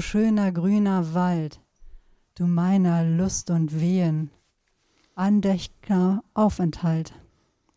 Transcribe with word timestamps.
schöner 0.00 0.52
grüner 0.52 1.14
Wald, 1.14 1.60
du 2.34 2.46
meiner 2.46 3.04
Lust 3.04 3.50
und 3.50 3.80
Wehen, 3.80 4.30
andächt'ger 5.14 6.22
Aufenthalt. 6.34 7.14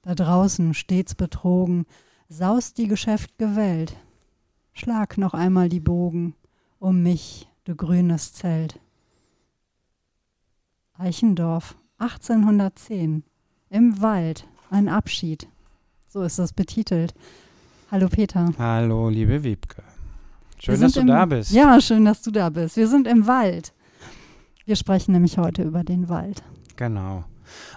Da 0.01 0.15
draußen 0.15 0.73
stets 0.73 1.15
betrogen, 1.15 1.85
saust 2.29 2.77
die 2.77 2.87
geschäft'ge 2.87 3.55
Welt. 3.55 3.95
Schlag 4.73 5.17
noch 5.17 5.33
einmal 5.33 5.69
die 5.69 5.79
Bogen 5.79 6.35
um 6.79 7.01
mich, 7.01 7.47
du 7.63 7.75
grünes 7.75 8.33
Zelt. 8.33 8.79
Eichendorf, 10.97 11.77
1810. 11.97 13.23
Im 13.69 14.01
Wald, 14.01 14.45
ein 14.69 14.89
Abschied. 14.89 15.47
So 16.07 16.23
ist 16.23 16.39
das 16.39 16.51
betitelt. 16.51 17.13
Hallo 17.89 18.09
Peter. 18.09 18.51
Hallo, 18.57 19.07
liebe 19.07 19.43
Wiebke. 19.43 19.83
Schön, 20.63 20.79
dass 20.79 20.93
du 20.93 21.01
im, 21.01 21.07
da 21.07 21.25
bist. 21.25 21.51
Ja, 21.51 21.81
schön, 21.81 22.05
dass 22.05 22.21
du 22.21 22.31
da 22.31 22.49
bist. 22.49 22.77
Wir 22.77 22.87
sind 22.87 23.05
im 23.05 23.27
Wald. 23.27 23.73
Wir 24.65 24.77
sprechen 24.77 25.11
nämlich 25.11 25.37
heute 25.37 25.61
über 25.61 25.83
den 25.83 26.07
Wald. 26.07 26.41
Genau. 26.77 27.25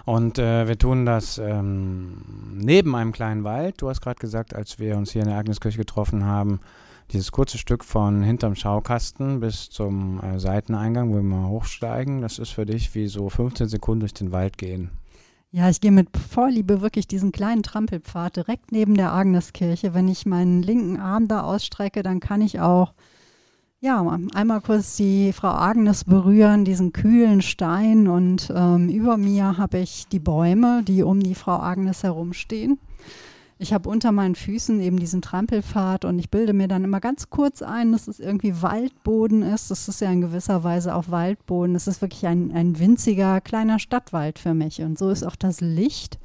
Und 0.05 0.39
äh, 0.39 0.69
wir 0.69 0.77
tun 0.77 1.05
das 1.05 1.37
ähm, 1.37 2.21
neben 2.53 2.95
einem 2.95 3.11
kleinen 3.11 3.43
Wald. 3.43 3.81
Du 3.81 3.89
hast 3.89 3.99
gerade 3.99 4.19
gesagt, 4.19 4.55
als 4.55 4.79
wir 4.79 4.95
uns 4.95 5.11
hier 5.11 5.23
in 5.23 5.27
der 5.27 5.37
Agneskirche 5.37 5.77
getroffen 5.77 6.23
haben, 6.23 6.61
dieses 7.11 7.33
kurze 7.33 7.57
Stück 7.57 7.83
von 7.83 8.23
hinterm 8.23 8.55
Schaukasten 8.55 9.41
bis 9.41 9.69
zum 9.69 10.21
äh, 10.21 10.39
Seiteneingang, 10.39 11.09
wo 11.09 11.15
wir 11.15 11.23
mal 11.23 11.49
hochsteigen, 11.49 12.21
das 12.21 12.39
ist 12.39 12.51
für 12.51 12.65
dich 12.65 12.95
wie 12.95 13.07
so 13.07 13.27
15 13.27 13.67
Sekunden 13.67 13.99
durch 13.99 14.13
den 14.13 14.31
Wald 14.31 14.57
gehen. 14.57 14.91
Ja, 15.51 15.69
ich 15.69 15.79
gehe 15.79 15.91
mit 15.91 16.09
Vorliebe 16.17 16.81
wirklich 16.81 17.07
diesen 17.07 17.31
kleinen 17.31 17.63
Trampelpfad 17.63 18.35
direkt 18.35 18.71
neben 18.71 18.95
der 18.95 19.13
Agneskirche. 19.13 19.93
Wenn 19.93 20.07
ich 20.07 20.25
meinen 20.25 20.61
linken 20.61 20.97
Arm 20.97 21.27
da 21.27 21.43
ausstrecke, 21.43 22.03
dann 22.03 22.19
kann 22.19 22.41
ich 22.41 22.59
auch 22.59 22.93
ja, 23.79 24.03
einmal 24.33 24.61
kurz 24.61 24.95
die 24.97 25.31
Frau 25.33 25.49
Agnes 25.49 26.03
berühren, 26.03 26.65
diesen 26.65 26.93
kühlen 26.93 27.41
Stein 27.41 28.07
und 28.07 28.51
ähm, 28.53 28.89
über 28.89 29.17
mir 29.17 29.57
habe 29.57 29.77
ich 29.77 30.07
die 30.07 30.19
Bäume, 30.19 30.81
die 30.83 31.03
um 31.03 31.19
die 31.19 31.35
Frau 31.35 31.59
Agnes 31.59 32.01
herumstehen. 32.01 32.79
Ich 33.59 33.73
habe 33.73 33.89
unter 33.89 34.11
meinen 34.11 34.35
Füßen 34.35 34.79
eben 34.81 34.99
diesen 34.99 35.23
Trampelpfad 35.23 36.05
und 36.05 36.19
ich 36.19 36.29
bilde 36.29 36.53
mir 36.53 36.67
dann 36.67 36.83
immer 36.83 36.99
ganz 36.99 37.31
kurz 37.31 37.63
ein, 37.63 37.91
dass 37.91 38.07
es 38.07 38.19
irgendwie 38.19 38.61
Waldboden 38.61 39.41
ist. 39.41 39.71
Das 39.71 39.87
ist 39.87 39.99
ja 39.99 40.11
in 40.11 40.21
gewisser 40.21 40.63
Weise 40.63 40.93
auch 40.93 41.09
Waldboden. 41.09 41.73
Es 41.75 41.87
ist 41.87 42.01
wirklich 42.01 42.27
ein, 42.27 42.51
ein 42.51 42.77
winziger 42.77 43.41
kleiner 43.41 43.79
Stadtwald 43.79 44.37
für 44.37 44.53
mich. 44.53 44.81
Und 44.83 44.99
so 44.99 45.09
ist 45.09 45.23
auch 45.23 45.35
das 45.35 45.59
Licht. 45.59 46.19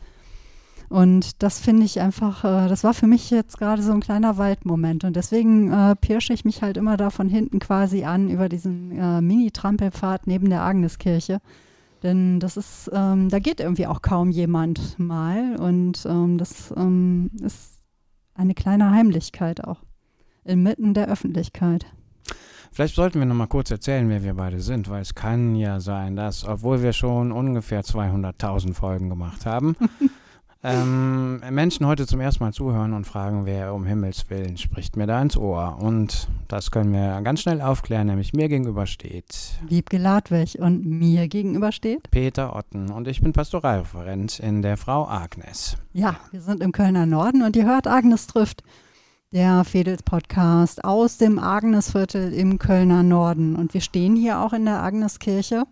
Und 0.91 1.43
das 1.43 1.59
finde 1.59 1.87
ich 1.87 2.03
einfach, 2.03 2.45
äh, 2.45 2.69
das 2.69 2.85
war 2.85 2.93
für 2.93 3.07
mich 3.07 3.31
jetzt 3.31 3.57
gerade 3.57 3.83
so 3.83 3.93
ein 3.93 4.01
kleiner 4.01 4.37
Waldmoment. 4.37 5.05
Und 5.05 5.17
deswegen 5.17 5.73
äh, 5.73 5.97
pirsche 5.97 6.35
ich 6.35 6.45
mich 6.45 6.61
halt 6.61 6.77
immer 6.77 6.99
da 6.99 7.09
von 7.09 7.31
hinten 7.31 7.61
quasi 7.61 8.05
an 8.05 8.29
über 8.29 8.51
diesen 8.51 8.93
äh, 8.99 9.23
Mini-Trampelpfad 9.23 10.27
neben 10.27 10.51
der 10.51 10.61
Agneskirche. 10.61 11.41
Denn 12.03 12.41
das 12.41 12.57
ist, 12.57 12.91
ähm, 12.93 13.29
da 13.29 13.39
geht 13.39 13.61
irgendwie 13.61 13.87
auch 13.87 14.03
kaum 14.03 14.31
jemand 14.31 14.99
mal. 14.99 15.57
Und 15.57 16.05
ähm, 16.07 16.39
das 16.39 16.73
ähm, 16.77 17.31
ist 17.41 17.81
eine 18.35 18.55
kleine 18.55 18.91
Heimlichkeit 18.91 19.65
auch. 19.65 19.79
Inmitten 20.45 20.95
der 20.95 21.09
Öffentlichkeit. 21.09 21.87
Vielleicht 22.73 22.95
sollten 22.95 23.19
wir 23.19 23.27
noch 23.27 23.35
mal 23.35 23.47
kurz 23.47 23.71
erzählen, 23.71 24.09
wer 24.09 24.25
wir 24.25 24.35
beide 24.35 24.61
sind, 24.61 24.89
weil 24.89 25.03
es 25.03 25.15
kann 25.15 25.55
ja 25.55 25.79
sein, 25.79 26.17
dass, 26.17 26.45
obwohl 26.47 26.83
wir 26.83 26.95
schon 26.95 27.31
ungefähr 27.31 27.83
200.000 27.83 28.73
Folgen 28.73 29.11
gemacht 29.11 29.45
haben, 29.45 29.77
ähm, 30.65 31.41
Menschen 31.51 31.87
heute 31.87 32.07
zum 32.07 32.21
ersten 32.21 32.45
Mal 32.45 32.53
zuhören 32.53 32.93
und 32.93 33.05
fragen, 33.05 33.47
wer 33.47 33.75
um 33.75 33.85
Himmels 33.85 34.31
Willen 34.31 34.57
spricht 34.57 34.97
mir 34.97 35.07
da 35.07 35.21
ins 35.21 35.37
Ohr. 35.37 35.79
Und 35.81 36.29
das 36.49 36.71
können 36.71 36.93
wir 36.93 37.21
ganz 37.23 37.41
schnell 37.41 37.61
aufklären, 37.61 38.07
nämlich 38.07 38.33
mir 38.33 38.49
gegenüber 38.49 38.87
steht 38.87 39.55
Wiebke 39.67 39.99
Ladwig 39.99 40.59
und 40.61 40.85
mir 40.85 41.29
gegenüber 41.29 41.73
steht. 41.73 42.11
Peter 42.11 42.55
Otten 42.55 42.91
und 42.91 43.09
ich 43.09 43.21
bin 43.21 43.33
Pastoralreferent 43.33 44.39
in 44.39 44.63
der 44.63 44.77
Frau 44.77 45.07
Agnes. 45.09 45.77
Ja, 45.93 46.17
wir 46.31 46.41
sind 46.41 46.63
im 46.63 46.73
Kölner 46.73 47.07
Norden 47.07 47.43
und 47.43 47.57
ihr 47.57 47.67
hört 47.67 47.87
Agnes 47.87 48.27
trifft, 48.29 48.63
der 49.33 49.65
Fedels-Podcast 49.65 50.85
aus 50.85 51.17
dem 51.19 51.39
Agnesviertel 51.39 52.33
im 52.33 52.59
Kölner 52.59 53.03
Norden. 53.03 53.57
Und 53.57 53.75
wir 53.75 53.81
stehen 53.81 54.15
hier 54.15 54.41
auch 54.41 54.53
in 54.53 54.67
der 54.67 54.83
Agneskirche 54.83 55.65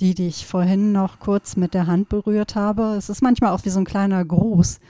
die, 0.00 0.14
die 0.14 0.26
ich 0.26 0.46
vorhin 0.46 0.92
noch 0.92 1.18
kurz 1.18 1.56
mit 1.56 1.74
der 1.74 1.86
Hand 1.86 2.08
berührt 2.08 2.54
habe. 2.54 2.94
Es 2.96 3.08
ist 3.08 3.22
manchmal 3.22 3.52
auch 3.52 3.64
wie 3.64 3.70
so 3.70 3.78
ein 3.78 3.84
kleiner 3.84 4.24
Gruß. 4.24 4.80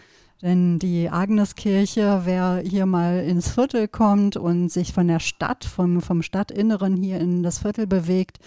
Denn 0.42 0.78
die 0.78 1.08
Agneskirche, 1.08 2.22
wer 2.24 2.62
hier 2.64 2.86
mal 2.86 3.20
ins 3.20 3.48
Viertel 3.50 3.88
kommt 3.88 4.36
und 4.36 4.68
sich 4.70 4.92
von 4.92 5.08
der 5.08 5.20
Stadt, 5.20 5.64
vom, 5.64 6.02
vom 6.02 6.22
Stadtinneren 6.22 6.96
hier 6.96 7.18
in 7.18 7.42
das 7.42 7.60
Viertel 7.60 7.86
bewegt, 7.86 8.38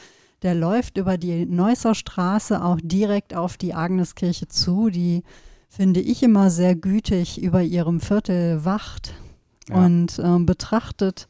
der 0.43 0.53
läuft 0.53 0.97
über 0.97 1.17
die 1.17 1.45
Neusser 1.45 1.95
Straße 1.95 2.63
auch 2.63 2.77
direkt 2.81 3.33
auf 3.33 3.57
die 3.57 3.73
Agneskirche 3.73 4.47
zu, 4.47 4.89
die 4.89 5.23
finde 5.69 5.99
ich 5.99 6.21
immer 6.21 6.49
sehr 6.49 6.75
gütig 6.75 7.41
über 7.41 7.63
ihrem 7.63 7.99
Viertel 7.99 8.63
wacht 8.63 9.15
ja. 9.69 9.83
und 9.83 10.19
äh, 10.19 10.39
betrachtet 10.39 11.27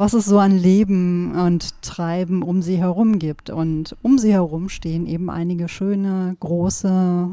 was 0.00 0.14
es 0.14 0.24
so 0.24 0.38
an 0.38 0.56
Leben 0.56 1.34
und 1.34 1.82
Treiben 1.82 2.42
um 2.42 2.62
sie 2.62 2.78
herum 2.78 3.18
gibt. 3.18 3.50
Und 3.50 3.94
um 4.00 4.16
sie 4.16 4.32
herum 4.32 4.70
stehen 4.70 5.04
eben 5.06 5.28
einige 5.28 5.68
schöne, 5.68 6.34
große, 6.40 7.28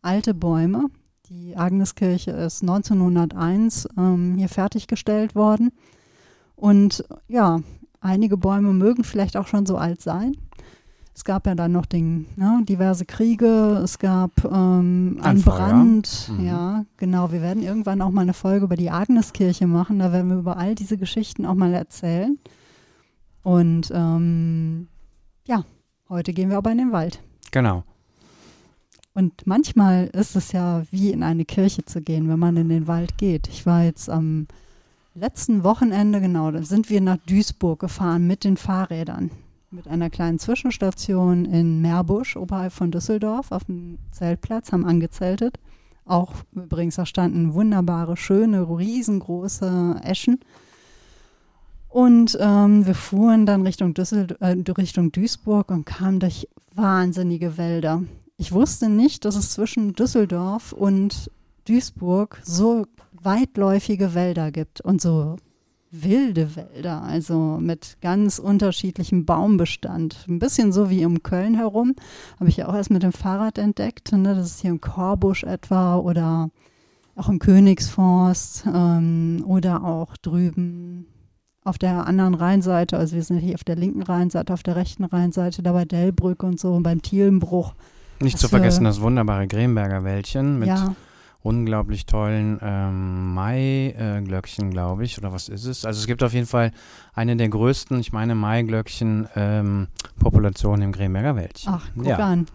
alte 0.00 0.32
Bäume. 0.32 0.86
Die 1.28 1.54
Agneskirche 1.54 2.30
ist 2.30 2.62
1901 2.62 3.90
ähm, 3.98 4.36
hier 4.38 4.48
fertiggestellt 4.48 5.34
worden. 5.34 5.70
Und 6.56 7.04
ja, 7.28 7.60
einige 8.00 8.38
Bäume 8.38 8.72
mögen 8.72 9.04
vielleicht 9.04 9.36
auch 9.36 9.46
schon 9.46 9.66
so 9.66 9.76
alt 9.76 10.00
sein. 10.00 10.32
Es 11.18 11.24
gab 11.24 11.48
ja 11.48 11.56
dann 11.56 11.72
noch 11.72 11.86
den, 11.86 12.26
ne, 12.36 12.60
diverse 12.62 13.04
Kriege, 13.04 13.80
es 13.82 13.98
gab 13.98 14.44
ähm, 14.44 15.18
einen 15.20 15.42
Brand. 15.42 16.30
Mhm. 16.30 16.46
Ja, 16.46 16.84
genau. 16.96 17.32
Wir 17.32 17.42
werden 17.42 17.60
irgendwann 17.60 18.02
auch 18.02 18.12
mal 18.12 18.20
eine 18.20 18.34
Folge 18.34 18.66
über 18.66 18.76
die 18.76 18.92
Agneskirche 18.92 19.66
machen. 19.66 19.98
Da 19.98 20.12
werden 20.12 20.30
wir 20.30 20.36
über 20.36 20.58
all 20.58 20.76
diese 20.76 20.96
Geschichten 20.96 21.44
auch 21.44 21.56
mal 21.56 21.74
erzählen. 21.74 22.38
Und 23.42 23.90
ähm, 23.92 24.86
ja, 25.44 25.64
heute 26.08 26.32
gehen 26.32 26.50
wir 26.50 26.56
aber 26.56 26.70
in 26.70 26.78
den 26.78 26.92
Wald. 26.92 27.20
Genau. 27.50 27.82
Und 29.12 29.44
manchmal 29.44 30.06
ist 30.12 30.36
es 30.36 30.52
ja 30.52 30.84
wie 30.92 31.10
in 31.10 31.24
eine 31.24 31.44
Kirche 31.44 31.84
zu 31.84 32.00
gehen, 32.00 32.28
wenn 32.28 32.38
man 32.38 32.56
in 32.56 32.68
den 32.68 32.86
Wald 32.86 33.18
geht. 33.18 33.48
Ich 33.48 33.66
war 33.66 33.82
jetzt 33.82 34.08
am 34.08 34.46
letzten 35.14 35.64
Wochenende, 35.64 36.20
genau, 36.20 36.52
da 36.52 36.62
sind 36.62 36.88
wir 36.88 37.00
nach 37.00 37.18
Duisburg 37.26 37.80
gefahren 37.80 38.28
mit 38.28 38.44
den 38.44 38.56
Fahrrädern 38.56 39.32
mit 39.70 39.86
einer 39.86 40.10
kleinen 40.10 40.38
Zwischenstation 40.38 41.44
in 41.44 41.82
Meerbusch 41.82 42.36
oberhalb 42.36 42.72
von 42.72 42.90
Düsseldorf 42.90 43.52
auf 43.52 43.64
dem 43.64 43.98
Zeltplatz, 44.12 44.72
haben 44.72 44.86
angezeltet. 44.86 45.58
Auch 46.04 46.34
übrigens, 46.54 46.96
da 46.96 47.04
standen 47.04 47.52
wunderbare, 47.52 48.16
schöne, 48.16 48.62
riesengroße 48.62 50.00
Eschen. 50.02 50.40
Und 51.88 52.36
ähm, 52.40 52.86
wir 52.86 52.94
fuhren 52.94 53.44
dann 53.44 53.62
Richtung, 53.62 53.94
Düssel 53.94 54.28
äh, 54.40 54.56
Richtung 54.72 55.12
Duisburg 55.12 55.70
und 55.70 55.84
kamen 55.84 56.20
durch 56.20 56.48
wahnsinnige 56.74 57.58
Wälder. 57.58 58.02
Ich 58.36 58.52
wusste 58.52 58.88
nicht, 58.88 59.24
dass 59.24 59.36
es 59.36 59.52
zwischen 59.52 59.94
Düsseldorf 59.94 60.72
und 60.72 61.30
Duisburg 61.66 62.40
so 62.42 62.86
weitläufige 63.12 64.14
Wälder 64.14 64.50
gibt 64.50 64.80
und 64.80 65.02
so 65.02 65.36
wilde 65.90 66.54
Wälder, 66.56 67.02
also 67.02 67.58
mit 67.60 67.98
ganz 68.00 68.38
unterschiedlichem 68.38 69.24
Baumbestand. 69.24 70.26
Ein 70.28 70.38
bisschen 70.38 70.72
so 70.72 70.90
wie 70.90 71.04
um 71.04 71.22
Köln 71.22 71.54
herum, 71.54 71.94
habe 72.38 72.50
ich 72.50 72.58
ja 72.58 72.68
auch 72.68 72.74
erst 72.74 72.90
mit 72.90 73.02
dem 73.02 73.12
Fahrrad 73.12 73.58
entdeckt. 73.58 74.12
Ne? 74.12 74.34
Das 74.34 74.46
ist 74.46 74.60
hier 74.60 74.70
im 74.70 74.80
Korbusch 74.80 75.44
etwa 75.44 75.96
oder 75.96 76.50
auch 77.16 77.28
im 77.28 77.38
Königsforst 77.38 78.64
ähm, 78.72 79.42
oder 79.46 79.84
auch 79.84 80.16
drüben 80.18 81.06
auf 81.64 81.76
der 81.78 82.06
anderen 82.06 82.34
Rheinseite, 82.34 82.96
also 82.96 83.14
wir 83.14 83.22
sind 83.22 83.38
hier 83.38 83.54
auf 83.54 83.64
der 83.64 83.76
linken 83.76 84.02
Rheinseite, 84.02 84.54
auf 84.54 84.62
der 84.62 84.76
rechten 84.76 85.04
Rheinseite, 85.04 85.62
da 85.62 85.72
bei 85.72 85.84
Delbrück 85.84 86.42
und 86.42 86.58
so, 86.58 86.78
beim 86.80 87.02
Thielenbruch. 87.02 87.74
Nicht 88.20 88.38
zu 88.38 88.48
vergessen 88.48 88.84
das 88.84 89.02
wunderbare 89.02 89.46
Gremberger 89.46 90.02
Wäldchen 90.02 90.58
mit 90.58 90.68
ja 90.68 90.94
unglaublich 91.42 92.06
tollen 92.06 92.58
ähm, 92.62 93.34
Maiglöckchen, 93.34 94.70
glaube 94.70 95.04
ich, 95.04 95.18
oder 95.18 95.32
was 95.32 95.48
ist 95.48 95.64
es? 95.64 95.84
Also 95.84 95.98
es 96.00 96.06
gibt 96.06 96.22
auf 96.22 96.32
jeden 96.32 96.46
Fall 96.46 96.70
eine 97.14 97.36
der 97.36 97.48
größten, 97.48 97.98
ich 98.00 98.12
meine, 98.12 98.34
Maiglöckchen-Populationen 98.34 100.82
ähm, 100.82 100.88
im 100.88 100.92
Gremberger 100.92 101.36
Wäldchen. 101.36 101.74
Ach, 101.74 101.88
guck 101.94 102.06
ja. 102.06 102.18
an. 102.18 102.46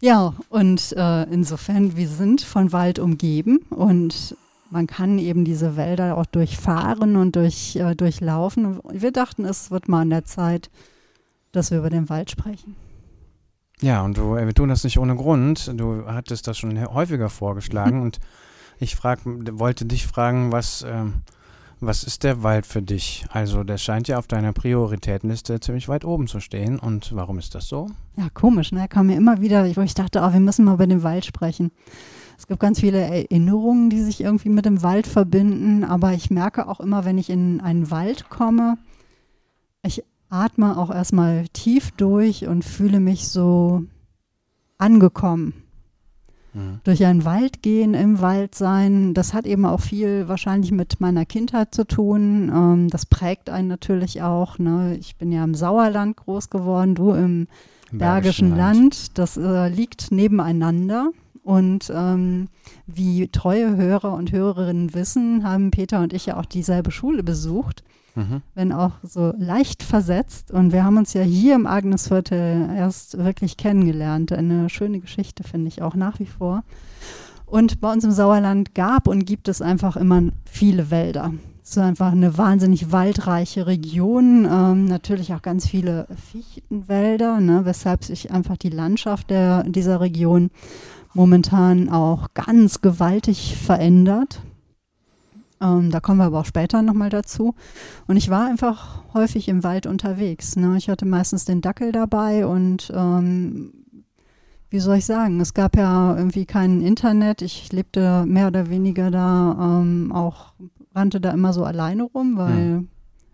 Ja, 0.00 0.34
und 0.50 0.92
äh, 0.96 1.22
insofern, 1.24 1.96
wir 1.96 2.08
sind 2.08 2.42
von 2.42 2.72
Wald 2.72 2.98
umgeben 2.98 3.58
und 3.70 4.36
man 4.70 4.86
kann 4.86 5.18
eben 5.18 5.44
diese 5.44 5.76
Wälder 5.76 6.16
auch 6.18 6.26
durchfahren 6.26 7.16
und 7.16 7.36
durch, 7.36 7.76
äh, 7.76 7.94
durchlaufen. 7.94 8.80
Wir 8.90 9.12
dachten, 9.12 9.44
es 9.44 9.70
wird 9.70 9.88
mal 9.88 10.02
an 10.02 10.10
der 10.10 10.24
Zeit, 10.24 10.68
dass 11.52 11.70
wir 11.70 11.78
über 11.78 11.90
den 11.90 12.08
Wald 12.08 12.30
sprechen. 12.30 12.74
Ja, 13.80 14.02
und 14.02 14.16
du, 14.16 14.36
äh, 14.36 14.46
wir 14.46 14.54
tun 14.54 14.68
das 14.68 14.84
nicht 14.84 14.98
ohne 14.98 15.16
Grund. 15.16 15.72
Du 15.74 16.06
hattest 16.06 16.46
das 16.46 16.58
schon 16.58 16.78
häufiger 16.92 17.28
vorgeschlagen 17.28 18.02
und 18.02 18.20
ich 18.78 18.96
frag, 18.96 19.20
wollte 19.24 19.84
dich 19.84 20.06
fragen, 20.06 20.52
was, 20.52 20.84
ähm, 20.88 21.22
Was 21.80 22.04
ist 22.04 22.22
der 22.22 22.42
Wald 22.42 22.66
für 22.66 22.80
dich? 22.80 23.26
Also, 23.30 23.62
der 23.62 23.76
scheint 23.76 24.08
ja 24.08 24.16
auf 24.18 24.26
deiner 24.26 24.52
Prioritätenliste 24.52 25.60
ziemlich 25.60 25.88
weit 25.88 26.04
oben 26.04 26.28
zu 26.28 26.40
stehen. 26.40 26.78
Und 26.78 27.14
warum 27.14 27.38
ist 27.38 27.54
das 27.54 27.68
so? 27.68 27.88
Ja, 28.16 28.28
komisch, 28.32 28.72
ne? 28.72 28.88
Kam 28.88 29.08
mir 29.08 29.16
immer 29.16 29.40
wieder, 29.42 29.64
wo 29.76 29.80
ich 29.82 29.92
dachte, 29.92 30.20
oh, 30.22 30.32
wir 30.32 30.40
müssen 30.40 30.64
mal 30.64 30.74
über 30.74 30.86
den 30.86 31.02
Wald 31.02 31.26
sprechen. 31.26 31.72
Es 32.38 32.46
gibt 32.46 32.60
ganz 32.60 32.80
viele 32.80 33.00
Erinnerungen, 33.00 33.90
die 33.90 34.00
sich 34.00 34.20
irgendwie 34.22 34.48
mit 34.48 34.64
dem 34.64 34.82
Wald 34.82 35.06
verbinden, 35.06 35.84
aber 35.84 36.12
ich 36.12 36.30
merke 36.30 36.68
auch 36.68 36.80
immer, 36.80 37.04
wenn 37.04 37.18
ich 37.18 37.28
in 37.28 37.60
einen 37.60 37.90
Wald 37.90 38.30
komme, 38.30 38.78
ich 39.82 40.02
atme 40.34 40.76
auch 40.76 40.90
erstmal 40.90 41.46
tief 41.48 41.92
durch 41.92 42.46
und 42.46 42.64
fühle 42.64 43.00
mich 43.00 43.28
so 43.28 43.84
angekommen. 44.78 45.54
Mhm. 46.52 46.80
Durch 46.84 47.04
einen 47.04 47.24
Wald 47.24 47.62
gehen, 47.62 47.94
im 47.94 48.20
Wald 48.20 48.54
sein, 48.54 49.14
das 49.14 49.32
hat 49.32 49.46
eben 49.46 49.64
auch 49.64 49.80
viel 49.80 50.28
wahrscheinlich 50.28 50.72
mit 50.72 51.00
meiner 51.00 51.24
Kindheit 51.24 51.74
zu 51.74 51.86
tun. 51.86 52.50
Ähm, 52.54 52.90
das 52.90 53.06
prägt 53.06 53.50
einen 53.50 53.68
natürlich 53.68 54.22
auch. 54.22 54.58
Ne? 54.58 54.96
Ich 54.98 55.16
bin 55.16 55.32
ja 55.32 55.44
im 55.44 55.54
Sauerland 55.54 56.16
groß 56.16 56.50
geworden, 56.50 56.94
du 56.94 57.12
im, 57.12 57.46
Im 57.90 57.98
Bergischen, 57.98 57.98
Bergischen 57.98 58.56
Land. 58.56 58.78
Land. 58.78 59.18
Das 59.18 59.36
äh, 59.36 59.68
liegt 59.68 60.10
nebeneinander. 60.10 61.10
Und 61.42 61.92
ähm, 61.94 62.48
wie 62.86 63.28
treue 63.28 63.76
Hörer 63.76 64.14
und 64.14 64.32
Hörerinnen 64.32 64.94
wissen, 64.94 65.44
haben 65.44 65.70
Peter 65.70 66.00
und 66.00 66.14
ich 66.14 66.26
ja 66.26 66.38
auch 66.38 66.46
dieselbe 66.46 66.90
Schule 66.90 67.22
besucht, 67.22 67.84
mhm. 68.14 68.42
wenn 68.54 68.72
auch 68.72 68.92
so 69.02 69.32
leicht 69.36 69.82
versetzt. 69.82 70.50
Und 70.50 70.72
wir 70.72 70.84
haben 70.84 70.96
uns 70.96 71.12
ja 71.12 71.22
hier 71.22 71.54
im 71.54 71.66
Agnesviertel 71.66 72.70
erst 72.74 73.18
wirklich 73.18 73.56
kennengelernt. 73.56 74.32
Eine 74.32 74.68
schöne 74.70 75.00
Geschichte, 75.00 75.42
finde 75.44 75.68
ich 75.68 75.82
auch 75.82 75.94
nach 75.94 76.18
wie 76.20 76.26
vor. 76.26 76.64
Und 77.46 77.80
bei 77.80 77.92
uns 77.92 78.04
im 78.04 78.10
Sauerland 78.10 78.74
gab 78.74 79.06
und 79.06 79.26
gibt 79.26 79.48
es 79.48 79.62
einfach 79.62 79.96
immer 79.96 80.22
viele 80.44 80.90
Wälder. 80.90 81.32
Es 81.62 81.70
ist 81.70 81.78
einfach 81.78 82.12
eine 82.12 82.36
wahnsinnig 82.36 82.92
waldreiche 82.92 83.66
Region, 83.66 84.46
ähm, 84.50 84.84
natürlich 84.84 85.32
auch 85.32 85.40
ganz 85.40 85.66
viele 85.66 86.06
Fichtenwälder, 86.30 87.40
ne, 87.40 87.64
weshalb 87.64 88.04
sich 88.04 88.30
einfach 88.30 88.58
die 88.58 88.68
Landschaft 88.68 89.30
der, 89.30 89.62
dieser 89.64 90.00
Region 90.00 90.50
momentan 91.14 91.88
auch 91.88 92.34
ganz 92.34 92.82
gewaltig 92.82 93.56
verändert. 93.56 94.42
Ähm, 95.64 95.90
da 95.90 96.00
kommen 96.00 96.18
wir 96.18 96.26
aber 96.26 96.40
auch 96.40 96.46
später 96.46 96.82
nochmal 96.82 97.10
dazu. 97.10 97.54
Und 98.06 98.16
ich 98.16 98.28
war 98.28 98.46
einfach 98.46 99.02
häufig 99.14 99.48
im 99.48 99.64
Wald 99.64 99.86
unterwegs. 99.86 100.56
Ne? 100.56 100.76
Ich 100.76 100.88
hatte 100.88 101.06
meistens 101.06 101.44
den 101.44 101.62
Dackel 101.62 101.92
dabei 101.92 102.46
und 102.46 102.92
ähm, 102.94 103.72
wie 104.70 104.80
soll 104.80 104.96
ich 104.96 105.06
sagen, 105.06 105.40
es 105.40 105.54
gab 105.54 105.76
ja 105.76 106.16
irgendwie 106.16 106.46
kein 106.46 106.82
Internet. 106.82 107.42
Ich 107.42 107.72
lebte 107.72 108.26
mehr 108.26 108.48
oder 108.48 108.68
weniger 108.68 109.10
da 109.10 109.56
ähm, 109.80 110.12
auch, 110.12 110.52
rannte 110.94 111.20
da 111.20 111.30
immer 111.30 111.52
so 111.52 111.64
alleine 111.64 112.02
rum, 112.02 112.36
weil 112.36 112.68
ja. 112.68 112.82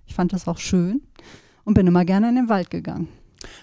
ich 0.06 0.14
fand 0.14 0.32
das 0.32 0.46
auch 0.46 0.58
schön 0.58 1.00
und 1.64 1.74
bin 1.74 1.86
immer 1.86 2.04
gerne 2.04 2.28
in 2.28 2.36
den 2.36 2.48
Wald 2.48 2.70
gegangen. 2.70 3.08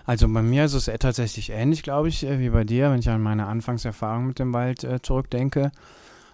Also 0.06 0.28
bei 0.28 0.42
mir 0.42 0.66
ist 0.66 0.74
es 0.74 0.90
tatsächlich 1.00 1.52
ähnlich, 1.52 1.84
glaube 1.84 2.08
ich, 2.08 2.26
äh, 2.26 2.40
wie 2.40 2.50
bei 2.50 2.64
dir, 2.64 2.92
wenn 2.92 3.00
ich 3.00 3.10
an 3.10 3.22
meine 3.22 3.46
Anfangserfahrung 3.46 4.26
mit 4.28 4.40
dem 4.40 4.54
Wald 4.54 4.84
äh, 4.84 5.00
zurückdenke. 5.02 5.72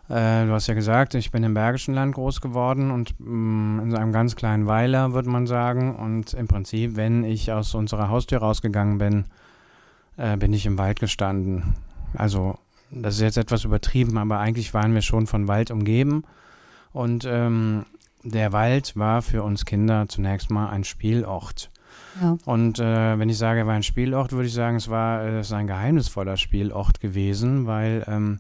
Äh, 0.10 0.46
du 0.46 0.52
hast 0.52 0.68
ja 0.68 0.74
gesagt, 0.74 1.16
ich 1.16 1.32
bin 1.32 1.44
im 1.44 1.54
Bergischen 1.54 1.94
Land 1.94 2.16
groß 2.16 2.42
geworden 2.42 2.92
und 2.92 3.20
mh, 3.20 3.28
mm, 3.30 3.80
in 3.80 3.96
einem 3.96 4.12
ganz 4.12 4.36
kleinen 4.36 4.68
Weiler, 4.68 5.14
würde 5.14 5.30
man 5.30 5.48
sagen. 5.48 5.96
Und 5.96 6.34
im 6.34 6.48
Prinzip, 6.48 6.96
wenn 6.96 7.24
ich 7.24 7.52
aus 7.52 7.74
unserer 7.74 8.10
Haustür 8.10 8.40
rausgegangen 8.40 8.98
bin, 8.98 9.26
äh, 10.18 10.38
bin 10.38 10.54
ich 10.54 10.66
im 10.66 10.78
Wald 10.78 11.00
gestanden. 11.00 11.76
Also 12.16 12.58
das 12.92 13.16
ist 13.16 13.22
jetzt 13.22 13.38
etwas 13.38 13.64
übertrieben, 13.64 14.18
aber 14.18 14.40
eigentlich 14.40 14.74
waren 14.74 14.94
wir 14.94 15.02
schon 15.02 15.26
von 15.26 15.48
Wald 15.48 15.72
umgeben. 15.72 16.24
Und 16.92 17.26
ähm, 17.26 17.86
der 18.24 18.52
Wald 18.54 18.96
war 18.96 19.22
für 19.22 19.44
uns 19.44 19.66
Kinder 19.66 20.08
zunächst 20.08 20.52
mal 20.52 20.70
ein 20.70 20.84
Spielort. 20.84 21.72
Ja. 22.22 22.38
Und 22.46 22.80
äh, 22.80 23.18
wenn 23.18 23.30
ich 23.30 23.38
sage, 23.38 23.62
er 23.62 23.68
war 23.68 23.74
ein 23.74 23.84
Spielort, 23.84 24.32
würde 24.32 24.48
ich 24.48 24.54
sagen, 24.54 24.78
es 24.78 24.90
war 24.90 25.24
äh, 25.24 25.40
es 25.40 25.52
ein 25.52 25.68
geheimnisvoller 25.68 26.38
Spielort 26.38 27.00
gewesen, 27.00 27.66
weil 27.66 28.04
ähm, 28.08 28.40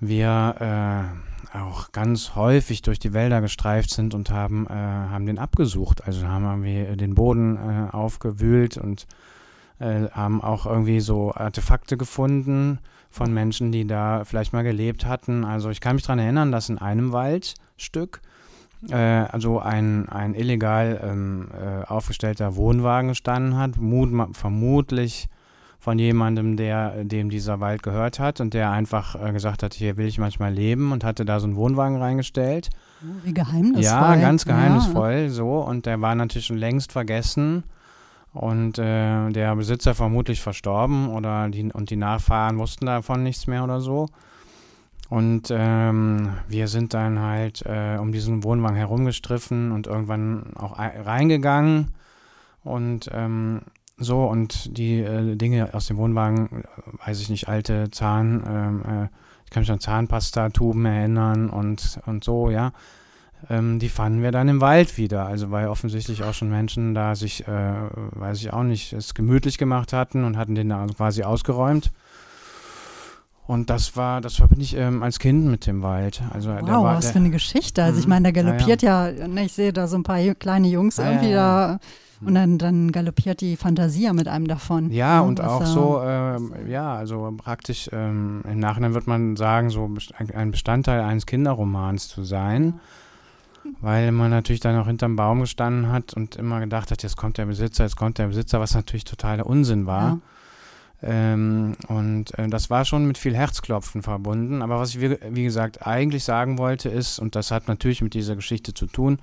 wir 0.00 1.12
äh, 1.54 1.56
auch 1.58 1.92
ganz 1.92 2.34
häufig 2.34 2.82
durch 2.82 2.98
die 2.98 3.12
Wälder 3.12 3.40
gestreift 3.40 3.90
sind 3.90 4.14
und 4.14 4.30
haben, 4.30 4.66
äh, 4.66 4.72
haben 4.72 5.26
den 5.26 5.38
abgesucht. 5.38 6.06
Also 6.06 6.26
haben 6.26 6.62
wir 6.62 6.96
den 6.96 7.14
Boden 7.14 7.56
äh, 7.56 7.94
aufgewühlt 7.94 8.76
und 8.76 9.06
äh, 9.78 10.08
haben 10.10 10.42
auch 10.42 10.66
irgendwie 10.66 11.00
so 11.00 11.34
Artefakte 11.34 11.96
gefunden 11.96 12.78
von 13.10 13.32
Menschen, 13.32 13.72
die 13.72 13.86
da 13.86 14.24
vielleicht 14.24 14.52
mal 14.52 14.62
gelebt 14.62 15.06
hatten. 15.06 15.44
Also 15.44 15.70
ich 15.70 15.80
kann 15.80 15.96
mich 15.96 16.04
daran 16.04 16.18
erinnern, 16.18 16.52
dass 16.52 16.68
in 16.68 16.78
einem 16.78 17.12
Waldstück 17.12 18.20
äh, 18.90 18.94
also 18.94 19.58
ein, 19.60 20.08
ein 20.08 20.34
illegal 20.34 21.00
ähm, 21.02 21.48
äh, 21.52 21.84
aufgestellter 21.84 22.56
Wohnwagen 22.56 23.08
gestanden 23.08 23.56
hat, 23.56 23.72
vermutlich 24.32 25.28
von 25.86 26.00
jemandem, 26.00 26.56
der 26.56 27.04
dem 27.04 27.30
dieser 27.30 27.60
Wald 27.60 27.84
gehört 27.84 28.18
hat 28.18 28.40
und 28.40 28.54
der 28.54 28.72
einfach 28.72 29.14
äh, 29.24 29.30
gesagt 29.30 29.62
hat, 29.62 29.72
hier 29.72 29.96
will 29.96 30.08
ich 30.08 30.18
manchmal 30.18 30.52
leben 30.52 30.90
und 30.90 31.04
hatte 31.04 31.24
da 31.24 31.38
so 31.38 31.46
einen 31.46 31.54
Wohnwagen 31.54 31.98
reingestellt. 31.98 32.70
Oh, 33.02 33.14
wie 33.22 33.32
geheimnisvoll. 33.32 33.84
Ja, 33.84 34.16
ganz 34.16 34.44
geheimnisvoll 34.44 35.12
ja. 35.12 35.28
so 35.28 35.60
und 35.60 35.86
der 35.86 36.00
war 36.00 36.16
natürlich 36.16 36.46
schon 36.46 36.56
längst 36.56 36.90
vergessen 36.90 37.62
und 38.32 38.80
äh, 38.80 39.30
der 39.30 39.54
Besitzer 39.54 39.94
vermutlich 39.94 40.40
verstorben 40.40 41.08
oder 41.10 41.48
die, 41.50 41.72
und 41.72 41.90
die 41.90 41.96
Nachfahren 41.96 42.58
wussten 42.58 42.86
davon 42.86 43.22
nichts 43.22 43.46
mehr 43.46 43.62
oder 43.62 43.80
so. 43.80 44.08
Und 45.08 45.52
ähm, 45.52 46.30
wir 46.48 46.66
sind 46.66 46.94
dann 46.94 47.20
halt 47.20 47.62
äh, 47.64 47.96
um 48.00 48.10
diesen 48.10 48.42
Wohnwagen 48.42 48.76
herumgestriffen 48.76 49.70
und 49.70 49.86
irgendwann 49.86 50.46
auch 50.56 50.80
reingegangen. 50.80 51.92
Und 52.64 53.08
ähm, 53.12 53.60
so, 53.98 54.24
und 54.24 54.76
die 54.76 55.00
äh, 55.00 55.36
Dinge 55.36 55.72
aus 55.72 55.86
dem 55.86 55.96
Wohnwagen, 55.96 56.64
äh, 56.64 57.06
weiß 57.06 57.20
ich 57.20 57.30
nicht, 57.30 57.48
alte 57.48 57.90
Zahn, 57.90 58.44
ähm, 58.46 58.82
äh, 58.84 59.08
ich 59.44 59.50
kann 59.50 59.62
mich 59.62 59.70
an 59.70 59.80
Zahnpastatuben 59.80 60.84
erinnern 60.84 61.48
und, 61.48 62.00
und 62.06 62.24
so, 62.24 62.50
ja. 62.50 62.72
Ähm, 63.48 63.78
die 63.78 63.88
fanden 63.88 64.22
wir 64.22 64.32
dann 64.32 64.48
im 64.48 64.60
Wald 64.60 64.98
wieder. 64.98 65.26
Also 65.26 65.50
weil 65.50 65.68
offensichtlich 65.68 66.24
auch 66.24 66.34
schon 66.34 66.50
Menschen 66.50 66.94
da 66.94 67.14
sich, 67.14 67.46
äh, 67.46 67.74
weiß 67.92 68.38
ich 68.38 68.52
auch 68.52 68.64
nicht, 68.64 68.92
es 68.92 69.14
gemütlich 69.14 69.58
gemacht 69.58 69.92
hatten 69.92 70.24
und 70.24 70.36
hatten 70.36 70.54
den 70.54 70.68
da 70.68 70.84
quasi 70.86 71.22
ausgeräumt. 71.22 71.92
Und 73.46 73.70
das 73.70 73.96
war, 73.96 74.20
das 74.20 74.36
verbinde 74.36 74.64
ich 74.64 74.76
ähm, 74.76 75.02
als 75.02 75.18
Kind 75.18 75.46
mit 75.46 75.66
dem 75.66 75.82
Wald. 75.82 76.20
Also 76.32 76.50
wow, 76.50 76.68
war, 76.68 76.96
was 76.96 77.04
der, 77.04 77.12
für 77.12 77.18
eine 77.20 77.30
Geschichte. 77.30 77.82
Also 77.82 78.00
ich 78.00 78.06
mhm. 78.06 78.10
meine, 78.10 78.32
der 78.32 78.42
galoppiert 78.42 78.82
ja, 78.82 79.08
ja, 79.08 79.28
ne, 79.28 79.44
ich 79.44 79.52
sehe 79.52 79.72
da 79.72 79.86
so 79.86 79.96
ein 79.96 80.02
paar 80.02 80.18
kleine 80.34 80.68
Jungs 80.68 80.98
ah, 80.98 81.10
irgendwie 81.10 81.30
ja, 81.30 81.68
da 81.68 81.78
und 82.22 82.34
dann, 82.34 82.58
dann 82.58 82.92
galoppiert 82.92 83.40
die 83.40 83.56
Fantasie 83.56 84.04
ja 84.04 84.12
mit 84.12 84.26
einem 84.26 84.48
davon. 84.48 84.90
Ja, 84.90 85.20
ne, 85.20 85.26
und 85.26 85.40
auch 85.40 85.64
so, 85.66 86.00
ähm, 86.02 86.52
ja, 86.66 86.94
also 86.94 87.32
praktisch 87.36 87.90
ähm, 87.92 88.42
im 88.50 88.58
Nachhinein 88.58 88.94
wird 88.94 89.06
man 89.06 89.36
sagen, 89.36 89.70
so 89.70 89.88
ein 90.34 90.50
Bestandteil 90.50 91.00
eines 91.00 91.26
Kinderromans 91.26 92.08
zu 92.08 92.24
sein. 92.24 92.80
Weil 93.80 94.12
man 94.12 94.30
natürlich 94.30 94.60
dann 94.60 94.78
auch 94.78 94.86
hinterm 94.86 95.16
Baum 95.16 95.40
gestanden 95.40 95.90
hat 95.90 96.14
und 96.14 96.36
immer 96.36 96.60
gedacht 96.60 96.92
hat, 96.92 97.02
jetzt 97.02 97.16
kommt 97.16 97.36
der 97.36 97.46
Besitzer, 97.46 97.82
jetzt 97.82 97.96
kommt 97.96 98.16
der 98.18 98.28
Besitzer, 98.28 98.60
was 98.60 98.74
natürlich 98.74 99.04
totaler 99.04 99.44
Unsinn 99.44 99.86
war. 99.86 100.20
Ähm, 101.08 101.76
und 101.86 102.36
äh, 102.36 102.48
das 102.48 102.68
war 102.68 102.84
schon 102.84 103.06
mit 103.06 103.16
viel 103.16 103.36
Herzklopfen 103.36 104.02
verbunden. 104.02 104.60
Aber 104.60 104.80
was 104.80 104.90
ich, 104.90 105.00
wie, 105.00 105.16
wie, 105.30 105.44
gesagt, 105.44 105.86
eigentlich 105.86 106.24
sagen 106.24 106.58
wollte, 106.58 106.88
ist, 106.88 107.20
und 107.20 107.36
das 107.36 107.52
hat 107.52 107.68
natürlich 107.68 108.02
mit 108.02 108.14
dieser 108.14 108.34
Geschichte 108.34 108.74
zu 108.74 108.86
tun, 108.86 109.18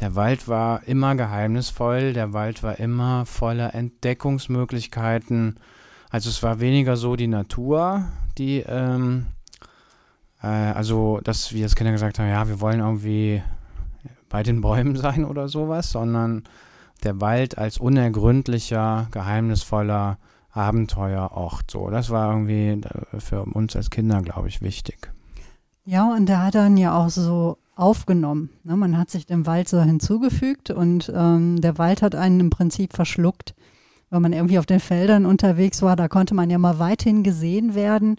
der 0.00 0.16
Wald 0.16 0.48
war 0.48 0.82
immer 0.88 1.14
geheimnisvoll, 1.14 2.12
der 2.12 2.32
Wald 2.32 2.64
war 2.64 2.80
immer 2.80 3.24
voller 3.24 3.72
Entdeckungsmöglichkeiten. 3.72 5.60
Also 6.10 6.28
es 6.28 6.42
war 6.42 6.58
weniger 6.58 6.96
so 6.96 7.14
die 7.14 7.28
Natur, 7.28 8.06
die, 8.36 8.64
ähm, 8.66 9.26
äh, 10.42 10.46
also 10.46 11.20
dass 11.22 11.52
wir 11.52 11.64
als 11.64 11.76
Kinder 11.76 11.92
gesagt 11.92 12.18
haben, 12.18 12.28
ja, 12.28 12.48
wir 12.48 12.60
wollen 12.60 12.80
irgendwie 12.80 13.42
bei 14.28 14.42
den 14.42 14.60
Bäumen 14.60 14.96
sein 15.00 15.24
oder 15.24 15.48
sowas, 15.48 15.92
sondern 15.92 16.42
der 17.04 17.20
Wald 17.20 17.58
als 17.58 17.78
unergründlicher, 17.78 19.06
geheimnisvoller 19.12 20.18
Abenteuerort. 20.52 21.70
So, 21.70 21.90
das 21.90 22.10
war 22.10 22.32
irgendwie 22.32 22.82
äh, 22.86 23.20
für 23.20 23.42
uns 23.42 23.74
als 23.74 23.90
Kinder, 23.90 24.22
glaube 24.22 24.48
ich, 24.48 24.62
wichtig. 24.62 25.10
Ja, 25.84 26.12
und 26.14 26.28
der 26.28 26.42
hat 26.42 26.54
dann 26.54 26.76
ja 26.76 26.96
auch 26.96 27.08
so 27.08 27.58
aufgenommen. 27.74 28.50
Ne? 28.64 28.76
Man 28.76 28.96
hat 28.96 29.10
sich 29.10 29.26
dem 29.26 29.46
Wald 29.46 29.68
so 29.68 29.80
hinzugefügt 29.80 30.70
und 30.70 31.10
ähm, 31.14 31.60
der 31.60 31.78
Wald 31.78 32.02
hat 32.02 32.14
einen 32.14 32.38
im 32.40 32.50
Prinzip 32.50 32.92
verschluckt. 32.92 33.54
Wenn 34.10 34.22
man 34.22 34.34
irgendwie 34.34 34.58
auf 34.58 34.66
den 34.66 34.80
Feldern 34.80 35.24
unterwegs 35.24 35.80
war, 35.80 35.96
da 35.96 36.06
konnte 36.06 36.34
man 36.34 36.50
ja 36.50 36.58
mal 36.58 36.78
weithin 36.78 37.22
gesehen 37.22 37.74
werden. 37.74 38.16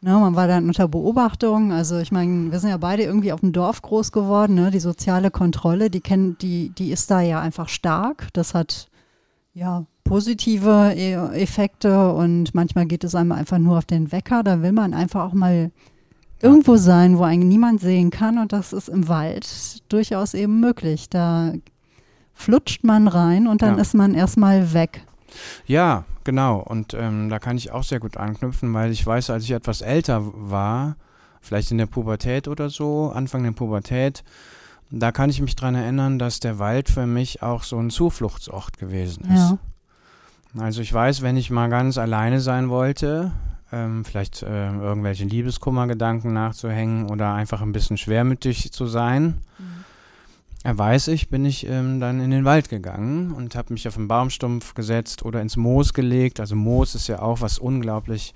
Ne? 0.00 0.12
Man 0.12 0.36
war 0.36 0.48
dann 0.48 0.66
unter 0.66 0.88
Beobachtung. 0.88 1.70
Also 1.70 1.98
ich 1.98 2.10
meine, 2.10 2.50
wir 2.50 2.58
sind 2.60 2.70
ja 2.70 2.78
beide 2.78 3.02
irgendwie 3.02 3.32
auf 3.32 3.40
dem 3.40 3.52
Dorf 3.52 3.82
groß 3.82 4.10
geworden. 4.10 4.54
Ne? 4.54 4.70
Die 4.70 4.80
soziale 4.80 5.30
Kontrolle, 5.30 5.90
die, 5.90 6.00
kennt, 6.00 6.40
die, 6.40 6.70
die 6.70 6.90
ist 6.90 7.10
da 7.10 7.20
ja 7.20 7.40
einfach 7.40 7.68
stark. 7.68 8.28
Das 8.32 8.54
hat 8.54 8.88
ja 9.52 9.84
positive 10.08 10.92
e 10.96 11.12
Effekte 11.40 12.12
und 12.12 12.54
manchmal 12.54 12.86
geht 12.86 13.04
es 13.04 13.14
einem 13.14 13.32
einfach 13.32 13.58
nur 13.58 13.78
auf 13.78 13.84
den 13.84 14.10
Wecker. 14.10 14.42
Da 14.42 14.62
will 14.62 14.72
man 14.72 14.94
einfach 14.94 15.24
auch 15.24 15.34
mal 15.34 15.70
irgendwo 16.40 16.76
sein, 16.76 17.18
wo 17.18 17.24
einen 17.24 17.48
niemand 17.48 17.80
sehen 17.80 18.10
kann. 18.10 18.38
Und 18.38 18.52
das 18.52 18.72
ist 18.72 18.88
im 18.88 19.08
Wald 19.08 19.82
durchaus 19.92 20.34
eben 20.34 20.60
möglich. 20.60 21.08
Da 21.10 21.52
flutscht 22.34 22.84
man 22.84 23.08
rein 23.08 23.46
und 23.46 23.62
dann 23.62 23.76
Ja. 23.76 23.82
ist 23.82 23.94
man 23.94 24.14
erstmal 24.14 24.72
weg. 24.72 25.02
Ja, 25.66 26.04
genau. 26.24 26.60
Und 26.60 26.94
ähm, 26.94 27.28
da 27.28 27.38
kann 27.38 27.56
ich 27.56 27.70
auch 27.72 27.82
sehr 27.82 28.00
gut 28.00 28.16
anknüpfen, 28.16 28.72
weil 28.72 28.90
ich 28.92 29.04
weiß, 29.06 29.30
als 29.30 29.44
ich 29.44 29.50
etwas 29.50 29.80
älter 29.82 30.22
war, 30.24 30.96
vielleicht 31.40 31.70
in 31.70 31.78
der 31.78 31.86
Pubertät 31.86 32.48
oder 32.48 32.70
so, 32.70 33.12
Anfang 33.14 33.42
der 33.42 33.52
Pubertät, 33.52 34.24
da 34.90 35.12
kann 35.12 35.28
ich 35.28 35.40
mich 35.42 35.54
dran 35.54 35.74
erinnern, 35.74 36.18
dass 36.18 36.40
der 36.40 36.58
Wald 36.58 36.88
für 36.88 37.06
mich 37.06 37.42
auch 37.42 37.62
so 37.62 37.78
ein 37.78 37.90
Zufluchtsort 37.90 38.78
gewesen 38.78 39.24
ist. 39.24 39.50
Ja. 39.50 39.58
Also 40.56 40.80
ich 40.80 40.92
weiß, 40.92 41.22
wenn 41.22 41.36
ich 41.36 41.50
mal 41.50 41.68
ganz 41.68 41.98
alleine 41.98 42.40
sein 42.40 42.70
wollte, 42.70 43.32
ähm, 43.70 44.04
vielleicht 44.04 44.42
äh, 44.42 44.70
irgendwelche 44.70 45.24
Liebeskummergedanken 45.24 46.32
nachzuhängen 46.32 47.10
oder 47.10 47.34
einfach 47.34 47.60
ein 47.60 47.72
bisschen 47.72 47.98
schwermütig 47.98 48.72
zu 48.72 48.86
sein, 48.86 49.38
äh, 50.64 50.72
weiß 50.76 51.08
ich, 51.08 51.28
bin 51.28 51.44
ich 51.44 51.66
ähm, 51.66 52.00
dann 52.00 52.20
in 52.20 52.30
den 52.30 52.46
Wald 52.46 52.70
gegangen 52.70 53.32
und 53.32 53.54
habe 53.54 53.74
mich 53.74 53.86
auf 53.86 53.98
einen 53.98 54.08
Baumstumpf 54.08 54.74
gesetzt 54.74 55.22
oder 55.24 55.42
ins 55.42 55.56
Moos 55.56 55.92
gelegt. 55.92 56.40
Also 56.40 56.56
Moos 56.56 56.94
ist 56.94 57.08
ja 57.08 57.20
auch 57.20 57.42
was 57.42 57.58
unglaublich, 57.58 58.34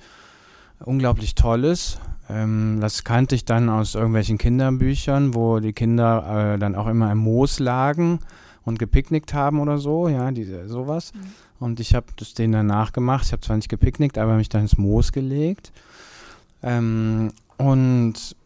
unglaublich 0.80 1.34
Tolles. 1.34 1.98
Ähm, 2.28 2.78
das 2.80 3.04
kannte 3.04 3.34
ich 3.34 3.46
dann 3.46 3.70
aus 3.70 3.94
irgendwelchen 3.94 4.36
Kinderbüchern, 4.36 5.34
wo 5.34 5.60
die 5.60 5.72
Kinder 5.72 6.54
äh, 6.54 6.58
dann 6.58 6.74
auch 6.74 6.88
immer 6.88 7.10
im 7.10 7.18
Moos 7.18 7.58
lagen 7.58 8.18
und 8.64 8.78
gepicknickt 8.78 9.34
haben 9.34 9.60
oder 9.60 9.78
so, 9.78 10.08
ja, 10.08 10.30
diese, 10.30 10.68
sowas. 10.68 11.12
Und 11.58 11.80
ich 11.80 11.94
habe 11.94 12.06
das 12.16 12.34
denen 12.34 12.52
dann 12.52 12.66
nachgemacht. 12.66 13.26
Ich 13.26 13.32
habe 13.32 13.42
zwar 13.42 13.56
nicht 13.56 13.68
gepicknickt, 13.68 14.18
aber 14.18 14.36
mich 14.36 14.48
dann 14.48 14.62
ins 14.62 14.78
Moos 14.78 15.12
gelegt. 15.12 15.72
Ähm, 16.62 17.32
und 17.56 18.36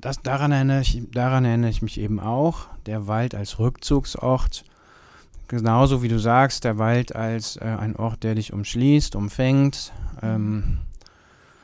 das, 0.00 0.22
daran, 0.22 0.52
erinnere 0.52 0.80
ich, 0.80 1.02
daran 1.12 1.44
erinnere 1.44 1.70
ich 1.70 1.82
mich 1.82 2.00
eben 2.00 2.20
auch. 2.20 2.66
Der 2.86 3.06
Wald 3.06 3.34
als 3.34 3.58
Rückzugsort. 3.58 4.64
Genauso 5.48 6.02
wie 6.02 6.08
du 6.08 6.18
sagst, 6.18 6.64
der 6.64 6.78
Wald 6.78 7.14
als 7.14 7.56
äh, 7.56 7.64
ein 7.64 7.96
Ort, 7.96 8.22
der 8.22 8.34
dich 8.34 8.52
umschließt, 8.52 9.16
umfängt. 9.16 9.92
Ähm, 10.22 10.78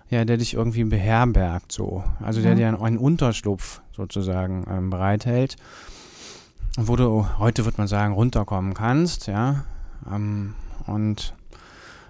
ja, 0.08 0.24
der 0.24 0.36
dich 0.36 0.54
irgendwie 0.54 0.84
beherbergt, 0.84 1.72
so. 1.72 2.04
Also 2.20 2.40
der 2.40 2.50
Ja. 2.52 2.56
dir 2.56 2.68
einen, 2.68 2.80
einen 2.80 2.98
Unterschlupf 2.98 3.80
sozusagen 3.92 4.64
ähm, 4.70 4.90
bereithält. 4.90 5.56
Wo 6.76 6.94
du, 6.94 7.26
heute 7.38 7.64
würde 7.64 7.78
man 7.78 7.88
sagen, 7.88 8.12
runterkommen 8.12 8.74
kannst, 8.74 9.26
ja. 9.28 9.64
Ähm, 10.10 10.54
und 10.86 11.34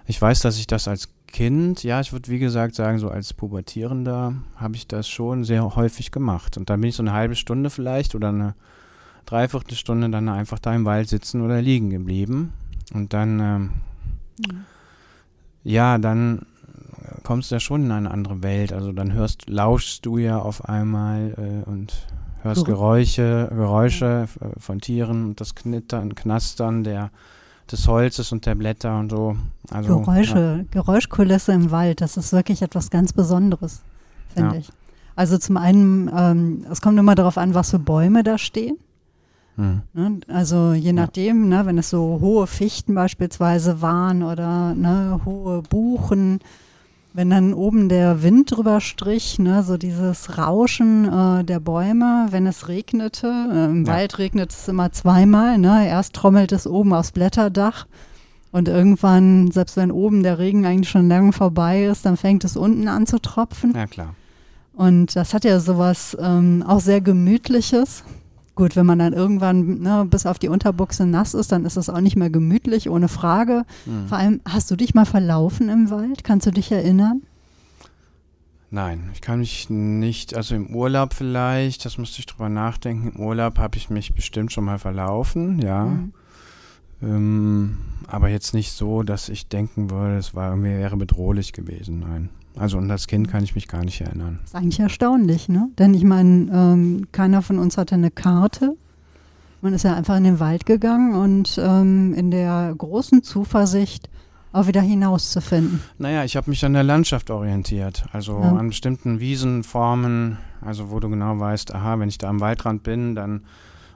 ich 0.05 0.21
weiß, 0.21 0.41
dass 0.41 0.57
ich 0.57 0.67
das 0.67 0.87
als 0.87 1.09
Kind, 1.27 1.83
ja, 1.83 1.99
ich 1.99 2.13
würde 2.13 2.29
wie 2.29 2.39
gesagt 2.39 2.75
sagen, 2.75 2.99
so 2.99 3.09
als 3.09 3.33
Pubertierender 3.33 4.33
habe 4.55 4.75
ich 4.75 4.87
das 4.87 5.07
schon 5.07 5.43
sehr 5.43 5.75
häufig 5.75 6.11
gemacht. 6.11 6.57
Und 6.57 6.69
dann 6.69 6.81
bin 6.81 6.89
ich 6.89 6.95
so 6.95 7.03
eine 7.03 7.13
halbe 7.13 7.35
Stunde 7.35 7.69
vielleicht 7.69 8.15
oder 8.15 8.29
eine 8.29 8.55
Dreiviertelstunde 9.25 10.09
dann 10.09 10.29
einfach 10.29 10.59
da 10.59 10.73
im 10.73 10.85
Wald 10.85 11.09
sitzen 11.09 11.41
oder 11.41 11.61
liegen 11.61 11.89
geblieben. 11.89 12.53
Und 12.93 13.13
dann, 13.13 13.39
ähm, 13.39 13.69
ja, 15.63 15.97
dann 15.97 16.45
kommst 17.23 17.51
du 17.51 17.55
ja 17.55 17.59
schon 17.59 17.85
in 17.85 17.91
eine 17.91 18.11
andere 18.11 18.41
Welt. 18.41 18.71
Also 18.71 18.93
dann 18.93 19.13
hörst, 19.13 19.49
lauschst 19.49 20.05
du 20.05 20.17
ja 20.17 20.39
auf 20.39 20.65
einmal 20.65 21.63
äh, 21.65 21.69
und 21.69 22.07
hörst. 22.47 22.65
Geräusche, 22.65 23.49
Geräusche 23.53 24.27
äh, 24.41 24.59
von 24.59 24.81
Tieren 24.81 25.25
und 25.25 25.41
das 25.41 25.55
Knittern, 25.55 26.15
Knastern 26.15 26.83
der, 26.83 27.11
des 27.71 27.87
Holzes 27.87 28.31
und 28.31 28.45
der 28.45 28.55
Blätter 28.55 28.99
und 28.99 29.11
so. 29.11 29.35
Also, 29.69 29.99
Geräusche, 29.99 30.65
Geräuschkulisse 30.71 31.51
im 31.53 31.71
Wald, 31.71 32.01
das 32.01 32.17
ist 32.17 32.33
wirklich 32.33 32.61
etwas 32.61 32.89
ganz 32.89 33.13
Besonderes, 33.13 33.81
finde 34.33 34.55
Ja. 34.55 34.59
ich. 34.59 34.69
Also 35.15 35.39
zum 35.39 35.57
einen, 35.57 36.11
ähm, 36.15 36.65
es 36.71 36.79
kommt 36.81 36.99
immer 36.99 37.15
darauf 37.15 37.39
an, 37.39 37.55
was 37.55 37.71
für 37.71 37.79
Bäume 37.79 38.23
da 38.23 38.37
stehen. 38.37 38.77
Ja. 39.57 39.63
Hm. 39.63 39.81
Ne? 39.93 40.19
Also 40.27 40.73
je 40.73 40.93
nachdem, 40.93 41.49
ne, 41.49 41.65
wenn 41.65 41.79
es 41.79 41.89
so 41.89 42.19
hohe 42.21 42.45
Fichten 42.45 42.93
beispielsweise 42.93 43.81
waren 43.81 44.21
oder 44.21 44.75
ne, 44.75 45.19
hohe 45.25 45.63
Buchen, 45.63 46.39
wenn 47.17 47.31
dann 47.31 47.55
oben 47.55 47.89
der 47.89 48.21
Wind 48.21 48.55
drüber 48.55 48.79
strich, 48.79 49.39
ne, 49.39 49.63
so 49.63 49.77
dieses 49.77 50.37
Rauschen 50.37 51.11
äh, 51.11 51.43
der 51.43 51.59
Bäume, 51.59 52.27
wenn 52.29 52.45
es 52.45 52.67
regnete, 52.67 53.25
äh, 53.27 53.65
im 53.65 53.85
Ja. 53.85 53.93
Wald 53.93 54.19
regnet 54.19 54.51
es 54.51 54.67
immer 54.67 54.91
zweimal, 54.91 55.57
ne? 55.57 55.87
erst 55.87 56.13
trommelt 56.13 56.51
es 56.51 56.67
oben 56.67 56.93
aufs 56.93 57.11
Blätterdach 57.11 57.87
und 58.51 58.67
irgendwann, 58.67 59.49
selbst 59.49 59.77
wenn 59.77 59.89
oben 59.89 60.21
der 60.21 60.37
Regen 60.37 60.67
eigentlich 60.67 60.91
schon 60.91 61.09
lange 61.09 61.33
vorbei 61.33 61.85
ist, 61.85 62.05
dann 62.05 62.17
fängt 62.17 62.43
es 62.43 62.55
unten 62.55 62.87
an 62.87 63.07
zu 63.07 63.19
tropfen. 63.19 63.73
ja, 63.75 63.87
klar. 63.87 64.13
Und 64.73 65.15
das 65.15 65.33
hat 65.33 65.43
ja 65.43 65.59
sowas 65.59 66.15
ähm, 66.21 66.63
auch 66.67 66.81
sehr 66.81 67.01
Gemütliches. 67.01 68.03
Gut, 68.57 68.75
wenn 68.75 68.87
man 68.87 68.97
dann 68.97 69.13
irgendwann 69.13 69.81
ne, 69.81 70.03
bis 70.09 70.25
auf 70.25 70.39
die 70.39 70.49
Unterbuchse 70.49 71.05
nass 71.05 71.35
ist, 71.35 71.51
dann 71.51 71.63
ist 71.63 71.77
es 71.77 71.91
auch 71.91 72.01
nicht 72.01 72.15
mehr 72.15 72.31
gemütlich, 72.31 72.89
ohne 72.89 73.07
Frage. 73.07 73.65
Hm. 73.85 74.07
Vor 74.07 74.17
allem, 74.17 74.41
hast 74.49 74.71
du 74.71 74.75
dich 74.75 74.95
mal 74.95 75.05
verlaufen 75.05 75.69
im 75.69 75.91
Wald? 75.91 76.23
Kannst 76.23 76.47
du 76.47 76.51
dich 76.51 76.71
erinnern? 76.71 77.21
Nein, 78.71 79.11
ich 79.13 79.21
kann 79.21 79.37
mich 79.37 79.69
nicht, 79.69 80.35
also 80.35 80.55
im 80.55 80.75
Urlaub 80.75 81.13
vielleicht, 81.13 81.85
das 81.85 81.99
müsste 81.99 82.17
ich 82.17 82.25
drüber 82.25 82.49
nachdenken. 82.49 83.11
Im 83.13 83.21
Urlaub 83.23 83.59
habe 83.59 83.77
ich 83.77 83.91
mich 83.91 84.15
bestimmt 84.15 84.51
schon 84.51 84.65
mal 84.65 84.79
verlaufen, 84.79 85.59
ja. 85.59 85.85
Mhm. 85.85 86.13
Ähm, 87.03 87.77
aber 88.07 88.29
jetzt 88.29 88.55
nicht 88.55 88.71
so, 88.71 89.03
dass 89.03 89.29
ich 89.29 89.49
denken 89.49 89.91
würde, 89.91 90.17
es 90.17 90.33
war, 90.33 90.59
wäre 90.63 90.97
bedrohlich 90.97 91.53
gewesen, 91.53 91.99
nein. 91.99 92.29
Also 92.59 92.77
an 92.77 92.87
das 92.87 93.07
Kind 93.07 93.29
kann 93.29 93.43
ich 93.43 93.55
mich 93.55 93.67
gar 93.67 93.83
nicht 93.83 94.01
erinnern. 94.01 94.39
Ist 94.43 94.55
eigentlich 94.55 94.79
erstaunlich, 94.79 95.47
ne? 95.49 95.69
Denn 95.77 95.93
ich 95.93 96.03
meine, 96.03 96.49
ähm, 96.51 97.07
keiner 97.11 97.41
von 97.41 97.59
uns 97.59 97.77
hatte 97.77 97.95
eine 97.95 98.11
Karte. 98.11 98.75
Man 99.61 99.73
ist 99.73 99.83
ja 99.83 99.95
einfach 99.95 100.17
in 100.17 100.23
den 100.23 100.39
Wald 100.39 100.65
gegangen 100.65 101.15
und 101.15 101.59
ähm, 101.61 102.13
in 102.13 102.31
der 102.31 102.73
großen 102.77 103.23
Zuversicht 103.23 104.09
auch 104.53 104.67
wieder 104.67 104.81
hinauszufinden. 104.81 105.81
Naja, 105.97 106.23
ich 106.23 106.35
habe 106.35 106.49
mich 106.49 106.63
an 106.65 106.73
der 106.73 106.83
Landschaft 106.83 107.29
orientiert, 107.31 108.05
also 108.11 108.39
Ja. 108.39 108.55
an 108.55 108.67
bestimmten 108.69 109.19
Wiesenformen, 109.19 110.37
also 110.61 110.89
wo 110.89 110.99
du 110.99 111.09
genau 111.09 111.39
weißt, 111.39 111.75
aha, 111.75 111.99
wenn 111.99 112.09
ich 112.09 112.17
da 112.17 112.29
am 112.29 112.39
Waldrand 112.39 112.83
bin, 112.83 113.13
dann 113.15 113.41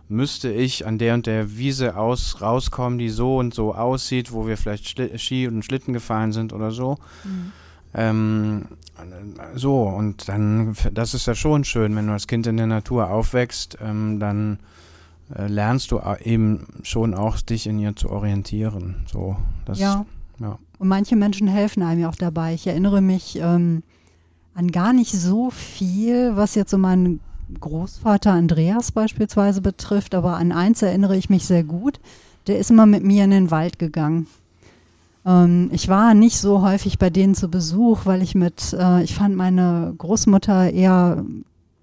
müsste 0.10 0.52
ich 0.52 0.86
an 0.86 0.98
der 0.98 1.14
und 1.14 1.26
der 1.26 1.58
Wiese 1.58 1.96
aus, 1.96 2.42
rauskommen, 2.42 3.00
die 3.00 3.10
so 3.10 3.38
und 3.38 3.54
so 3.54 3.74
aussieht, 3.74 4.34
wo 4.34 4.46
wir 4.46 4.58
vielleicht 4.58 4.90
Schli 4.90 5.18
Ski 5.18 5.48
und 5.48 5.64
Schlitten 5.64 5.94
gefahren 5.94 6.32
sind 6.34 6.54
oder 6.54 6.72
so. 6.72 6.98
Ähm, 7.94 8.66
so, 9.56 9.84
und 9.84 10.28
dann, 10.30 10.76
das 10.94 11.14
ist 11.14 11.26
ja 11.28 11.36
schon 11.36 11.64
schön, 11.64 11.96
wenn 11.96 12.08
du 12.08 12.14
als 12.14 12.28
Kind 12.28 12.48
in 12.48 12.58
der 12.58 12.68
Natur 12.68 13.10
aufwächst, 13.10 13.78
ähm, 13.82 14.20
dann 14.20 14.60
äh, 15.36 15.48
lernst 15.48 15.92
du 15.92 16.00
eben 16.24 16.68
schon 16.84 17.14
auch, 17.14 17.40
dich 17.42 17.68
in 17.68 17.80
ihr 17.80 17.96
zu 17.96 18.10
orientieren. 18.10 19.06
So, 19.12 19.38
das, 19.66 19.80
Ja. 19.80 20.06
ja. 20.40 20.58
Und 20.78 20.88
manche 20.88 21.16
Menschen 21.16 21.48
helfen 21.48 21.84
einem 21.84 22.02
ja 22.02 22.10
auch 22.10 22.16
dabei. 22.16 22.54
Ich 22.54 22.66
erinnere 22.68 23.02
mich 23.02 23.38
ähm, 23.40 23.84
an 24.54 24.72
gar 24.72 24.94
nicht 24.94 25.12
so 25.12 25.50
viel, 25.50 26.36
was 26.36 26.56
jetzt 26.56 26.72
so 26.72 26.78
meinen 26.78 27.20
Großvater 27.60 28.32
Andreas 28.32 28.92
beispielsweise 28.92 29.62
betrifft, 29.62 30.16
aber 30.16 30.38
an 30.38 30.52
eins 30.52 30.82
erinnere 30.82 31.18
ich 31.18 31.30
mich 31.30 31.46
sehr 31.46 31.64
gut. 31.64 32.00
Der 32.48 32.58
ist 32.58 32.72
immer 32.72 32.86
mit 32.86 33.04
mir 33.04 33.26
in 33.26 33.32
den 33.32 33.52
Wald 33.52 33.78
gegangen. 33.78 34.28
Ähm, 35.26 35.70
ich 35.72 35.88
war 35.88 36.14
nicht 36.14 36.38
so 36.38 36.62
häufig 36.62 37.00
bei 37.00 37.10
denen 37.10 37.36
zu 37.36 37.50
Besuch, 37.50 38.06
weil 38.06 38.22
ich 38.22 38.36
mit, 38.36 38.74
äh, 38.74 39.04
ich 39.04 39.16
fand 39.16 39.36
meine 39.36 39.94
Großmutter 39.98 40.72
eher 40.72 41.24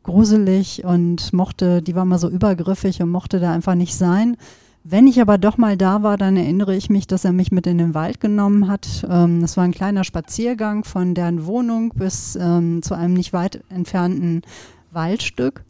gruselig 0.02 0.84
und 0.84 1.32
mochte, 1.32 1.82
die 1.82 1.94
war 1.94 2.04
mal 2.04 2.18
so 2.18 2.28
übergriffig 2.28 3.02
und 3.02 3.10
mochte 3.10 3.40
da 3.40 3.52
einfach 3.52 3.74
nicht 3.74 3.94
sein. 3.94 4.36
Wenn 4.84 5.06
ich 5.06 5.20
aber 5.20 5.36
doch 5.36 5.58
mal 5.58 5.76
da 5.76 6.02
war, 6.02 6.16
dann 6.16 6.36
erinnere 6.36 6.74
ich 6.74 6.88
mich, 6.88 7.06
dass 7.06 7.26
er 7.26 7.32
mich 7.32 7.52
mit 7.52 7.66
in 7.66 7.76
den 7.76 7.94
Wald 7.94 8.20
genommen 8.20 8.68
hat. 8.68 9.06
Ähm, 9.08 9.42
das 9.42 9.56
war 9.56 9.64
ein 9.64 9.72
kleiner 9.72 10.04
Spaziergang 10.04 10.84
von 10.84 11.14
deren 11.14 11.44
Wohnung 11.44 11.90
bis 11.94 12.36
ähm, 12.40 12.82
zu 12.82 12.94
einem 12.94 13.14
nicht 13.14 13.32
weit 13.32 13.62
entfernten 13.68 14.42
Waldstück. 14.90 15.62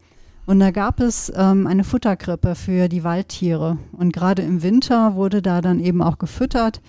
Und 0.45 0.59
da 0.59 0.71
gab 0.71 0.99
es 0.99 1.31
ähm, 1.35 1.67
eine 1.67 1.83
Futterkrippe 1.83 2.55
für 2.55 2.87
die 2.87 3.03
Waldtiere. 3.03 3.77
Und 3.91 4.13
gerade 4.13 4.41
im 4.41 4.63
Winter 4.63 5.15
wurde 5.15 5.41
da 5.41 5.61
dann 5.61 5.79
eben 5.79 6.01
auch 6.01 6.17
gefüttert. 6.17 6.81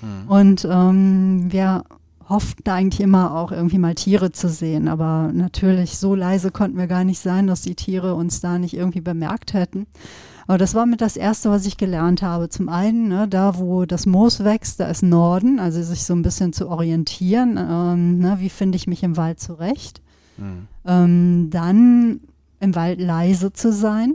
Hm. 0.00 0.28
Und 0.28 0.68
ähm, 0.70 1.46
wir 1.50 1.84
hofften 2.28 2.68
eigentlich 2.68 3.00
immer 3.00 3.34
auch 3.34 3.52
irgendwie 3.52 3.78
mal 3.78 3.94
Tiere 3.94 4.32
zu 4.32 4.48
sehen. 4.48 4.88
Aber 4.88 5.30
natürlich, 5.32 5.98
so 5.98 6.14
leise 6.14 6.50
konnten 6.50 6.78
wir 6.78 6.86
gar 6.86 7.04
nicht 7.04 7.20
sein, 7.20 7.46
dass 7.46 7.62
die 7.62 7.74
Tiere 7.74 8.14
uns 8.14 8.40
da 8.40 8.58
nicht 8.58 8.74
irgendwie 8.74 9.00
bemerkt 9.00 9.54
hätten. 9.54 9.86
Aber 10.46 10.56
das 10.56 10.74
war 10.74 10.86
mit 10.86 11.02
das 11.02 11.16
Erste, 11.16 11.50
was 11.50 11.66
ich 11.66 11.76
gelernt 11.76 12.22
habe. 12.22 12.48
Zum 12.48 12.70
einen, 12.70 13.08
ne, 13.08 13.28
da 13.28 13.58
wo 13.58 13.84
das 13.84 14.06
Moos 14.06 14.44
wächst, 14.44 14.80
da 14.80 14.86
ist 14.86 15.02
Norden, 15.02 15.58
also 15.58 15.82
sich 15.82 16.04
so 16.04 16.14
ein 16.14 16.22
bisschen 16.22 16.54
zu 16.54 16.68
orientieren. 16.68 17.58
Ähm, 17.58 18.18
ne, 18.18 18.36
wie 18.40 18.48
finde 18.48 18.76
ich 18.76 18.86
mich 18.86 19.02
im 19.02 19.18
Wald 19.18 19.40
zurecht? 19.40 20.00
Hm. 20.36 20.68
Ähm, 20.86 21.50
dann 21.50 22.20
im 22.60 22.74
Wald 22.74 23.00
leise 23.00 23.52
zu 23.52 23.72
sein. 23.72 24.14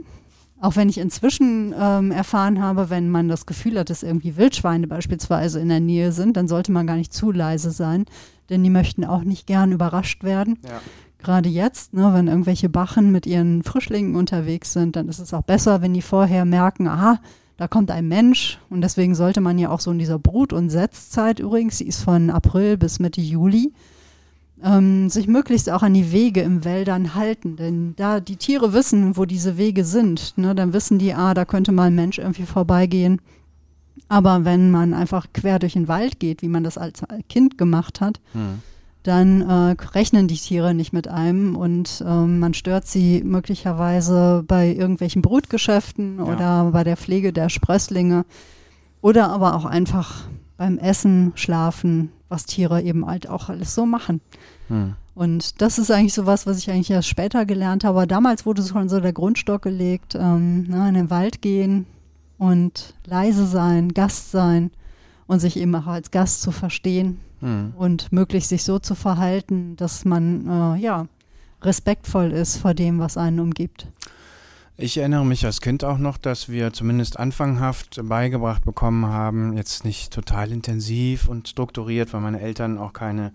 Auch 0.64 0.76
wenn 0.76 0.88
ich 0.88 0.96
inzwischen 0.96 1.74
ähm, 1.78 2.10
erfahren 2.10 2.62
habe, 2.62 2.88
wenn 2.88 3.10
man 3.10 3.28
das 3.28 3.44
Gefühl 3.44 3.78
hat, 3.78 3.90
dass 3.90 4.02
irgendwie 4.02 4.38
Wildschweine 4.38 4.86
beispielsweise 4.86 5.60
in 5.60 5.68
der 5.68 5.80
Nähe 5.80 6.10
sind, 6.10 6.38
dann 6.38 6.48
sollte 6.48 6.72
man 6.72 6.86
gar 6.86 6.96
nicht 6.96 7.12
zu 7.12 7.32
leise 7.32 7.70
sein, 7.70 8.06
denn 8.48 8.64
die 8.64 8.70
möchten 8.70 9.04
auch 9.04 9.24
nicht 9.24 9.46
gern 9.46 9.72
überrascht 9.72 10.24
werden. 10.24 10.58
Ja. 10.64 10.80
gerade 11.22 11.50
jetzt, 11.50 11.92
ne, 11.92 12.14
wenn 12.14 12.28
irgendwelche 12.28 12.70
Bachen 12.70 13.12
mit 13.12 13.26
ihren 13.26 13.62
Frischlingen 13.62 14.14
unterwegs 14.14 14.72
sind, 14.72 14.96
dann 14.96 15.06
ist 15.10 15.18
es 15.18 15.34
auch 15.34 15.42
besser, 15.42 15.82
wenn 15.82 15.92
die 15.92 16.00
vorher 16.00 16.46
merken, 16.46 16.88
aha, 16.88 17.20
da 17.58 17.68
kommt 17.68 17.90
ein 17.90 18.08
Mensch 18.08 18.58
und 18.70 18.80
deswegen 18.80 19.14
sollte 19.14 19.42
man 19.42 19.58
ja 19.58 19.68
auch 19.68 19.80
so 19.80 19.90
in 19.90 19.98
dieser 19.98 20.18
Brut- 20.18 20.54
und 20.54 20.70
Setzzeit 20.70 21.40
übrigens, 21.40 21.76
die 21.76 21.88
ist 21.88 22.02
von 22.02 22.30
April 22.30 22.78
bis 22.78 23.00
Mitte 23.00 23.20
Juli, 23.20 23.74
ähm, 24.64 25.10
sich 25.10 25.28
möglichst 25.28 25.70
auch 25.70 25.82
an 25.82 25.92
die 25.94 26.10
Wege 26.10 26.40
im 26.40 26.64
Wäldern 26.64 27.14
halten. 27.14 27.56
Denn 27.56 27.94
da 27.96 28.18
die 28.20 28.36
Tiere 28.36 28.72
wissen, 28.72 29.16
wo 29.16 29.26
diese 29.26 29.56
Wege 29.58 29.84
sind, 29.84 30.32
ne, 30.38 30.54
dann 30.54 30.72
wissen 30.72 30.98
die, 30.98 31.12
ah, 31.14 31.34
da 31.34 31.44
könnte 31.44 31.70
mal 31.70 31.84
ein 31.88 31.94
Mensch 31.94 32.18
irgendwie 32.18 32.44
vorbeigehen. 32.46 33.20
Aber 34.08 34.44
wenn 34.44 34.70
man 34.70 34.94
einfach 34.94 35.26
quer 35.32 35.58
durch 35.58 35.74
den 35.74 35.88
Wald 35.88 36.18
geht, 36.20 36.42
wie 36.42 36.48
man 36.48 36.64
das 36.64 36.78
als 36.78 37.02
Kind 37.28 37.58
gemacht 37.58 38.00
hat, 38.00 38.20
Hm. 38.32 38.60
dann 39.02 39.42
äh, 39.42 39.76
rechnen 39.94 40.28
die 40.28 40.36
Tiere 40.36 40.74
nicht 40.74 40.92
mit 40.92 41.08
einem 41.08 41.56
und 41.56 42.02
ähm, 42.06 42.38
man 42.38 42.54
stört 42.54 42.86
sie 42.86 43.22
möglicherweise 43.24 44.44
bei 44.46 44.72
irgendwelchen 44.72 45.22
Brutgeschäften 45.22 46.18
Ja. 46.18 46.24
oder 46.24 46.70
bei 46.72 46.84
der 46.84 46.96
Pflege 46.96 47.32
der 47.32 47.48
Sprösslinge 47.50 48.24
oder 49.00 49.28
aber 49.30 49.54
auch 49.56 49.64
einfach 49.66 50.24
beim 50.56 50.78
Essen, 50.78 51.32
Schlafen, 51.34 52.10
was 52.34 52.46
Tiere 52.46 52.82
eben 52.82 53.06
halt 53.06 53.28
auch 53.28 53.48
alles 53.48 53.74
so 53.74 53.86
machen. 53.86 54.20
Hm. 54.68 54.94
Und 55.14 55.62
das 55.62 55.78
ist 55.78 55.90
eigentlich 55.90 56.14
so 56.14 56.26
was, 56.26 56.46
was 56.46 56.58
ich 56.58 56.70
eigentlich 56.70 56.90
erst 56.90 57.08
später 57.08 57.46
gelernt 57.46 57.84
habe. 57.84 57.98
Aber 57.98 58.06
damals 58.06 58.44
wurde 58.44 58.62
schon 58.62 58.88
so 58.88 59.00
der 59.00 59.12
Grundstock 59.12 59.62
gelegt, 59.62 60.14
ähm, 60.14 60.64
ne, 60.64 60.88
in 60.88 60.94
den 60.94 61.10
Wald 61.10 61.40
gehen 61.40 61.86
und 62.36 62.94
leise 63.06 63.46
sein, 63.46 63.94
Gast 63.94 64.32
sein 64.32 64.70
und 65.26 65.40
sich 65.40 65.56
eben 65.56 65.74
auch 65.74 65.86
als 65.86 66.10
Gast 66.10 66.42
zu 66.42 66.50
verstehen 66.50 67.20
Hm. 67.44 67.74
und 67.76 68.10
möglichst 68.10 68.48
sich 68.48 68.64
so 68.64 68.78
zu 68.78 68.94
verhalten, 68.94 69.76
dass 69.76 70.06
man 70.06 70.48
äh, 70.48 70.80
ja 70.80 71.06
respektvoll 71.60 72.32
ist 72.32 72.56
vor 72.56 72.72
dem, 72.72 72.98
was 72.98 73.18
einen 73.18 73.38
umgibt. 73.38 73.86
Ich 74.76 74.98
erinnere 74.98 75.24
mich 75.24 75.44
als 75.46 75.60
Kind 75.60 75.84
auch 75.84 75.98
noch, 75.98 76.16
dass 76.16 76.48
wir 76.48 76.72
zumindest 76.72 77.18
anfanghaft 77.18 78.00
beigebracht 78.02 78.64
bekommen 78.64 79.06
haben, 79.06 79.56
jetzt 79.56 79.84
nicht 79.84 80.12
total 80.12 80.50
intensiv 80.50 81.28
und 81.28 81.46
strukturiert, 81.46 82.12
weil 82.12 82.20
meine 82.20 82.40
Eltern 82.40 82.76
auch 82.78 82.92
keine 82.92 83.32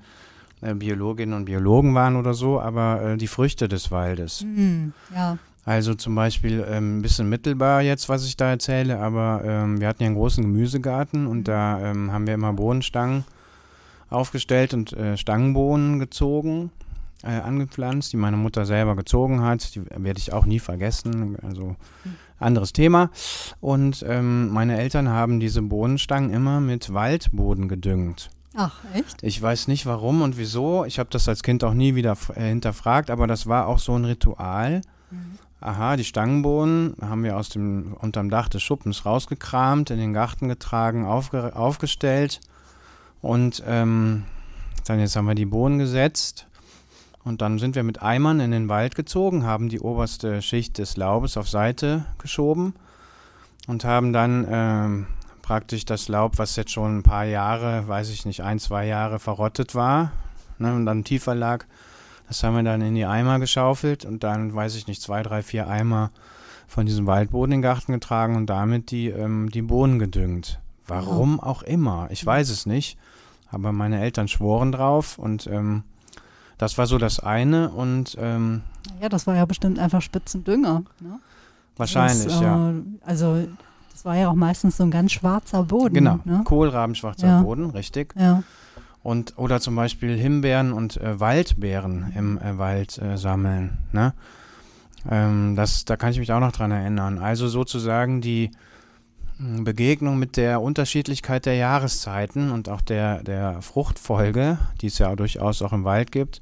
äh, 0.60 0.74
Biologinnen 0.74 1.34
und 1.34 1.46
Biologen 1.46 1.96
waren 1.96 2.17
oder 2.17 2.34
so, 2.34 2.60
aber 2.60 3.01
äh, 3.01 3.17
die 3.17 3.27
Früchte 3.27 3.69
des 3.69 3.89
Waldes. 3.89 4.43
Mhm, 4.43 4.91
ja. 5.15 5.38
Also 5.63 5.93
zum 5.93 6.13
Beispiel 6.15 6.65
ähm, 6.69 6.98
ein 6.98 7.01
bisschen 7.01 7.29
mittelbar 7.29 7.84
jetzt, 7.84 8.10
was 8.10 8.25
ich 8.25 8.36
da 8.36 8.50
erzähle, 8.50 9.00
aber 9.00 9.41
ähm, 9.46 9.79
wir 9.79 9.88
hatten 9.88 10.03
ja 10.03 10.08
einen 10.08 10.17
großen 10.17 10.43
Gemüsegarten 10.43 11.25
und 11.25 11.48
da 11.48 11.79
ähm, 11.79 12.12
haben 12.12 12.27
wir 12.27 12.34
immer 12.34 12.51
Bohnenstangen 12.51 13.24
aufgestellt 14.10 14.74
und 14.74 14.91
äh, 14.91 15.15
Stangenbohnen 15.15 16.00
gezogen, 16.00 16.72
äh, 17.24 17.40
angepflanzt, 17.40 18.14
die 18.14 18.18
meine 18.18 18.38
Mutter 18.38 18.66
selber 18.66 18.96
gezogen 18.96 19.42
hat. 19.42 19.76
Die 19.76 19.86
werde 19.86 20.20
ich 20.20 20.34
auch 20.34 20.46
nie 20.46 20.60
vergessen. 20.60 21.38
Also 21.42 21.76
anderes 22.40 22.74
Thema. 22.74 23.12
Und 23.60 24.05
ähm, 24.08 24.50
meine 24.50 24.79
Eltern 24.79 25.10
haben 25.10 25.40
diese 25.40 25.62
Bohnenstangen 25.62 26.32
immer 26.32 26.62
mit 26.62 26.94
Waldboden 26.94 27.68
gedüngt. 27.68 28.29
Ach, 28.55 28.79
echt? 28.94 29.22
Ich 29.22 29.42
weiß 29.42 29.68
nicht 29.68 29.86
warum 29.86 30.22
und 30.22 30.38
wieso. 30.38 30.86
Ich 30.86 31.00
habe 31.00 31.10
das 31.12 31.27
als 31.27 31.44
Kind 31.44 31.64
auch 31.64 31.74
nie 31.74 31.96
wieder 31.96 32.18
äh, 32.36 32.48
hinterfragt, 32.48 33.10
aber 33.10 33.27
das 33.27 33.48
war 33.48 33.68
auch 33.68 33.79
so 33.79 33.96
ein 33.96 34.05
Ritual. 34.05 34.82
Aha, 35.62 35.98
die 35.98 36.05
Stangenbohnen 36.05 36.96
haben 37.01 37.24
wir 37.24 37.36
aus 37.36 37.50
dem 37.50 37.94
unterm 38.00 38.29
Dach 38.29 38.48
des 38.48 38.64
Schuppens 38.64 39.05
rausgekramt, 39.05 39.90
in 39.90 39.98
den 39.98 40.14
Garten 40.14 40.48
getragen, 40.48 41.05
aufge, 41.05 41.53
aufgestellt 41.53 42.40
und 43.22 43.62
ähm, 43.68 44.24
dann 44.86 45.00
jetzt 45.01 45.18
haben 45.18 45.25
wir 45.25 45.36
die 45.36 45.46
Bohnen 45.46 45.77
gesetzt 45.77 46.48
und 47.29 47.42
dann 47.42 47.59
sind 47.59 47.75
wir 47.75 47.83
mit 47.83 48.01
Eimern 48.01 48.39
in 48.39 48.50
den 48.50 48.70
Wald 48.70 48.96
gezogen, 48.96 49.46
haben 49.46 49.70
die 49.70 49.79
oberste 49.79 50.42
Schicht 50.42 50.79
des 50.79 50.98
Laubes 50.98 51.37
auf 51.37 51.48
Seite 51.48 52.05
geschoben 52.18 52.74
und 53.68 53.85
haben 53.85 54.13
dann 54.13 54.48
ähm, 54.50 55.07
praktisch 55.44 55.85
das 55.85 56.07
Laub, 56.07 56.39
was 56.39 56.55
jetzt 56.55 56.72
schon 56.72 56.98
ein 56.98 57.03
paar 57.03 57.25
Jahre, 57.25 57.87
weiß 57.87 58.09
ich 58.09 58.25
nicht, 58.25 58.42
ein, 58.42 58.57
zwei 58.57 58.87
Jahre 58.87 59.20
verrottet 59.20 59.75
war 59.75 60.11
ne, 60.57 60.74
und 60.74 60.87
dann 60.87 61.03
tiefer 61.03 61.35
lag, 61.35 61.65
das 62.27 62.44
haben 62.44 62.55
wir 62.55 62.63
dann 62.63 62.81
in 62.81 62.96
die 62.96 63.05
Eimer 63.05 63.37
geschaufelt 63.37 64.05
und 64.05 64.24
dann, 64.24 64.55
weiß 64.55 64.74
ich 64.74 64.87
nicht, 64.87 65.00
zwei, 65.00 65.22
drei, 65.22 65.44
vier 65.44 65.68
Eimer 65.68 66.09
von 66.68 66.87
diesem 66.87 67.05
Waldboden 67.05 67.51
in 67.51 67.57
den 67.59 67.61
Garten 67.61 67.94
getragen 67.94 68.37
und 68.37 68.48
damit 68.48 68.89
die, 68.89 69.09
ähm, 69.09 69.51
die 69.51 69.61
Bohnen 69.61 70.00
gedüngt. 70.00 70.59
Warum 70.87 71.39
auch 71.39 71.61
immer, 71.61 72.07
ich 72.09 72.25
weiß 72.25 72.50
es 72.50 72.65
nicht, 72.65 72.98
aber 73.51 73.72
meine 73.72 74.01
Eltern 74.01 74.27
schworen 74.27 74.72
drauf 74.72 75.20
und 75.20 75.46
ähm, 75.46 75.83
das 76.59 76.77
war 76.77 76.85
so 76.85 77.00
das 77.00 77.19
eine 77.19 77.69
und 77.72 78.15
ähm, 78.19 78.61
Ja, 79.01 79.09
das 79.09 79.25
war 79.25 79.35
ja 79.35 79.45
bestimmt 79.45 79.79
einfach 79.79 80.03
Spitzendünger. 80.03 80.83
Ne? 81.00 81.19
wahrscheinlich, 81.77 82.25
das, 82.25 82.41
ja. 82.41 82.69
Äh, 82.72 82.74
also 83.05 83.48
das 83.91 84.05
war 84.05 84.15
ja 84.15 84.29
auch 84.29 84.35
meistens 84.35 84.77
so 84.77 84.83
ein 84.83 84.91
ganz 84.91 85.13
schwarzer 85.13 85.63
Boden. 85.63 85.95
Genau, 85.95 86.19
Ne? 86.25 86.41
Kohlrabenschwarzer 86.43 87.27
Ja. 87.27 87.41
Boden, 87.41 87.72
richtig. 87.72 88.13
Ja. 88.15 88.43
Und 89.01 89.37
oder 89.37 89.61
zum 89.61 89.75
Beispiel 89.75 90.15
Himbeeren 90.17 90.74
und 90.74 90.98
äh, 90.98 91.19
Waldbeeren 91.19 92.11
im 92.15 92.37
äh, 92.37 92.57
Wald 92.57 92.98
äh, 92.98 93.17
sammeln. 93.17 93.77
Ne? 93.93 94.13
Ähm, 95.09 95.55
das, 95.55 95.85
da 95.85 95.95
kann 95.95 96.11
ich 96.11 96.19
mich 96.19 96.33
auch 96.33 96.41
noch 96.41 96.51
dran 96.51 96.72
erinnern. 96.72 97.17
Also 97.19 97.48
sozusagen 97.48 98.19
die 98.19 98.51
Begegnung 99.40 100.20
mit 100.20 100.36
der 100.38 100.62
Unterschiedlichkeit 100.62 101.46
der 101.46 101.56
Jahreszeiten 101.56 102.52
und 102.52 102.68
auch 102.70 102.82
der, 102.82 103.24
der 103.24 103.62
Fruchtfolge, 103.62 104.58
die 104.82 104.88
es 104.88 104.98
ja 105.00 105.16
durchaus 105.16 105.62
auch 105.62 105.72
im 105.72 105.86
Wald 105.86 106.12
gibt, 106.12 106.42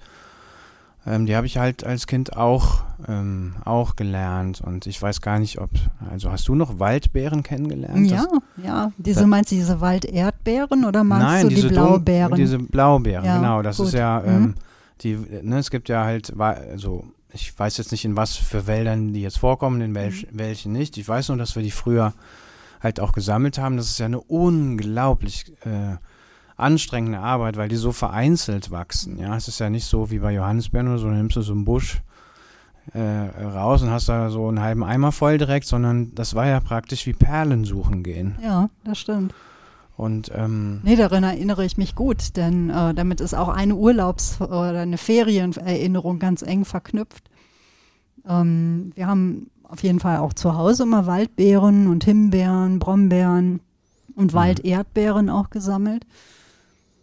ähm, 1.06 1.26
die 1.28 1.36
habe 1.36 1.46
ich 1.46 1.58
halt 1.58 1.86
als 1.86 2.08
Kind 2.08 2.36
auch, 2.36 2.82
ähm, 3.08 3.56
auch 3.64 3.96
gelernt. 3.96 4.62
Und 4.62 4.88
ich 4.88 5.00
weiß 5.02 5.22
gar 5.22 5.38
nicht, 5.40 5.60
ob, 5.60 5.70
also 6.12 6.32
hast 6.32 6.48
du 6.48 6.56
noch 6.56 6.80
Waldbeeren 6.80 7.44
kennengelernt? 7.44 8.10
Ja, 8.10 8.26
Das- 8.26 8.66
ja. 8.66 8.92
Diese, 8.98 9.22
Da- 9.22 9.28
meinst 9.28 9.52
du 9.52 9.56
diese 9.56 9.80
Walderdbeeren 9.80 10.84
oder 10.84 11.04
meinst 11.04 11.26
Nein, 11.26 11.44
du 11.44 11.50
diese 11.50 11.68
die 11.68 11.74
Blaubeeren? 11.76 12.36
Diese 12.36 12.58
Blaubeeren, 12.58 13.24
Ja, 13.26 13.38
genau. 13.38 13.62
Das 13.62 13.78
gut. 13.78 13.88
ist 13.88 13.94
ja, 13.94 14.22
Mhm. 14.26 14.30
ähm, 14.30 14.56
die, 15.02 15.16
ne, 15.44 15.60
es 15.60 15.70
gibt 15.70 15.88
ja 15.88 16.04
halt, 16.04 16.34
wa- 16.36 16.50
also 16.72 17.06
ich 17.32 17.58
weiß 17.58 17.78
jetzt 17.78 17.92
nicht, 17.92 18.04
in 18.04 18.18
was 18.18 18.36
für 18.36 18.66
Wäldern 18.66 19.14
die 19.14 19.22
jetzt 19.22 19.38
vorkommen, 19.38 19.80
in 19.82 19.94
welch, 19.94 20.24
Mhm. 20.32 20.40
welchen 20.40 20.72
nicht. 20.74 20.98
Ich 20.98 21.08
weiß 21.08 21.28
nur, 21.30 21.38
dass 21.38 21.56
wir 21.56 21.62
die 21.64 21.72
früher 21.72 22.14
halt 22.82 23.00
auch 23.00 23.12
gesammelt 23.12 23.58
haben. 23.58 23.78
Das 23.78 23.90
ist 23.90 24.00
ja 24.00 24.06
eine 24.06 24.20
unglaublich 24.20 25.52
äh, 25.66 25.98
anstrengende 26.56 27.20
Arbeit, 27.20 27.58
weil 27.58 27.70
die 27.70 27.76
so 27.76 27.92
vereinzelt 27.92 28.72
wachsen. 28.72 29.20
Ja, 29.20 29.36
es 29.36 29.48
ist 29.48 29.60
ja 29.60 29.70
nicht 29.70 29.86
so 29.86 30.10
wie 30.12 30.20
bei 30.20 30.34
Johannisbeeren 30.34 30.88
oder 30.88 30.98
so, 30.98 31.08
dann 31.08 31.18
nimmst 31.18 31.36
du 31.36 31.42
so 31.42 31.54
einen 31.54 31.66
Busch 31.66 32.02
äh, 32.94 33.00
raus 33.00 33.82
und 33.84 33.92
hast 33.92 34.10
da 34.10 34.30
so 34.30 34.48
einen 34.48 34.62
halben 34.62 34.84
Eimer 34.84 35.12
voll 35.12 35.38
direkt, 35.38 35.68
sondern 35.68 36.16
das 36.16 36.36
war 36.36 36.48
ja 36.48 36.60
praktisch 36.60 37.06
wie 37.06 37.14
Perlen 37.14 37.66
suchen 37.66 38.02
gehen. 38.04 38.38
ja, 38.42 38.70
das 38.84 39.00
stimmt. 39.00 39.34
Und 39.98 40.32
ähm, 40.36 40.82
Nee, 40.84 40.96
daran 40.96 41.24
erinnere 41.24 41.66
ich 41.66 41.78
mich 41.78 41.96
gut, 41.96 42.38
denn 42.38 42.70
äh, 42.70 42.94
damit 42.94 43.20
ist 43.20 43.34
auch 43.34 43.50
eine 43.50 43.76
Urlaubs- 43.76 44.40
oder 44.40 44.82
eine 44.82 45.00
Ferienerinnerung 45.00 46.20
ganz 46.20 46.44
eng 46.44 46.66
verknüpft. 46.66 47.24
Ähm, 48.28 48.92
wir 48.94 49.08
haben 49.08 49.50
auf 49.70 49.84
jeden 49.84 50.00
Fall 50.00 50.18
auch 50.18 50.34
zu 50.34 50.56
Hause 50.56 50.84
immer 50.84 51.06
Waldbeeren 51.08 51.88
und 51.88 52.04
Himbeeren, 52.04 52.80
Brombeeren 52.80 53.60
und 54.16 54.34
Mhm. 54.34 54.38
Walderdbeeren 54.38 55.30
auch 55.30 55.50
gesammelt. 55.50 56.06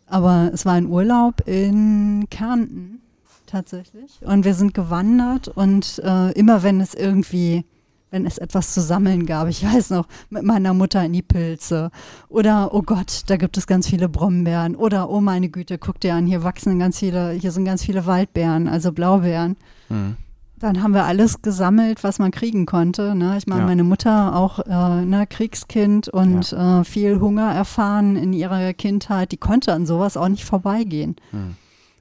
Aber 0.06 0.50
es 0.52 0.66
war 0.66 0.74
ein 0.74 0.86
Urlaub 0.86 1.46
in 1.46 2.26
Kärnten 2.30 3.00
tatsächlich. 3.46 4.20
Und 4.22 4.44
wir 4.44 4.54
sind 4.54 4.74
gewandert 4.74 5.48
und 5.48 6.00
äh, 6.04 6.32
immer 6.32 6.62
wenn 6.62 6.80
es 6.80 6.94
irgendwie, 6.94 7.64
wenn 8.10 8.26
es 8.26 8.38
etwas 8.38 8.74
zu 8.74 8.80
sammeln 8.80 9.26
gab, 9.26 9.48
ich 9.48 9.64
weiß 9.74 9.90
noch, 9.90 10.06
mit 10.30 10.42
meiner 10.42 10.74
Mutter 10.74 11.04
in 11.04 11.12
die 11.12 11.22
Pilze 11.22 11.90
oder 12.28 12.74
oh 12.74 12.82
Gott, 12.82 13.22
da 13.26 13.36
gibt 13.36 13.56
es 13.56 13.66
ganz 13.66 13.88
viele 13.88 14.08
Brombeeren 14.08 14.76
oder 14.76 15.08
oh 15.08 15.20
meine 15.20 15.48
Güte, 15.48 15.78
guck 15.78 16.00
dir 16.00 16.14
an, 16.14 16.26
hier 16.26 16.42
wachsen 16.42 16.78
ganz 16.78 16.98
viele, 16.98 17.32
hier 17.32 17.52
sind 17.52 17.64
ganz 17.64 17.84
viele 17.84 18.06
Waldbeeren, 18.06 18.68
also 18.68 18.92
Blaubeeren. 18.92 19.56
mh. 19.88 20.16
Dann 20.64 20.82
haben 20.82 20.94
wir 20.94 21.04
alles 21.04 21.42
gesammelt, 21.42 22.02
was 22.04 22.18
man 22.18 22.30
kriegen 22.30 22.64
konnte. 22.64 23.14
Ne? 23.14 23.36
Ich 23.36 23.46
meine, 23.46 23.60
Ja. 23.60 23.66
meine 23.66 23.84
Mutter 23.84 24.34
auch 24.34 24.60
äh, 24.60 25.04
ne, 25.04 25.26
Kriegskind 25.28 26.08
und 26.08 26.54
äh, 26.54 26.84
viel 26.84 27.20
Hunger 27.20 27.52
erfahren 27.52 28.16
in 28.16 28.32
ihrer 28.32 28.72
Kindheit. 28.72 29.32
Die 29.32 29.36
konnte 29.36 29.74
an 29.74 29.84
sowas 29.84 30.16
auch 30.16 30.28
nicht 30.28 30.46
vorbeigehen. 30.46 31.16
Hm. 31.32 31.56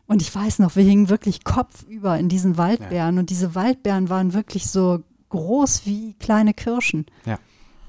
Und 0.08 0.22
ich 0.22 0.34
weiß 0.34 0.60
noch, 0.60 0.78
wir 0.78 0.84
hingen 0.86 1.10
wirklich 1.10 1.44
kopfüber 1.44 2.18
in 2.18 2.30
diesen 2.30 2.58
Waldbeeren 2.58 3.18
und 3.20 3.32
diese 3.32 3.54
Waldbeeren 3.54 4.08
waren 4.10 4.34
wirklich 4.34 4.70
so 4.70 5.00
groß 5.28 5.82
wie 5.86 6.14
kleine 6.14 6.54
Kirschen. 6.54 7.06
Ja. 7.26 7.40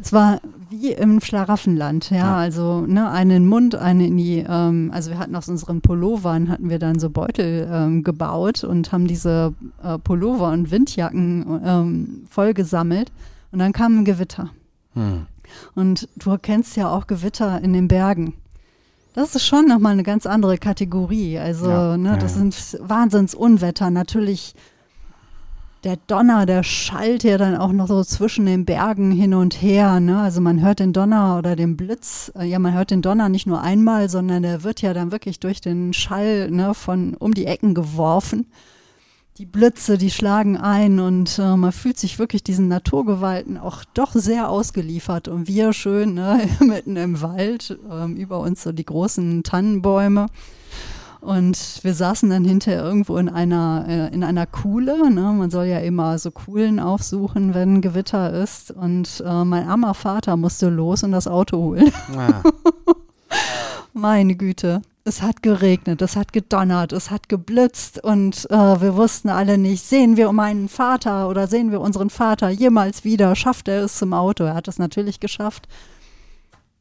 Es 0.00 0.12
war 0.12 0.40
wie 0.70 0.92
im 0.92 1.20
Schlaraffenland, 1.20 2.10
ja, 2.10 2.16
Ja. 2.16 2.36
also 2.36 2.80
ne, 2.80 3.08
eine 3.10 3.36
in 3.36 3.42
den 3.44 3.48
Mund, 3.48 3.74
eine 3.76 4.06
in 4.08 4.16
die, 4.16 4.44
ähm, 4.46 4.90
also 4.92 5.10
wir 5.10 5.18
hatten 5.18 5.36
aus 5.36 5.48
unseren 5.48 5.80
Pullovern, 5.80 6.48
hatten 6.48 6.68
wir 6.68 6.78
dann 6.80 6.98
so 6.98 7.10
Beutel 7.10 7.68
ähm, 7.70 8.02
gebaut 8.02 8.64
und 8.64 8.90
haben 8.90 9.06
diese 9.06 9.54
äh, 9.82 9.98
Pullover 9.98 10.50
und 10.50 10.70
Windjacken 10.72 11.60
ähm, 11.64 12.24
voll 12.28 12.54
gesammelt 12.54 13.12
und 13.52 13.60
dann 13.60 13.72
kam 13.72 13.98
ein 14.00 14.04
Gewitter. 14.04 14.50
Hm. 14.94 15.26
Und 15.76 16.08
du 16.16 16.36
kennst 16.38 16.76
ja 16.76 16.90
auch 16.90 17.06
Gewitter 17.06 17.60
in 17.62 17.72
den 17.72 17.86
Bergen. 17.86 18.34
Das 19.14 19.36
ist 19.36 19.46
schon 19.46 19.66
nochmal 19.68 19.92
eine 19.92 20.02
ganz 20.02 20.26
andere 20.26 20.58
Kategorie. 20.58 21.38
Also, 21.38 21.68
Ja, 21.70 21.96
ne, 21.96 22.08
ja, 22.10 22.16
das 22.16 22.34
sind 22.34 22.56
Wahnsinnsunwetter. 22.80 23.90
Natürlich 23.90 24.56
der 25.84 25.98
Donner, 26.06 26.46
der 26.46 26.62
schallt 26.62 27.24
ja 27.24 27.36
dann 27.36 27.56
auch 27.56 27.72
noch 27.72 27.88
so 27.88 28.02
zwischen 28.02 28.46
den 28.46 28.64
Bergen 28.64 29.10
hin 29.12 29.34
und 29.34 29.60
her. 29.60 30.00
Ne? 30.00 30.18
Also 30.18 30.40
man 30.40 30.62
hört 30.62 30.80
den 30.80 30.92
Donner 30.92 31.36
oder 31.38 31.56
den 31.56 31.76
Blitz. 31.76 32.32
äh, 32.38 32.46
Ja, 32.46 32.58
man 32.58 32.72
hört 32.72 32.90
den 32.90 33.02
Donner 33.02 33.28
nicht 33.28 33.46
nur 33.46 33.60
einmal, 33.60 34.08
sondern 34.08 34.42
der 34.42 34.62
wird 34.62 34.80
ja 34.80 34.94
dann 34.94 35.12
wirklich 35.12 35.40
durch 35.40 35.60
den 35.60 35.92
Schall 35.92 36.50
ne, 36.50 36.74
von 36.74 37.14
um 37.14 37.34
die 37.34 37.46
Ecken 37.46 37.74
geworfen. 37.74 38.46
Die 39.36 39.46
Blitze, 39.46 39.98
die 39.98 40.10
schlagen 40.10 40.56
ein 40.56 41.00
und 41.00 41.38
äh, 41.38 41.56
man 41.56 41.72
fühlt 41.72 41.98
sich 41.98 42.18
wirklich 42.18 42.44
diesen 42.44 42.68
Naturgewalten 42.68 43.58
auch 43.58 43.84
doch 43.92 44.12
sehr 44.12 44.48
ausgeliefert. 44.48 45.28
Und 45.28 45.48
wir 45.48 45.72
schön 45.72 46.14
ne, 46.14 46.48
mitten 46.60 46.96
im 46.96 47.20
Wald, 47.20 47.78
ähm, 47.90 48.16
über 48.16 48.40
uns 48.40 48.62
so 48.62 48.72
die 48.72 48.86
großen 48.86 49.42
Tannenbäume. 49.42 50.26
Und 51.24 51.80
wir 51.82 51.94
saßen 51.94 52.28
dann 52.28 52.44
hinterher 52.44 52.82
irgendwo 52.84 53.16
in 53.16 53.28
einer, 53.30 53.86
äh, 53.88 54.14
in 54.14 54.22
einer 54.22 54.46
Kuhle. 54.46 55.10
Ne? 55.10 55.22
Man 55.32 55.50
soll 55.50 55.64
ja 55.66 55.78
immer 55.78 56.18
so 56.18 56.30
Kuhlen 56.30 56.78
aufsuchen, 56.78 57.54
wenn 57.54 57.80
Gewitter 57.80 58.32
ist. 58.32 58.70
Und 58.70 59.22
äh, 59.26 59.44
mein 59.44 59.66
armer 59.66 59.94
Vater 59.94 60.36
musste 60.36 60.68
los 60.68 61.02
und 61.02 61.12
das 61.12 61.26
Auto 61.26 61.56
holen. 61.56 61.90
Ah, 62.16 62.42
Meine 63.92 64.34
Güte. 64.34 64.82
Es 65.06 65.20
hat 65.22 65.42
geregnet, 65.42 66.00
es 66.00 66.16
hat 66.16 66.32
gedonnert, 66.32 66.92
es 66.92 67.10
hat 67.10 67.28
geblitzt 67.28 68.02
und 68.02 68.46
äh, 68.50 68.80
wir 68.80 68.96
wussten 68.96 69.28
alle 69.28 69.58
nicht, 69.58 69.84
sehen 69.84 70.16
wir 70.16 70.32
meinen 70.32 70.70
Vater 70.70 71.28
oder 71.28 71.46
sehen 71.46 71.70
wir 71.70 71.82
unseren 71.82 72.08
Vater 72.08 72.48
jemals 72.48 73.04
wieder? 73.04 73.36
Schafft 73.36 73.68
er 73.68 73.84
es 73.84 73.98
zum 73.98 74.14
Auto? 74.14 74.44
Er 74.44 74.54
hat 74.54 74.66
es 74.66 74.78
natürlich 74.78 75.20
geschafft. 75.20 75.68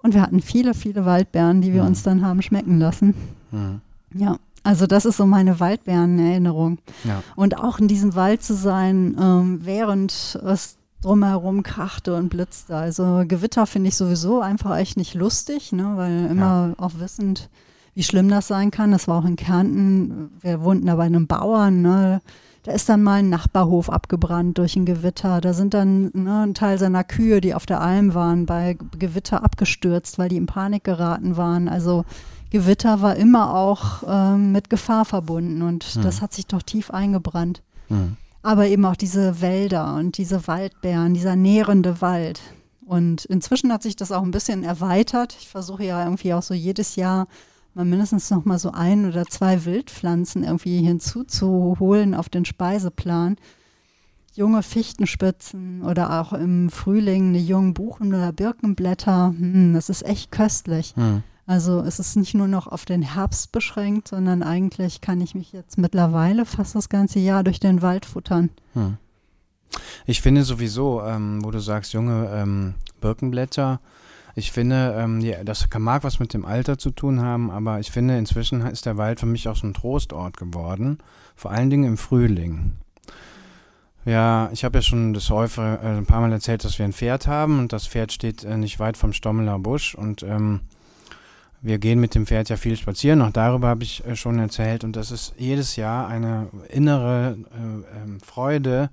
Und 0.02 0.14
wir 0.14 0.22
hatten 0.22 0.42
viele, 0.42 0.74
viele 0.74 1.06
Waldbeeren, 1.06 1.60
die 1.62 1.74
wir 1.74 1.82
Mhm. 1.82 1.88
uns 1.90 2.04
dann 2.04 2.26
haben 2.26 2.42
schmecken 2.42 2.80
lassen. 2.80 3.14
hm, 3.52 3.82
Ja, 4.14 4.38
also 4.64 4.88
das 4.88 5.06
ist 5.06 5.18
so 5.18 5.26
meine 5.26 5.60
Waldbären-Erinnerung. 5.60 6.80
ja. 7.04 7.22
Und 7.36 7.60
auch 7.60 7.80
in 7.80 7.88
diesem 7.88 8.16
Wald 8.16 8.44
zu 8.44 8.54
sein, 8.54 9.18
ähm, 9.20 9.60
während 9.64 10.40
es 10.46 10.78
drumherum 11.02 11.64
krachte 11.64 12.16
und 12.16 12.30
blitzte. 12.30 12.76
Also 12.76 13.24
Gewitter 13.28 13.68
finde 13.68 13.90
ich 13.90 13.96
sowieso 13.96 14.42
einfach 14.42 14.78
echt 14.78 14.96
nicht 14.96 15.16
lustig, 15.16 15.74
ne? 15.74 15.94
weil 15.96 16.28
immer 16.32 16.74
auch 16.78 16.94
wissend, 16.98 17.50
wie 17.94 18.04
schlimm 18.04 18.30
das 18.30 18.48
sein 18.48 18.72
kann. 18.72 18.92
Das 18.92 19.08
war 19.08 19.20
auch 19.20 19.26
in 19.26 19.36
Kärnten, 19.36 20.32
wir 20.40 20.62
wohnten 20.62 20.88
da 20.88 20.96
bei 20.96 21.04
einem 21.04 21.28
Bauern, 21.28 21.82
ne? 21.82 22.22
da 22.64 22.72
ist 22.72 22.88
dann 22.88 23.04
mal 23.04 23.20
ein 23.20 23.30
Nachbarhof 23.30 23.90
abgebrannt 23.90 24.58
durch 24.58 24.78
ein 24.78 24.86
Gewitter. 24.86 25.42
Da 25.42 25.54
sind 25.54 25.74
dann 25.74 26.12
ne, 26.14 26.44
ein 26.44 26.54
Teil 26.54 26.80
seiner 26.80 27.04
Kühe, 27.04 27.42
die 27.42 27.54
auf 27.54 27.66
der 27.66 27.82
Alm 27.82 28.14
waren, 28.14 28.46
bei 28.46 28.78
Gewitter 28.98 29.44
abgestürzt, 29.44 30.18
weil 30.18 30.30
die 30.30 30.38
in 30.38 30.46
Panik 30.46 30.86
geraten 30.86 31.36
waren. 31.36 31.68
Also 31.68 32.06
Gewitter 32.54 33.02
war 33.02 33.16
immer 33.16 33.54
auch 33.56 34.04
ähm, 34.08 34.52
mit 34.52 34.70
Gefahr 34.70 35.06
verbunden 35.06 35.64
und 35.64 35.84
Hm. 35.84 36.04
das 36.04 36.22
hat 36.22 36.34
sich 36.34 36.46
doch 36.46 36.62
tief 36.62 36.92
eingebrannt. 36.92 37.64
Hm. 37.88 38.16
Aber 38.44 38.68
eben 38.68 38.86
auch 38.86 38.96
diese 38.96 39.42
Wälder 39.42 39.96
und 39.96 40.18
diese 40.20 40.48
Waldbären, 40.48 41.14
dieser 41.16 41.36
nährende 41.36 42.00
Wald. 42.00 42.42
Und 42.86 43.26
inzwischen 43.26 43.72
hat 43.74 43.82
sich 43.82 43.96
das 43.96 44.12
auch 44.12 44.22
ein 44.22 44.32
bisschen 44.32 44.64
erweitert. 44.64 45.36
Ich 45.40 45.48
versuche 45.48 45.84
ja 45.84 46.04
irgendwie 46.04 46.34
auch 46.34 46.44
so 46.44 46.54
jedes 46.54 46.96
Jahr 46.96 47.28
mal 47.74 47.86
mindestens 47.86 48.30
noch 48.30 48.46
mal 48.46 48.60
so 48.60 48.72
ein 48.72 49.08
oder 49.08 49.26
zwei 49.26 49.66
Wildpflanzen 49.66 50.44
irgendwie 50.44 50.78
hinzuzuholen 50.80 52.14
auf 52.14 52.30
den 52.30 52.46
Speiseplan. 52.46 53.38
Junge 54.36 54.62
Fichtenspitzen 54.62 55.82
oder 55.84 56.22
auch 56.22 56.34
im 56.34 56.70
Frühling 56.70 57.30
eine 57.30 57.40
jungen 57.40 57.74
Buchen- 57.74 58.14
oder 58.14 58.32
Birkenblätter. 58.32 59.34
Hm, 59.38 59.74
das 59.74 59.90
ist 59.90 60.04
echt 60.06 60.32
köstlich. 60.32 60.94
Hm. 60.96 61.24
Also 61.46 61.82
es 61.82 62.00
ist 62.00 62.16
nicht 62.16 62.34
nur 62.34 62.48
noch 62.48 62.68
auf 62.68 62.86
den 62.86 63.02
Herbst 63.02 63.52
beschränkt, 63.52 64.08
sondern 64.08 64.44
eigentlich 64.44 65.02
kann 65.02 65.20
ich 65.20 65.36
mich 65.36 65.52
jetzt 65.52 65.78
mittlerweile 65.78 66.46
fast 66.46 66.76
das 66.76 66.88
ganze 66.88 67.20
Jahr 67.20 67.44
durch 67.44 67.60
den 67.60 67.82
Wald 67.82 68.06
futtern. 68.06 68.50
Hm. 68.74 68.98
Ich 70.06 70.22
finde 70.22 70.44
sowieso, 70.44 71.02
ähm, 71.04 71.44
wo 71.44 71.52
du 71.52 71.60
sagst, 71.60 71.94
junge 71.94 72.30
ähm, 72.34 72.76
Birkenblätter, 73.02 73.82
ich 74.36 74.52
finde, 74.52 74.96
ähm, 74.98 75.20
die, 75.20 75.36
das 75.44 75.68
mag 75.78 76.04
was 76.04 76.20
mit 76.20 76.34
dem 76.34 76.46
Alter 76.46 76.78
zu 76.78 76.90
tun 76.90 77.22
haben, 77.22 77.52
aber 77.52 77.80
ich 77.80 77.92
finde, 77.92 78.18
inzwischen 78.18 78.62
ist 78.62 78.86
der 78.86 78.98
Wald 78.98 79.20
für 79.20 79.26
mich 79.26 79.48
auch 79.48 79.56
so 79.56 79.68
ein 79.68 79.74
Trostort 79.74 80.38
geworden. 80.38 80.98
Vor 81.36 81.52
allen 81.52 81.70
Dingen 81.70 81.84
im 81.84 81.98
Frühling. 81.98 82.74
Ja, 84.06 84.50
ich 84.52 84.64
habe 84.64 84.80
ja 84.80 84.82
schon 84.82 85.14
das 85.14 85.30
häufig 85.30 85.64
äh, 85.64 85.98
ein 85.98 86.06
paar 86.06 86.22
Mal 86.22 86.32
erzählt, 86.32 86.64
dass 86.64 86.78
wir 86.78 86.86
ein 86.86 86.94
Pferd 86.94 87.28
haben 87.28 87.60
und 87.60 87.74
das 87.74 87.88
Pferd 87.88 88.12
steht 88.12 88.44
äh, 88.44 88.58
nicht 88.58 88.80
weit 88.80 88.98
vom 88.98 89.14
Stommeler 89.14 89.60
Busch 89.60 89.96
und 89.96 90.24
ähm, 90.24 90.62
wir 91.64 91.80
gehen 91.80 92.00
mit 92.00 92.14
dem 92.14 92.28
Pferd 92.28 92.50
ja 92.50 92.58
viel 92.58 92.76
spazieren, 92.76 93.22
auch 93.22 93.32
darüber 93.32 93.70
habe 93.70 93.84
ich 93.84 94.06
äh, 94.06 94.18
schon 94.18 94.38
erzählt. 94.38 94.84
Und 94.84 94.96
das 94.98 95.12
ist 95.12 95.34
jedes 95.38 95.78
Jahr 95.78 96.08
eine 96.08 96.50
innere 96.70 97.38
äh, 97.52 98.04
ähm, 98.04 98.20
Freude, 98.20 98.90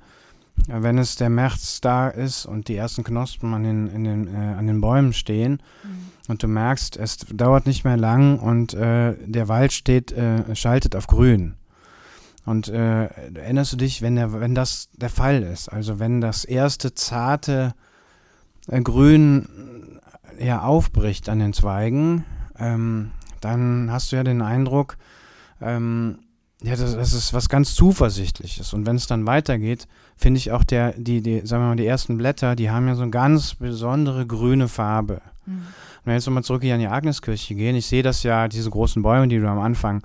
äh, 0.68 0.80
wenn 0.80 0.96
es 0.96 1.16
der 1.16 1.30
März 1.30 1.80
da 1.80 2.08
ist 2.08 2.46
und 2.46 2.68
die 2.68 2.76
ersten 2.76 3.02
Knospen 3.02 3.52
an 3.54 3.64
den, 3.64 4.04
den, 4.04 4.28
äh, 4.28 4.54
an 4.56 4.68
den 4.68 4.80
Bäumen 4.80 5.12
stehen. 5.12 5.60
Und 6.28 6.44
du 6.44 6.46
merkst, 6.46 6.96
es 6.96 7.16
dauert 7.16 7.66
nicht 7.66 7.84
mehr 7.84 7.96
lang 7.96 8.38
und 8.38 8.72
äh, 8.72 9.14
der 9.26 9.48
Wald 9.48 9.72
steht, 9.72 10.12
äh, 10.12 10.54
schaltet 10.54 10.94
auf 10.94 11.08
grün. 11.08 11.56
Und 12.46 12.68
erinnerst 12.68 13.74
du 13.74 13.76
dich, 13.76 14.00
wenn, 14.00 14.16
der, 14.16 14.32
wenn 14.32 14.54
das 14.54 14.88
der 14.96 15.10
Fall 15.10 15.42
ist, 15.42 15.68
also 15.68 16.00
wenn 16.00 16.20
das 16.20 16.44
erste 16.44 16.94
zarte 16.94 17.74
Grün 18.66 19.46
ja 20.40 20.62
aufbricht 20.62 21.28
an 21.28 21.38
den 21.38 21.52
Zweigen, 21.52 22.24
ähm, 22.60 23.10
dann 23.40 23.90
hast 23.90 24.12
du 24.12 24.16
ja 24.16 24.24
den 24.24 24.42
Eindruck, 24.42 24.96
ähm, 25.60 26.18
ja, 26.62 26.76
das, 26.76 26.94
das 26.94 27.14
ist 27.14 27.32
was 27.32 27.48
ganz 27.48 27.74
Zuversichtliches. 27.74 28.74
Und 28.74 28.86
wenn 28.86 28.96
es 28.96 29.06
dann 29.06 29.26
weitergeht, 29.26 29.88
finde 30.16 30.38
ich 30.38 30.52
auch 30.52 30.62
der, 30.62 30.92
die, 30.92 31.22
die, 31.22 31.46
sagen 31.46 31.62
wir 31.62 31.68
mal, 31.68 31.76
die 31.76 31.86
ersten 31.86 32.18
Blätter, 32.18 32.54
die 32.54 32.70
haben 32.70 32.86
ja 32.86 32.94
so 32.94 33.02
eine 33.02 33.10
ganz 33.10 33.54
besondere 33.54 34.26
grüne 34.26 34.68
Farbe. 34.68 35.22
Mhm. 35.46 35.62
Wenn 36.04 36.12
wir 36.12 36.14
jetzt 36.14 36.26
nochmal 36.26 36.44
zurück 36.44 36.62
hier 36.62 36.74
an 36.74 36.80
die 36.80 36.88
Agneskirche 36.88 37.54
gehen, 37.54 37.76
ich 37.76 37.86
sehe 37.86 38.02
das 38.02 38.22
ja, 38.22 38.46
diese 38.48 38.70
großen 38.70 39.02
Bäume, 39.02 39.28
die 39.28 39.38
du 39.38 39.48
am 39.48 39.58
Anfang 39.58 40.02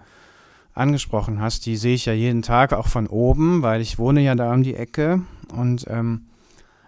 angesprochen 0.74 1.42
hast, 1.42 1.66
die 1.66 1.76
sehe 1.78 1.96
ich 1.96 2.06
ja 2.06 2.14
jeden 2.14 2.42
Tag 2.42 2.74
auch 2.74 2.88
von 2.88 3.08
oben, 3.08 3.62
weil 3.62 3.82
ich 3.82 3.98
wohne 3.98 4.22
ja 4.22 4.36
da 4.36 4.54
um 4.54 4.64
die 4.64 4.76
Ecke 4.76 5.22
und 5.54 5.86
ähm, 5.90 6.26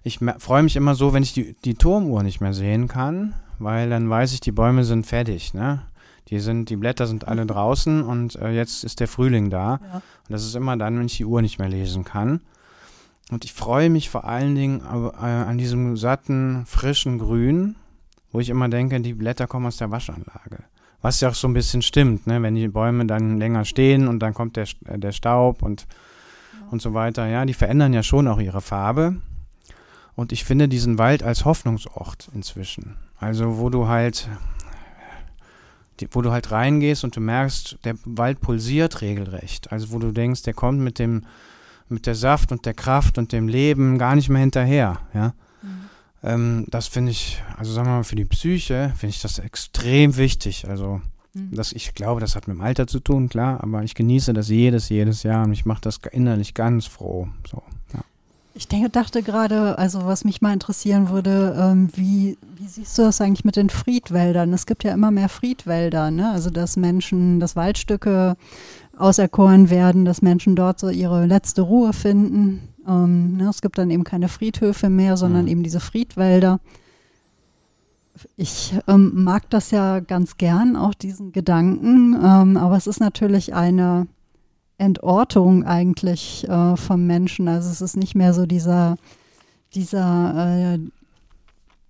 ich 0.03 0.19
freue 0.39 0.63
mich 0.63 0.75
immer 0.75 0.95
so, 0.95 1.13
wenn 1.13 1.23
ich 1.23 1.33
die, 1.33 1.55
die 1.65 1.75
Turmuhr 1.75 2.23
nicht 2.23 2.41
mehr 2.41 2.53
sehen 2.53 2.87
kann, 2.87 3.33
weil 3.59 3.89
dann 3.89 4.09
weiß 4.09 4.33
ich, 4.33 4.39
die 4.39 4.51
Bäume 4.51 4.83
sind 4.83 5.05
fertig, 5.05 5.53
ne? 5.53 5.81
Die 6.29 6.39
sind, 6.39 6.69
die 6.69 6.75
Blätter 6.75 7.07
sind 7.07 7.27
alle 7.27 7.45
draußen 7.45 8.03
und 8.03 8.35
äh, 8.35 8.51
jetzt 8.51 8.83
ist 8.83 8.99
der 8.99 9.07
Frühling 9.07 9.49
da. 9.49 9.79
Ja. 9.81 9.95
Und 9.95 10.03
das 10.29 10.43
ist 10.43 10.55
immer 10.55 10.75
dann, 10.75 10.99
wenn 10.99 11.05
ich 11.05 11.17
die 11.17 11.25
Uhr 11.25 11.41
nicht 11.41 11.57
mehr 11.57 11.69
lesen 11.69 12.03
kann. 12.03 12.41
Und 13.31 13.45
ich 13.45 13.53
freue 13.53 13.89
mich 13.89 14.09
vor 14.09 14.25
allen 14.25 14.55
Dingen 14.55 14.81
äh, 14.81 15.25
an 15.25 15.57
diesem 15.57 15.95
satten, 15.95 16.65
frischen 16.65 17.19
Grün, 17.19 17.75
wo 18.31 18.39
ich 18.39 18.49
immer 18.49 18.67
denke, 18.67 18.99
die 18.99 19.13
Blätter 19.13 19.47
kommen 19.47 19.67
aus 19.67 19.77
der 19.77 19.91
Waschanlage. 19.91 20.63
Was 21.01 21.21
ja 21.21 21.29
auch 21.29 21.35
so 21.35 21.47
ein 21.47 21.53
bisschen 21.53 21.81
stimmt, 21.81 22.27
ne? 22.27 22.41
wenn 22.41 22.55
die 22.55 22.67
Bäume 22.67 23.05
dann 23.05 23.37
länger 23.37 23.63
stehen 23.63 24.07
und 24.07 24.19
dann 24.19 24.33
kommt 24.33 24.57
der, 24.57 24.67
äh, 24.85 24.99
der 24.99 25.13
Staub 25.13 25.61
und, 25.61 25.87
und 26.71 26.81
so 26.81 26.93
weiter. 26.93 27.27
Ja, 27.27 27.45
die 27.45 27.53
verändern 27.53 27.93
ja 27.93 28.03
schon 28.03 28.27
auch 28.27 28.39
ihre 28.39 28.61
Farbe. 28.61 29.15
Und 30.15 30.31
ich 30.31 30.43
finde 30.43 30.67
diesen 30.67 30.97
Wald 30.97 31.23
als 31.23 31.45
Hoffnungsort 31.45 32.29
inzwischen. 32.33 32.97
Also 33.19 33.57
wo 33.57 33.69
du 33.69 33.87
halt, 33.87 34.29
wo 36.11 36.21
du 36.21 36.31
halt 36.31 36.51
reingehst 36.51 37.03
und 37.03 37.15
du 37.15 37.19
merkst, 37.19 37.79
der 37.83 37.95
Wald 38.05 38.41
pulsiert 38.41 39.01
regelrecht. 39.01 39.71
Also 39.71 39.91
wo 39.91 39.99
du 39.99 40.11
denkst, 40.11 40.43
der 40.43 40.53
kommt 40.53 40.79
mit 40.79 40.99
dem, 40.99 41.23
mit 41.89 42.05
der 42.05 42.15
Saft 42.15 42.51
und 42.51 42.65
der 42.65 42.73
Kraft 42.73 43.17
und 43.17 43.31
dem 43.31 43.47
Leben 43.47 43.97
gar 43.97 44.15
nicht 44.15 44.29
mehr 44.29 44.41
hinterher. 44.41 44.99
Ja. 45.13 45.33
Ähm, 46.23 46.65
das 46.69 46.87
finde 46.87 47.11
ich, 47.11 47.41
also 47.57 47.71
sagen 47.73 47.87
wir 47.87 47.95
mal, 47.97 48.03
für 48.03 48.15
die 48.15 48.25
Psyche 48.25 48.93
finde 48.97 49.11
ich 49.15 49.21
das 49.21 49.39
extrem 49.39 50.17
wichtig. 50.17 50.67
Also, 50.67 51.01
Mhm. 51.37 51.55
das, 51.55 51.71
ich 51.73 51.93
glaube, 51.93 52.19
das 52.19 52.35
hat 52.35 52.47
mit 52.47 52.57
dem 52.57 52.61
Alter 52.61 52.87
zu 52.87 52.99
tun, 52.99 53.29
klar, 53.29 53.61
aber 53.61 53.83
ich 53.83 53.93
genieße 53.95 54.33
das 54.33 54.49
jedes, 54.49 54.89
jedes 54.89 55.23
Jahr 55.23 55.45
und 55.45 55.53
ich 55.53 55.65
mache 55.65 55.81
das 55.81 55.99
innerlich 56.11 56.53
ganz 56.53 56.87
froh. 56.87 57.27
So. 57.49 57.61
Ich 58.57 58.67
denke, 58.67 58.89
dachte 58.89 59.21
gerade, 59.21 59.77
also 59.77 60.05
was 60.05 60.25
mich 60.25 60.41
mal 60.41 60.51
interessieren 60.51 61.09
würde, 61.09 61.55
ähm, 61.59 61.89
wie, 61.95 62.39
wie 62.55 62.67
siehst 62.67 62.97
du 62.97 63.03
das 63.03 63.21
eigentlich 63.21 63.45
mit 63.45 63.55
den 63.55 63.69
Friedwäldern? 63.69 64.51
Es 64.51 64.65
gibt 64.65 64.83
ja 64.83 64.93
immer 64.93 65.11
mehr 65.11 65.29
Friedwälder, 65.29 66.09
ne? 66.09 66.31
Also 66.31 66.49
dass 66.49 66.75
Menschen, 66.75 67.39
dass 67.39 67.55
Waldstücke 67.55 68.35
auserkoren 68.97 69.69
werden, 69.69 70.05
dass 70.05 70.23
Menschen 70.23 70.55
dort 70.55 70.79
so 70.79 70.89
ihre 70.89 71.27
letzte 71.27 71.61
Ruhe 71.61 71.93
finden. 71.93 72.69
Ähm, 72.87 73.37
ne? 73.37 73.47
Es 73.47 73.61
gibt 73.61 73.77
dann 73.77 73.91
eben 73.91 74.03
keine 74.03 74.27
Friedhöfe 74.27 74.89
mehr, 74.89 75.17
sondern 75.17 75.43
Mhm. 75.43 75.51
eben 75.51 75.63
diese 75.63 75.79
Friedwälder. 75.79 76.59
Ich 78.37 78.73
ähm, 78.87 79.23
mag 79.23 79.47
das 79.51 79.69
ja 79.69 79.99
ganz 79.99 80.37
gern, 80.37 80.75
auch 80.75 80.95
diesen 80.95 81.31
Gedanken, 81.31 82.15
ähm, 82.15 82.57
aber 82.57 82.75
es 82.75 82.87
ist 82.87 82.99
natürlich 82.99 83.53
eine 83.53 84.07
Entortung 84.77 85.63
eigentlich 85.63 86.47
äh, 86.47 86.77
vom 86.77 87.07
Menschen. 87.07 87.47
Also 87.47 87.69
es 87.69 87.81
ist 87.81 87.97
nicht 87.97 88.15
mehr 88.15 88.33
so 88.33 88.45
dieser, 88.45 88.97
dieser, 89.73 90.75
äh, 90.75 90.79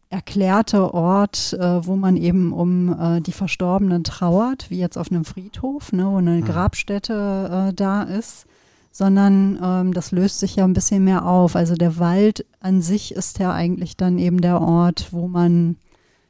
erklärte 0.09 0.93
Ort, 0.93 1.53
äh, 1.53 1.85
wo 1.85 1.95
man 1.95 2.15
eben 2.15 2.53
um 2.53 2.97
äh, 2.97 3.21
die 3.21 3.31
Verstorbenen 3.31 4.03
trauert, 4.03 4.69
wie 4.69 4.79
jetzt 4.79 4.97
auf 4.97 5.11
einem 5.11 5.25
Friedhof, 5.25 5.91
ne, 5.91 6.05
wo 6.05 6.17
eine 6.17 6.37
mhm. 6.37 6.45
Grabstätte 6.45 7.69
äh, 7.69 7.73
da 7.73 8.03
ist, 8.03 8.45
sondern 8.91 9.59
ähm, 9.61 9.93
das 9.93 10.11
löst 10.11 10.39
sich 10.39 10.55
ja 10.55 10.63
ein 10.63 10.73
bisschen 10.73 11.03
mehr 11.03 11.25
auf. 11.25 11.55
Also 11.55 11.75
der 11.75 11.99
Wald 11.99 12.45
an 12.61 12.81
sich 12.81 13.13
ist 13.13 13.39
ja 13.39 13.51
eigentlich 13.53 13.97
dann 13.97 14.17
eben 14.17 14.39
der 14.41 14.61
Ort, 14.61 15.09
wo 15.11 15.27
man, 15.27 15.75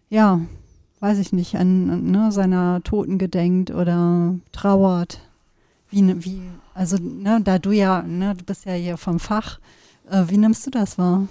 ja, 0.10 0.42
weiß 1.00 1.20
ich 1.20 1.32
nicht, 1.32 1.56
an 1.56 2.12
ne, 2.12 2.32
seiner 2.32 2.82
Toten 2.84 3.20
gedenkt 3.20 3.70
oder 3.70 4.36
trauert. 4.52 5.20
Wie, 5.90 6.26
wie 6.26 6.42
also 6.74 6.98
ne, 7.00 7.40
da 7.44 7.60
du 7.60 7.72
ja, 7.72 8.02
ne, 8.02 8.36
du 8.36 8.44
bist 8.44 8.66
ja 8.66 8.74
hier 8.74 8.98
vom 8.98 9.20
Fach, 9.20 9.60
äh, 10.10 10.24
wie 10.28 10.38
nimmst 10.38 10.66
du 10.66 10.72
das 10.72 10.98
wahr? 10.98 11.28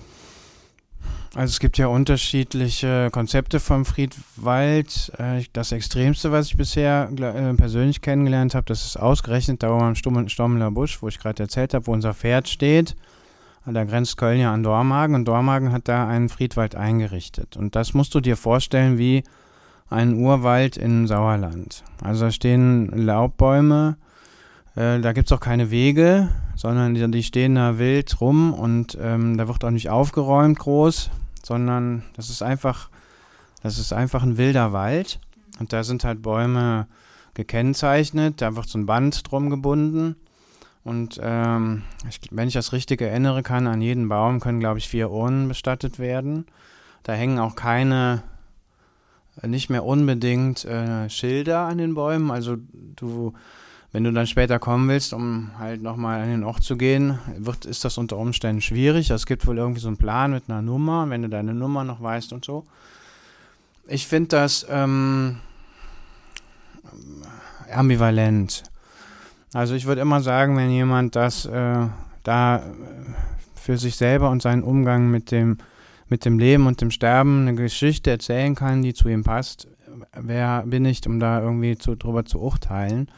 Also 1.34 1.52
es 1.52 1.60
gibt 1.60 1.76
ja 1.76 1.88
unterschiedliche 1.88 3.10
Konzepte 3.12 3.60
vom 3.60 3.84
Friedwald. 3.84 5.12
Äh, 5.18 5.44
das 5.52 5.72
Extremste, 5.72 6.32
was 6.32 6.46
ich 6.46 6.56
bisher 6.56 7.10
äh, 7.18 7.52
persönlich 7.54 8.00
kennengelernt 8.00 8.54
habe, 8.54 8.64
das 8.64 8.86
ist 8.86 8.96
ausgerechnet 8.96 9.62
da 9.62 9.70
oben 9.70 9.84
am 9.84 10.28
Stommeler 10.28 10.70
Busch, 10.70 11.02
wo 11.02 11.08
ich 11.08 11.18
gerade 11.18 11.42
erzählt 11.42 11.74
habe, 11.74 11.86
wo 11.86 11.92
unser 11.92 12.14
Pferd 12.14 12.48
steht. 12.48 12.96
Da 13.66 13.84
grenzt 13.84 14.16
Köln 14.16 14.40
ja 14.40 14.54
an 14.54 14.62
Dormagen 14.62 15.16
und 15.16 15.24
Dormagen 15.26 15.72
hat 15.72 15.88
da 15.88 16.06
einen 16.06 16.28
Friedwald 16.28 16.76
eingerichtet. 16.76 17.56
Und 17.56 17.74
das 17.74 17.94
musst 17.94 18.14
du 18.14 18.20
dir 18.20 18.36
vorstellen 18.36 18.96
wie 18.96 19.24
ein 19.90 20.14
Urwald 20.14 20.76
in 20.76 21.08
Sauerland. 21.08 21.82
Also 22.00 22.26
da 22.26 22.30
stehen 22.30 22.86
Laubbäume, 22.96 23.96
äh, 24.76 25.00
da 25.00 25.12
gibt 25.12 25.28
es 25.28 25.36
auch 25.36 25.40
keine 25.40 25.70
Wege, 25.70 26.28
sondern 26.54 26.94
die, 26.94 27.10
die, 27.10 27.22
stehen 27.22 27.56
da 27.56 27.78
wild 27.78 28.20
rum 28.20 28.54
und 28.54 28.96
ähm, 29.00 29.36
da 29.36 29.48
wird 29.48 29.64
auch 29.64 29.70
nicht 29.70 29.90
aufgeräumt 29.90 30.58
groß 30.58 31.10
sondern 31.46 32.02
das 32.14 32.28
ist 32.28 32.42
einfach, 32.42 32.90
das 33.62 33.78
ist 33.78 33.92
einfach 33.92 34.24
ein 34.24 34.36
wilder 34.36 34.72
Wald 34.72 35.20
und 35.60 35.72
da 35.72 35.84
sind 35.84 36.02
halt 36.02 36.20
Bäume 36.20 36.88
gekennzeichnet, 37.34 38.40
da 38.42 38.56
wird 38.56 38.68
so 38.68 38.78
ein 38.78 38.86
Band 38.86 39.30
drum 39.30 39.48
gebunden. 39.48 40.16
Und 40.82 41.20
ähm, 41.22 41.82
ich, 42.08 42.20
wenn 42.30 42.48
ich 42.48 42.54
das 42.54 42.72
richtig 42.72 43.00
erinnere 43.00 43.42
kann, 43.42 43.66
an 43.66 43.80
jeden 43.80 44.08
Baum 44.08 44.40
können, 44.40 44.60
glaube 44.60 44.78
ich, 44.78 44.88
vier 44.88 45.10
Urnen 45.10 45.48
bestattet 45.48 45.98
werden. 45.98 46.46
Da 47.02 47.12
hängen 47.12 47.38
auch 47.38 47.56
keine, 47.56 48.22
nicht 49.42 49.68
mehr 49.68 49.84
unbedingt 49.84 50.64
äh, 50.64 51.08
Schilder 51.10 51.60
an 51.60 51.78
den 51.78 51.94
Bäumen. 51.94 52.30
Also 52.30 52.56
du 52.96 53.34
wenn 53.96 54.04
du 54.04 54.12
dann 54.12 54.26
später 54.26 54.58
kommen 54.58 54.90
willst, 54.90 55.14
um 55.14 55.52
halt 55.58 55.80
nochmal 55.80 56.20
an 56.20 56.28
den 56.28 56.44
Ort 56.44 56.62
zu 56.62 56.76
gehen, 56.76 57.18
wird, 57.38 57.64
ist 57.64 57.82
das 57.82 57.96
unter 57.96 58.18
Umständen 58.18 58.60
schwierig. 58.60 59.08
Es 59.08 59.24
gibt 59.24 59.46
wohl 59.46 59.56
irgendwie 59.56 59.80
so 59.80 59.88
einen 59.88 59.96
Plan 59.96 60.32
mit 60.32 60.50
einer 60.50 60.60
Nummer, 60.60 61.08
wenn 61.08 61.22
du 61.22 61.30
deine 61.30 61.54
Nummer 61.54 61.82
noch 61.82 62.02
weißt 62.02 62.34
und 62.34 62.44
so. 62.44 62.66
Ich 63.88 64.06
finde 64.06 64.28
das 64.28 64.66
ähm, 64.68 65.38
ambivalent. 67.72 68.64
Also 69.54 69.74
ich 69.74 69.86
würde 69.86 70.02
immer 70.02 70.20
sagen, 70.20 70.58
wenn 70.58 70.68
jemand 70.68 71.16
das 71.16 71.46
äh, 71.46 71.86
da 72.22 72.62
für 73.54 73.78
sich 73.78 73.96
selber 73.96 74.28
und 74.28 74.42
seinen 74.42 74.62
Umgang 74.62 75.10
mit 75.10 75.30
dem, 75.30 75.56
mit 76.10 76.26
dem 76.26 76.38
Leben 76.38 76.66
und 76.66 76.82
dem 76.82 76.90
Sterben 76.90 77.48
eine 77.48 77.54
Geschichte 77.54 78.10
erzählen 78.10 78.54
kann, 78.54 78.82
die 78.82 78.92
zu 78.92 79.08
ihm 79.08 79.24
passt, 79.24 79.68
wer 80.12 80.64
bin 80.66 80.84
ich, 80.84 81.06
um 81.06 81.18
da 81.18 81.40
irgendwie 81.40 81.78
zu, 81.78 81.94
drüber 81.94 82.26
zu 82.26 82.40
urteilen? 82.40 83.08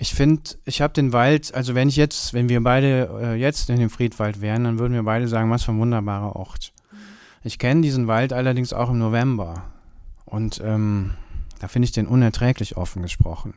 Ich 0.00 0.14
finde, 0.14 0.42
ich 0.64 0.80
habe 0.80 0.94
den 0.94 1.12
Wald, 1.12 1.52
also 1.54 1.74
wenn 1.74 1.88
ich 1.88 1.96
jetzt, 1.96 2.32
wenn 2.32 2.48
wir 2.48 2.62
beide 2.62 3.10
äh, 3.20 3.34
jetzt 3.34 3.68
in 3.68 3.80
dem 3.80 3.90
Friedwald 3.90 4.40
wären, 4.40 4.62
dann 4.62 4.78
würden 4.78 4.94
wir 4.94 5.02
beide 5.02 5.26
sagen, 5.26 5.50
was 5.50 5.64
für 5.64 5.72
ein 5.72 5.80
wunderbarer 5.80 6.36
Ort. 6.36 6.72
Ich 7.42 7.58
kenne 7.58 7.80
diesen 7.80 8.06
Wald 8.06 8.32
allerdings 8.32 8.72
auch 8.72 8.90
im 8.90 8.98
November. 8.98 9.64
Und 10.24 10.60
ähm, 10.64 11.14
da 11.60 11.66
finde 11.66 11.86
ich 11.86 11.92
den 11.92 12.06
unerträglich 12.06 12.76
offen 12.76 13.02
gesprochen. 13.02 13.54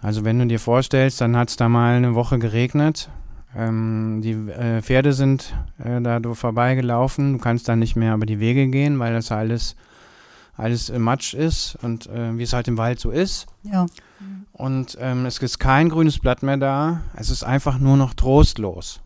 Also 0.00 0.24
wenn 0.24 0.40
du 0.40 0.46
dir 0.46 0.58
vorstellst, 0.58 1.20
dann 1.20 1.36
hat 1.36 1.50
es 1.50 1.56
da 1.56 1.68
mal 1.68 1.94
eine 1.94 2.16
Woche 2.16 2.40
geregnet. 2.40 3.08
Ähm, 3.54 4.20
die 4.22 4.32
äh, 4.32 4.82
Pferde 4.82 5.12
sind 5.12 5.54
äh, 5.78 6.00
da 6.00 6.20
vorbeigelaufen. 6.34 7.34
Du 7.34 7.38
kannst 7.38 7.68
da 7.68 7.76
nicht 7.76 7.94
mehr 7.94 8.14
über 8.14 8.26
die 8.26 8.40
Wege 8.40 8.66
gehen, 8.66 8.98
weil 8.98 9.12
das 9.12 9.30
alles, 9.30 9.76
alles 10.56 10.90
Matsch 10.90 11.34
ist 11.34 11.78
und 11.82 12.08
äh, 12.08 12.36
wie 12.36 12.42
es 12.42 12.52
halt 12.52 12.66
im 12.66 12.78
Wald 12.78 12.98
so 12.98 13.10
ist. 13.12 13.46
Ja. 13.62 13.86
Und 14.52 14.96
ähm, 15.00 15.26
es 15.26 15.38
ist 15.38 15.58
kein 15.58 15.88
grünes 15.88 16.18
Blatt 16.18 16.42
mehr 16.42 16.56
da. 16.56 17.00
Es 17.16 17.30
ist 17.30 17.42
einfach 17.42 17.78
nur 17.78 17.96
noch 17.96 18.14
trostlos. 18.14 19.00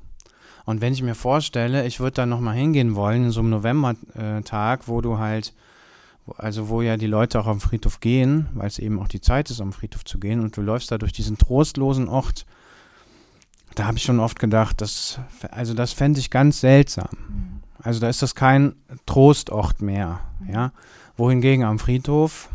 Und 0.64 0.81
wenn 0.81 0.92
ich 0.92 1.02
mir 1.02 1.14
vorstelle, 1.14 1.87
ich 1.87 2.00
würde 2.00 2.14
da 2.16 2.26
nochmal 2.26 2.57
hingehen 2.57 2.96
wollen, 2.96 3.26
in 3.26 3.31
so 3.31 3.40
einem 3.40 3.50
Novembertag, 3.50 4.88
wo 4.88 5.00
du 5.00 5.18
halt, 5.18 5.55
also 6.37 6.68
wo 6.68 6.83
ja 6.83 6.96
die 6.96 7.07
Leute 7.07 7.38
auch 7.38 7.46
am 7.46 7.61
Friedhof 7.61 8.00
gehen, 8.00 8.48
weil 8.55 8.66
es 8.66 8.81
eben 8.81 8.98
auch 8.98 9.07
die 9.07 9.20
Zeit 9.20 9.48
ist, 9.50 9.61
am 9.61 9.72
Friedhof 9.72 10.05
zu 10.05 10.18
gehen, 10.18 10.40
und 10.40 10.57
du 10.57 10.62
läufst 10.62 10.90
da 10.90 10.98
durch 10.98 11.12
diesen 11.12 11.38
trostlosen 11.38 12.09
Ort, 12.09 12.46
da 13.76 13.87
habe 13.87 13.96
ich 13.96 14.02
schon 14.02 14.18
oft 14.18 14.40
gedacht, 14.40 14.81
das, 14.81 15.20
also 15.52 15.74
das 15.74 15.92
fände 15.92 16.18
ich 16.18 16.31
ganz 16.31 16.61
seltsam. 16.61 17.09
Mhm. 17.29 17.62
Also 17.83 18.00
da 18.00 18.09
ist 18.09 18.22
das 18.22 18.35
kein 18.35 18.74
Trostort 19.07 19.81
mehr, 19.81 20.20
ja. 20.50 20.72
Wohingegen 21.16 21.64
am 21.64 21.79
Friedhof, 21.79 22.48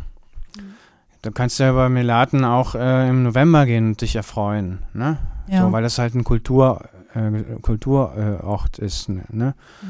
Du 1.22 1.30
kannst 1.30 1.60
ja 1.60 1.72
bei 1.72 1.88
Melaten 1.88 2.44
auch 2.44 2.74
äh, 2.74 3.08
im 3.08 3.22
November 3.22 3.64
gehen 3.64 3.88
und 3.88 4.00
dich 4.00 4.16
erfreuen, 4.16 4.80
ne? 4.92 5.18
Ja. 5.48 5.62
So, 5.62 5.72
weil 5.72 5.82
das 5.82 5.98
halt 5.98 6.14
ein 6.14 6.24
Kultur, 6.24 6.84
äh, 7.14 7.60
Kulturort 7.60 8.78
ist, 8.78 9.08
ne? 9.08 9.54
Mhm. 9.82 9.86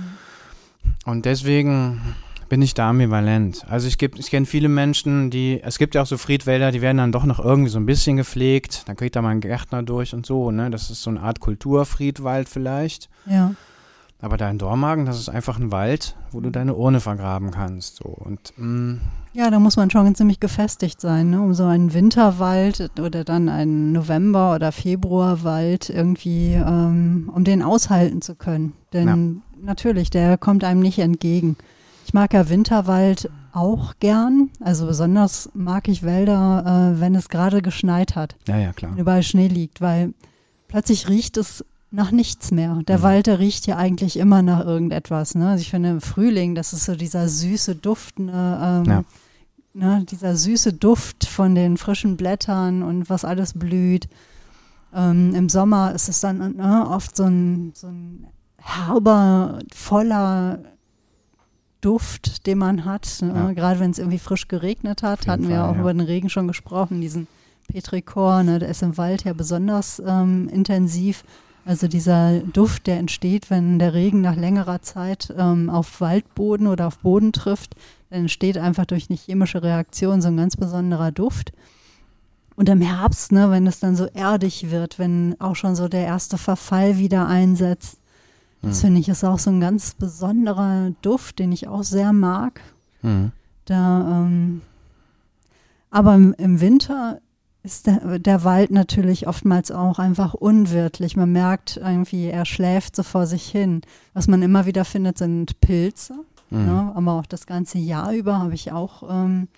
Und 1.04 1.24
deswegen 1.24 2.14
bin 2.50 2.60
ich 2.60 2.74
da 2.74 2.90
ambivalent. 2.90 3.64
Also 3.70 3.88
ich, 3.88 4.00
ich 4.02 4.30
kenne 4.30 4.44
viele 4.44 4.68
Menschen, 4.68 5.30
die, 5.30 5.62
es 5.62 5.78
gibt 5.78 5.94
ja 5.94 6.02
auch 6.02 6.06
so 6.06 6.18
Friedwälder, 6.18 6.70
die 6.70 6.82
werden 6.82 6.98
dann 6.98 7.10
doch 7.10 7.24
noch 7.24 7.42
irgendwie 7.42 7.70
so 7.70 7.78
ein 7.78 7.86
bisschen 7.86 8.18
gepflegt. 8.18 8.86
Dann 8.86 8.96
kriegt 8.96 9.16
da 9.16 9.22
mal 9.22 9.30
ein 9.30 9.40
Gärtner 9.40 9.82
durch 9.82 10.12
und 10.12 10.26
so, 10.26 10.50
ne? 10.50 10.68
Das 10.70 10.90
ist 10.90 11.02
so 11.02 11.08
eine 11.08 11.22
Art 11.22 11.40
Kulturfriedwald 11.40 12.50
vielleicht. 12.50 13.08
Ja. 13.24 13.54
Aber 14.22 14.36
da 14.36 14.48
in 14.48 14.58
Dormagen, 14.58 15.04
das 15.04 15.18
ist 15.18 15.28
einfach 15.28 15.58
ein 15.58 15.72
Wald, 15.72 16.14
wo 16.30 16.40
du 16.40 16.50
deine 16.50 16.74
Urne 16.76 17.00
vergraben 17.00 17.50
kannst. 17.50 17.96
So. 17.96 18.04
Und, 18.04 18.52
mh, 18.56 18.66
mm, 18.66 19.00
ja, 19.34 19.50
da 19.50 19.58
muss 19.58 19.76
man 19.76 19.90
schon 19.90 20.14
ziemlich 20.14 20.38
gefestigt 20.38 21.00
sein, 21.00 21.30
ne? 21.30 21.40
um 21.40 21.54
so 21.54 21.64
einen 21.64 21.92
Winterwald 21.92 22.92
oder 23.00 23.24
dann 23.24 23.48
einen 23.48 23.92
November- 23.92 24.54
oder 24.54 24.70
Februarwald 24.70 25.90
irgendwie, 25.90 26.52
ähm, 26.52 27.30
um 27.34 27.42
den 27.42 27.62
aushalten 27.62 28.22
zu 28.22 28.36
können. 28.36 28.74
Denn 28.92 29.42
ja. 29.58 29.64
natürlich, 29.66 30.10
der 30.10 30.38
kommt 30.38 30.62
einem 30.62 30.80
nicht 30.80 31.00
entgegen. 31.00 31.56
Ich 32.04 32.14
mag 32.14 32.32
ja 32.32 32.48
Winterwald 32.48 33.28
auch 33.52 33.94
gern. 33.98 34.50
Also 34.60 34.86
besonders 34.86 35.50
mag 35.54 35.88
ich 35.88 36.04
Wälder, 36.04 36.94
äh, 36.94 37.00
wenn 37.00 37.16
es 37.16 37.28
gerade 37.28 37.60
geschneit 37.60 38.14
hat. 38.14 38.36
Ja, 38.46 38.58
ja, 38.58 38.72
klar. 38.72 38.92
Wenn 38.92 38.98
überall 38.98 39.22
Schnee 39.24 39.48
liegt, 39.48 39.80
weil 39.80 40.14
plötzlich 40.68 41.08
riecht 41.08 41.38
es 41.38 41.64
nach 41.92 42.10
nichts 42.10 42.50
mehr. 42.50 42.80
Der 42.88 42.98
mhm. 42.98 43.02
Wald, 43.02 43.26
der 43.26 43.38
riecht 43.38 43.66
ja 43.66 43.76
eigentlich 43.76 44.18
immer 44.18 44.42
nach 44.42 44.64
irgendetwas. 44.64 45.34
Ne? 45.34 45.50
Also 45.50 45.62
ich 45.62 45.70
finde 45.70 45.90
im 45.90 46.00
Frühling, 46.00 46.54
das 46.54 46.72
ist 46.72 46.86
so 46.86 46.96
dieser 46.96 47.28
süße 47.28 47.76
Duft, 47.76 48.18
ne, 48.18 48.82
ähm, 48.86 48.90
ja. 48.90 49.04
ne, 49.74 50.04
dieser 50.10 50.36
süße 50.36 50.72
Duft 50.72 51.26
von 51.26 51.54
den 51.54 51.76
frischen 51.76 52.16
Blättern 52.16 52.82
und 52.82 53.10
was 53.10 53.24
alles 53.24 53.52
blüht. 53.52 54.08
Ähm, 54.94 55.34
Im 55.34 55.48
Sommer 55.48 55.94
ist 55.94 56.08
es 56.08 56.20
dann 56.20 56.56
ne, 56.56 56.86
oft 56.88 57.14
so 57.14 57.24
ein, 57.24 57.72
so 57.74 57.88
ein 57.88 58.26
herber, 58.56 59.58
voller 59.74 60.60
Duft, 61.82 62.46
den 62.46 62.58
man 62.58 62.86
hat. 62.86 63.18
Ne? 63.20 63.34
Ja. 63.34 63.52
Gerade 63.52 63.80
wenn 63.80 63.90
es 63.90 63.98
irgendwie 63.98 64.18
frisch 64.18 64.48
geregnet 64.48 65.02
hat, 65.02 65.26
hatten 65.26 65.48
wir 65.48 65.56
Fall, 65.56 65.70
auch 65.70 65.74
ja. 65.74 65.80
über 65.80 65.92
den 65.92 66.00
Regen 66.00 66.30
schon 66.30 66.48
gesprochen, 66.48 67.02
diesen 67.02 67.26
Petrichor, 67.68 68.42
ne, 68.44 68.58
der 68.58 68.70
ist 68.70 68.82
im 68.82 68.96
Wald 68.96 69.24
ja 69.24 69.34
besonders 69.34 70.00
ähm, 70.06 70.48
intensiv. 70.48 71.24
Also 71.64 71.86
dieser 71.86 72.40
Duft, 72.40 72.86
der 72.86 72.98
entsteht, 72.98 73.48
wenn 73.48 73.78
der 73.78 73.94
Regen 73.94 74.20
nach 74.20 74.34
längerer 74.34 74.82
Zeit 74.82 75.32
ähm, 75.36 75.70
auf 75.70 76.00
Waldboden 76.00 76.66
oder 76.66 76.88
auf 76.88 76.98
Boden 76.98 77.32
trifft, 77.32 77.76
dann 78.10 78.22
entsteht 78.22 78.58
einfach 78.58 78.84
durch 78.84 79.08
eine 79.08 79.18
chemische 79.18 79.62
Reaktion 79.62 80.20
so 80.20 80.28
ein 80.28 80.36
ganz 80.36 80.56
besonderer 80.56 81.12
Duft. 81.12 81.52
Und 82.56 82.68
im 82.68 82.80
Herbst, 82.80 83.32
ne, 83.32 83.50
wenn 83.50 83.66
es 83.66 83.80
dann 83.80 83.96
so 83.96 84.06
erdig 84.06 84.70
wird, 84.70 84.98
wenn 84.98 85.36
auch 85.40 85.56
schon 85.56 85.76
so 85.76 85.88
der 85.88 86.04
erste 86.04 86.36
Verfall 86.36 86.98
wieder 86.98 87.26
einsetzt, 87.26 87.98
das 88.60 88.78
mhm. 88.78 88.86
finde 88.86 89.00
ich 89.00 89.08
ist 89.08 89.24
auch 89.24 89.38
so 89.38 89.50
ein 89.50 89.60
ganz 89.60 89.94
besonderer 89.94 90.92
Duft, 91.02 91.38
den 91.38 91.52
ich 91.52 91.68
auch 91.68 91.82
sehr 91.82 92.12
mag. 92.12 92.60
Mhm. 93.02 93.32
Da, 93.64 94.00
ähm, 94.24 94.62
aber 95.90 96.14
im, 96.14 96.34
im 96.34 96.60
Winter 96.60 97.20
ist 97.62 97.86
der, 97.86 98.18
der, 98.18 98.44
Wald 98.44 98.70
natürlich 98.70 99.28
oftmals 99.28 99.70
auch 99.70 99.98
einfach 99.98 100.34
unwirtlich. 100.34 101.16
Man 101.16 101.32
merkt 101.32 101.76
irgendwie, 101.76 102.26
er 102.26 102.44
schläft 102.44 102.96
so 102.96 103.02
vor 103.02 103.26
sich 103.26 103.48
hin. 103.48 103.82
Was 104.14 104.26
man 104.26 104.42
immer 104.42 104.66
wieder 104.66 104.84
findet, 104.84 105.18
sind 105.18 105.60
Pilze. 105.60 106.14
Mhm. 106.50 106.66
Ne? 106.66 106.92
Aber 106.94 107.12
auch 107.12 107.26
das 107.26 107.46
ganze 107.46 107.78
Jahr 107.78 108.12
über 108.12 108.38
habe 108.38 108.54
ich 108.54 108.72
auch 108.72 109.04
ähm, 109.08 109.48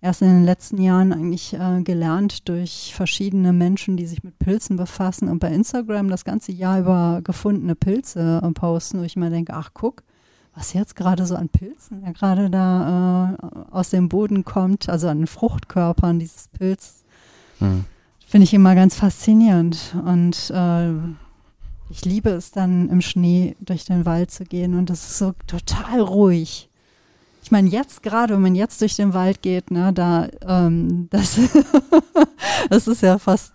erst 0.00 0.22
in 0.22 0.28
den 0.28 0.44
letzten 0.44 0.80
Jahren 0.80 1.12
eigentlich 1.12 1.52
äh, 1.54 1.82
gelernt 1.82 2.48
durch 2.48 2.92
verschiedene 2.94 3.52
Menschen, 3.52 3.96
die 3.96 4.06
sich 4.06 4.24
mit 4.24 4.38
Pilzen 4.38 4.76
befassen 4.76 5.28
und 5.28 5.38
bei 5.38 5.52
Instagram 5.52 6.08
das 6.08 6.24
ganze 6.24 6.52
Jahr 6.52 6.80
über 6.80 7.20
gefundene 7.22 7.74
Pilze 7.74 8.40
äh, 8.42 8.50
posten, 8.52 9.00
wo 9.00 9.02
ich 9.02 9.16
immer 9.16 9.30
denke, 9.30 9.52
ach 9.54 9.70
guck, 9.74 10.02
was 10.54 10.72
jetzt 10.72 10.96
gerade 10.96 11.26
so 11.26 11.36
an 11.36 11.48
Pilzen 11.48 12.02
ja 12.04 12.12
gerade 12.12 12.50
da 12.50 13.36
äh, 13.38 13.70
aus 13.70 13.90
dem 13.90 14.08
Boden 14.08 14.44
kommt, 14.44 14.88
also 14.88 15.08
an 15.08 15.18
den 15.18 15.26
Fruchtkörpern 15.26 16.18
dieses 16.18 16.48
Pilz, 16.48 16.99
hm. 17.60 17.84
finde 18.26 18.44
ich 18.44 18.54
immer 18.54 18.74
ganz 18.74 18.94
faszinierend. 18.96 19.94
Und 20.04 20.50
äh, 20.50 20.90
ich 21.90 22.04
liebe 22.04 22.30
es 22.30 22.50
dann 22.50 22.88
im 22.88 23.00
Schnee 23.00 23.56
durch 23.60 23.84
den 23.84 24.06
Wald 24.06 24.30
zu 24.30 24.44
gehen 24.44 24.78
und 24.78 24.90
das 24.90 25.04
ist 25.08 25.18
so 25.18 25.32
total 25.46 26.00
ruhig. 26.00 26.68
Ich 27.42 27.50
meine, 27.50 27.68
jetzt 27.68 28.02
gerade, 28.02 28.34
wenn 28.34 28.42
man 28.42 28.54
jetzt 28.54 28.80
durch 28.80 28.96
den 28.96 29.14
Wald 29.14 29.42
geht, 29.42 29.70
ne, 29.70 29.92
da, 29.92 30.28
ähm, 30.46 31.08
das, 31.10 31.38
das 32.68 32.86
ist 32.86 33.02
ja 33.02 33.18
fast 33.18 33.54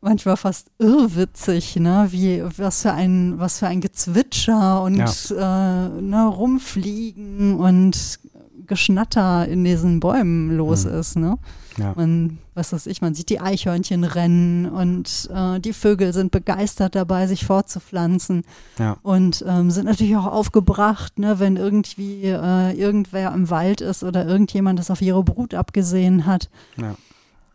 manchmal 0.00 0.36
fast 0.36 0.70
irrwitzig, 0.78 1.76
ne? 1.76 2.08
Wie 2.10 2.42
was 2.58 2.82
für 2.82 2.92
ein 2.92 3.38
was 3.38 3.58
für 3.58 3.68
ein 3.68 3.80
Gezwitscher 3.80 4.82
und 4.82 4.96
ja. 4.96 5.86
äh, 5.86 6.00
ne, 6.00 6.26
rumfliegen 6.26 7.58
und 7.58 8.18
Geschnatter 8.66 9.48
in 9.48 9.64
diesen 9.64 10.00
Bäumen 10.00 10.56
los 10.56 10.84
mhm. 10.84 10.94
ist, 10.94 11.16
ne? 11.16 11.38
Ja. 11.78 11.94
Man, 11.96 12.38
was 12.54 12.72
weiß 12.72 12.86
ich, 12.86 13.00
man 13.00 13.14
sieht 13.14 13.30
die 13.30 13.40
Eichhörnchen 13.40 14.04
rennen 14.04 14.66
und 14.66 15.30
äh, 15.34 15.58
die 15.60 15.72
Vögel 15.72 16.12
sind 16.12 16.30
begeistert 16.30 16.94
dabei, 16.94 17.26
sich 17.26 17.46
fortzupflanzen 17.46 18.44
ja. 18.78 18.96
und 19.02 19.44
ähm, 19.48 19.70
sind 19.70 19.86
natürlich 19.86 20.16
auch 20.16 20.26
aufgebracht, 20.26 21.18
ne, 21.18 21.38
wenn 21.38 21.56
irgendwie 21.56 22.24
äh, 22.24 22.72
irgendwer 22.72 23.32
im 23.32 23.48
Wald 23.50 23.80
ist 23.80 24.02
oder 24.04 24.26
irgendjemand 24.26 24.78
das 24.78 24.90
auf 24.90 25.00
ihre 25.00 25.22
Brut 25.22 25.54
abgesehen 25.54 26.26
hat. 26.26 26.50
Ja. 26.76 26.94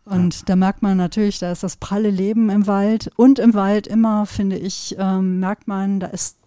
Und 0.04 0.48
da 0.48 0.56
merkt 0.56 0.80
man 0.80 0.96
natürlich, 0.96 1.38
da 1.38 1.52
ist 1.52 1.62
das 1.62 1.76
pralle 1.76 2.10
Leben 2.10 2.48
im 2.48 2.66
Wald. 2.66 3.10
Und 3.16 3.38
im 3.38 3.52
Wald 3.52 3.86
immer, 3.86 4.24
finde 4.24 4.56
ich, 4.56 4.96
ähm, 4.98 5.38
merkt 5.38 5.68
man, 5.68 6.00
da 6.00 6.06
ist 6.06 6.37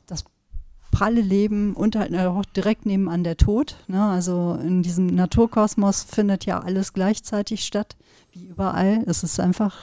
pralle 0.92 1.22
Leben 1.22 1.74
und 1.74 1.96
halt 1.96 2.16
auch 2.16 2.46
direkt 2.46 2.86
nebenan 2.86 3.24
der 3.24 3.38
Tod. 3.38 3.78
Ne? 3.88 4.04
Also 4.04 4.60
in 4.62 4.84
diesem 4.84 5.08
Naturkosmos 5.08 6.04
findet 6.04 6.46
ja 6.46 6.60
alles 6.60 6.94
gleichzeitig 6.94 7.66
statt, 7.66 7.96
wie 8.34 8.46
überall. 8.46 9.04
Es 9.08 9.24
ist 9.24 9.40
einfach 9.40 9.76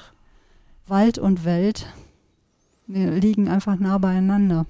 Wald 0.86 1.18
und 1.18 1.44
Welt 1.44 1.86
liegen 2.86 3.48
einfach 3.48 3.78
nah 3.78 3.98
beieinander. 3.98 4.66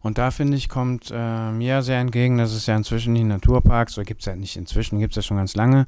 Und 0.00 0.18
da 0.18 0.30
finde 0.30 0.56
ich, 0.56 0.68
kommt 0.68 1.10
äh, 1.12 1.50
mir 1.50 1.82
sehr 1.82 1.98
entgegen, 1.98 2.38
dass 2.38 2.52
es 2.52 2.66
ja 2.66 2.76
inzwischen 2.76 3.14
die 3.14 3.24
Naturparks, 3.24 3.98
oder 3.98 4.04
gibt 4.04 4.20
es 4.20 4.26
ja 4.26 4.36
nicht 4.36 4.56
inzwischen, 4.56 5.00
gibt 5.00 5.12
es 5.12 5.16
ja 5.16 5.22
schon 5.22 5.36
ganz 5.36 5.56
lange, 5.56 5.86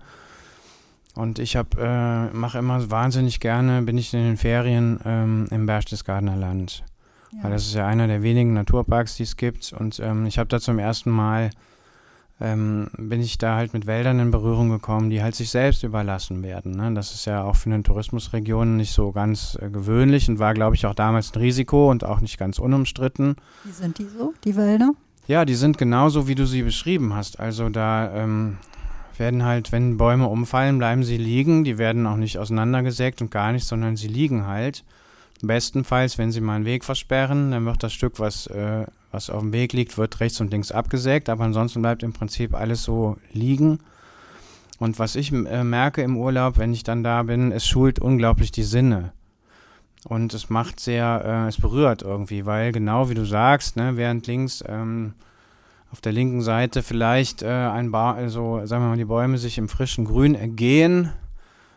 und 1.15 1.39
ich 1.39 1.55
äh, 1.55 2.27
mache 2.33 2.59
immer 2.59 2.91
wahnsinnig 2.91 3.41
gerne, 3.41 3.83
bin 3.83 3.99
ich 3.99 4.13
in 4.15 4.21
den 4.21 4.37
Ferien 4.37 5.01
ähm, 5.05 5.47
im 5.51 5.67
Berchtesgadener 5.67 6.37
Land. 6.37 6.85
Ja. 7.33 7.45
Weil 7.45 7.51
das 7.53 7.67
ist 7.67 7.75
ja 7.75 7.87
einer 7.87 8.07
der 8.07 8.23
wenigen 8.23 8.55
Naturparks, 8.55 9.17
die 9.17 9.25
es 9.25 9.37
gibt. 9.37 9.73
Und 9.73 10.01
ähm, 10.01 10.27
ich 10.27 10.39
habe 10.39 10.49
da 10.49 10.61
zum 10.61 10.79
ersten 10.79 11.11
Mal, 11.11 11.51
ähm, 12.41 12.89
bin 12.97 13.21
ich 13.21 13.39
da 13.39 13.57
halt 13.57 13.75
mit 13.75 13.87
Wäldern 13.87 14.21
in 14.21 14.31
Berührung 14.31 14.71
gekommen, 14.71 15.11
die 15.11 15.23
halt 15.23 15.35
sich 15.35 15.51
selbst 15.51 15.83
überlassen 15.83 16.43
werden. 16.43 16.73
Ne? 16.73 16.93
Das 16.95 17.13
ist 17.13 17.25
ja 17.25 17.43
auch 17.43 17.57
für 17.57 17.71
eine 17.71 17.83
Tourismusregion 17.83 18.77
nicht 18.77 18.93
so 18.93 19.13
ganz 19.13 19.59
äh, 19.61 19.69
gewöhnlich 19.71 20.29
und 20.29 20.39
war, 20.39 20.55
glaube 20.55 20.77
ich, 20.77 20.87
auch 20.87 20.95
damals 20.95 21.35
ein 21.35 21.41
Risiko 21.41 21.91
und 21.91 22.05
auch 22.05 22.21
nicht 22.21 22.39
ganz 22.39 22.59
unumstritten. 22.59 23.37
Wie 23.65 23.73
sind 23.73 23.99
die 23.99 24.07
so, 24.07 24.35
die 24.45 24.57
Wälder? 24.57 24.93
Ja, 25.27 25.45
die 25.45 25.57
sind 25.57 25.77
genauso, 25.77 26.27
wie 26.27 26.35
du 26.35 26.47
sie 26.47 26.63
beschrieben 26.63 27.15
hast. 27.15 27.39
Also 27.39 27.69
da 27.69 28.15
ähm, 28.15 28.57
werden 29.19 29.45
halt, 29.45 29.73
wenn 29.73 29.99
Bäume 29.99 30.29
umfallen, 30.29 30.79
bleiben 30.79 31.05
sie 31.05 31.19
liegen. 31.19 31.65
Die 31.65 31.77
werden 31.77 32.07
auch 32.07 32.17
nicht 32.17 32.39
auseinandergesägt 32.39 33.21
und 33.21 33.31
gar 33.31 33.53
nicht, 33.53 33.67
sondern 33.67 33.97
sie 33.97 34.09
liegen 34.09 34.47
halt. 34.47 34.85
Bestenfalls, 35.43 36.19
wenn 36.19 36.33
sie 36.33 36.41
mal 36.41 36.57
einen 36.57 36.65
Weg 36.65 36.85
versperren, 36.85 37.53
dann 37.53 37.65
wird 37.65 37.83
das 37.83 37.93
Stück, 37.93 38.19
was, 38.19 38.47
äh, 38.49 38.87
was 39.13 39.31
auf 39.31 39.41
dem 39.41 39.53
Weg 39.53 39.73
liegt, 39.73 39.97
wird 39.97 40.19
rechts 40.21 40.41
und 40.41 40.51
links 40.51 40.73
abgesägt, 40.73 41.29
aber 41.29 41.45
ansonsten 41.45 41.81
bleibt 41.81 42.03
im 42.03 42.13
Prinzip 42.13 42.55
alles 42.55 42.83
so 42.83 43.17
liegen. 43.33 43.79
Und 44.79 44.99
was 44.99 45.17
ich 45.17 45.33
äh, 45.33 45.65
merke 45.65 46.03
im 46.03 46.17
Urlaub, 46.17 46.59
wenn 46.59 46.73
ich 46.73 46.85
dann 46.85 47.03
da 47.03 47.23
bin, 47.23 47.53
es 47.53 47.67
schult 47.67 47.99
unglaublich 47.99 48.51
die 48.53 48.63
Sinne. 48.63 49.13
Und 50.05 50.35
es 50.35 50.51
macht 50.51 50.81
sehr, 50.81 51.23
äh, 51.25 51.49
es 51.49 51.61
berührt 51.61 52.03
irgendwie, 52.03 52.47
weil 52.47 52.73
genau 52.73 53.11
wie 53.11 53.15
du 53.15 53.25
sagst, 53.25 53.77
ne, 53.77 53.97
während 53.97 54.27
links 54.27 54.63
ähm, 54.67 55.15
auf 55.91 56.01
der 56.01 56.13
linken 56.13 56.43
Seite 56.43 56.83
vielleicht 56.83 57.43
äh, 57.43 57.49
ein 57.49 57.91
ba 57.91 58.13
also 58.13 58.65
sagen 58.67 58.85
wir 58.85 58.89
mal, 58.91 58.97
die 58.97 59.05
Bäume 59.05 59.39
sich 59.39 59.59
im 59.59 59.69
frischen 59.69 60.05
Grün 60.05 60.35
ergehen, 60.35 61.13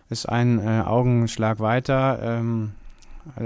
ist 0.10 0.28
ein 0.28 0.60
äh, 0.60 0.84
Augenschlag 0.86 1.60
weiter. 1.60 2.19
Ähm, 2.21 2.74
äh, 3.39 3.43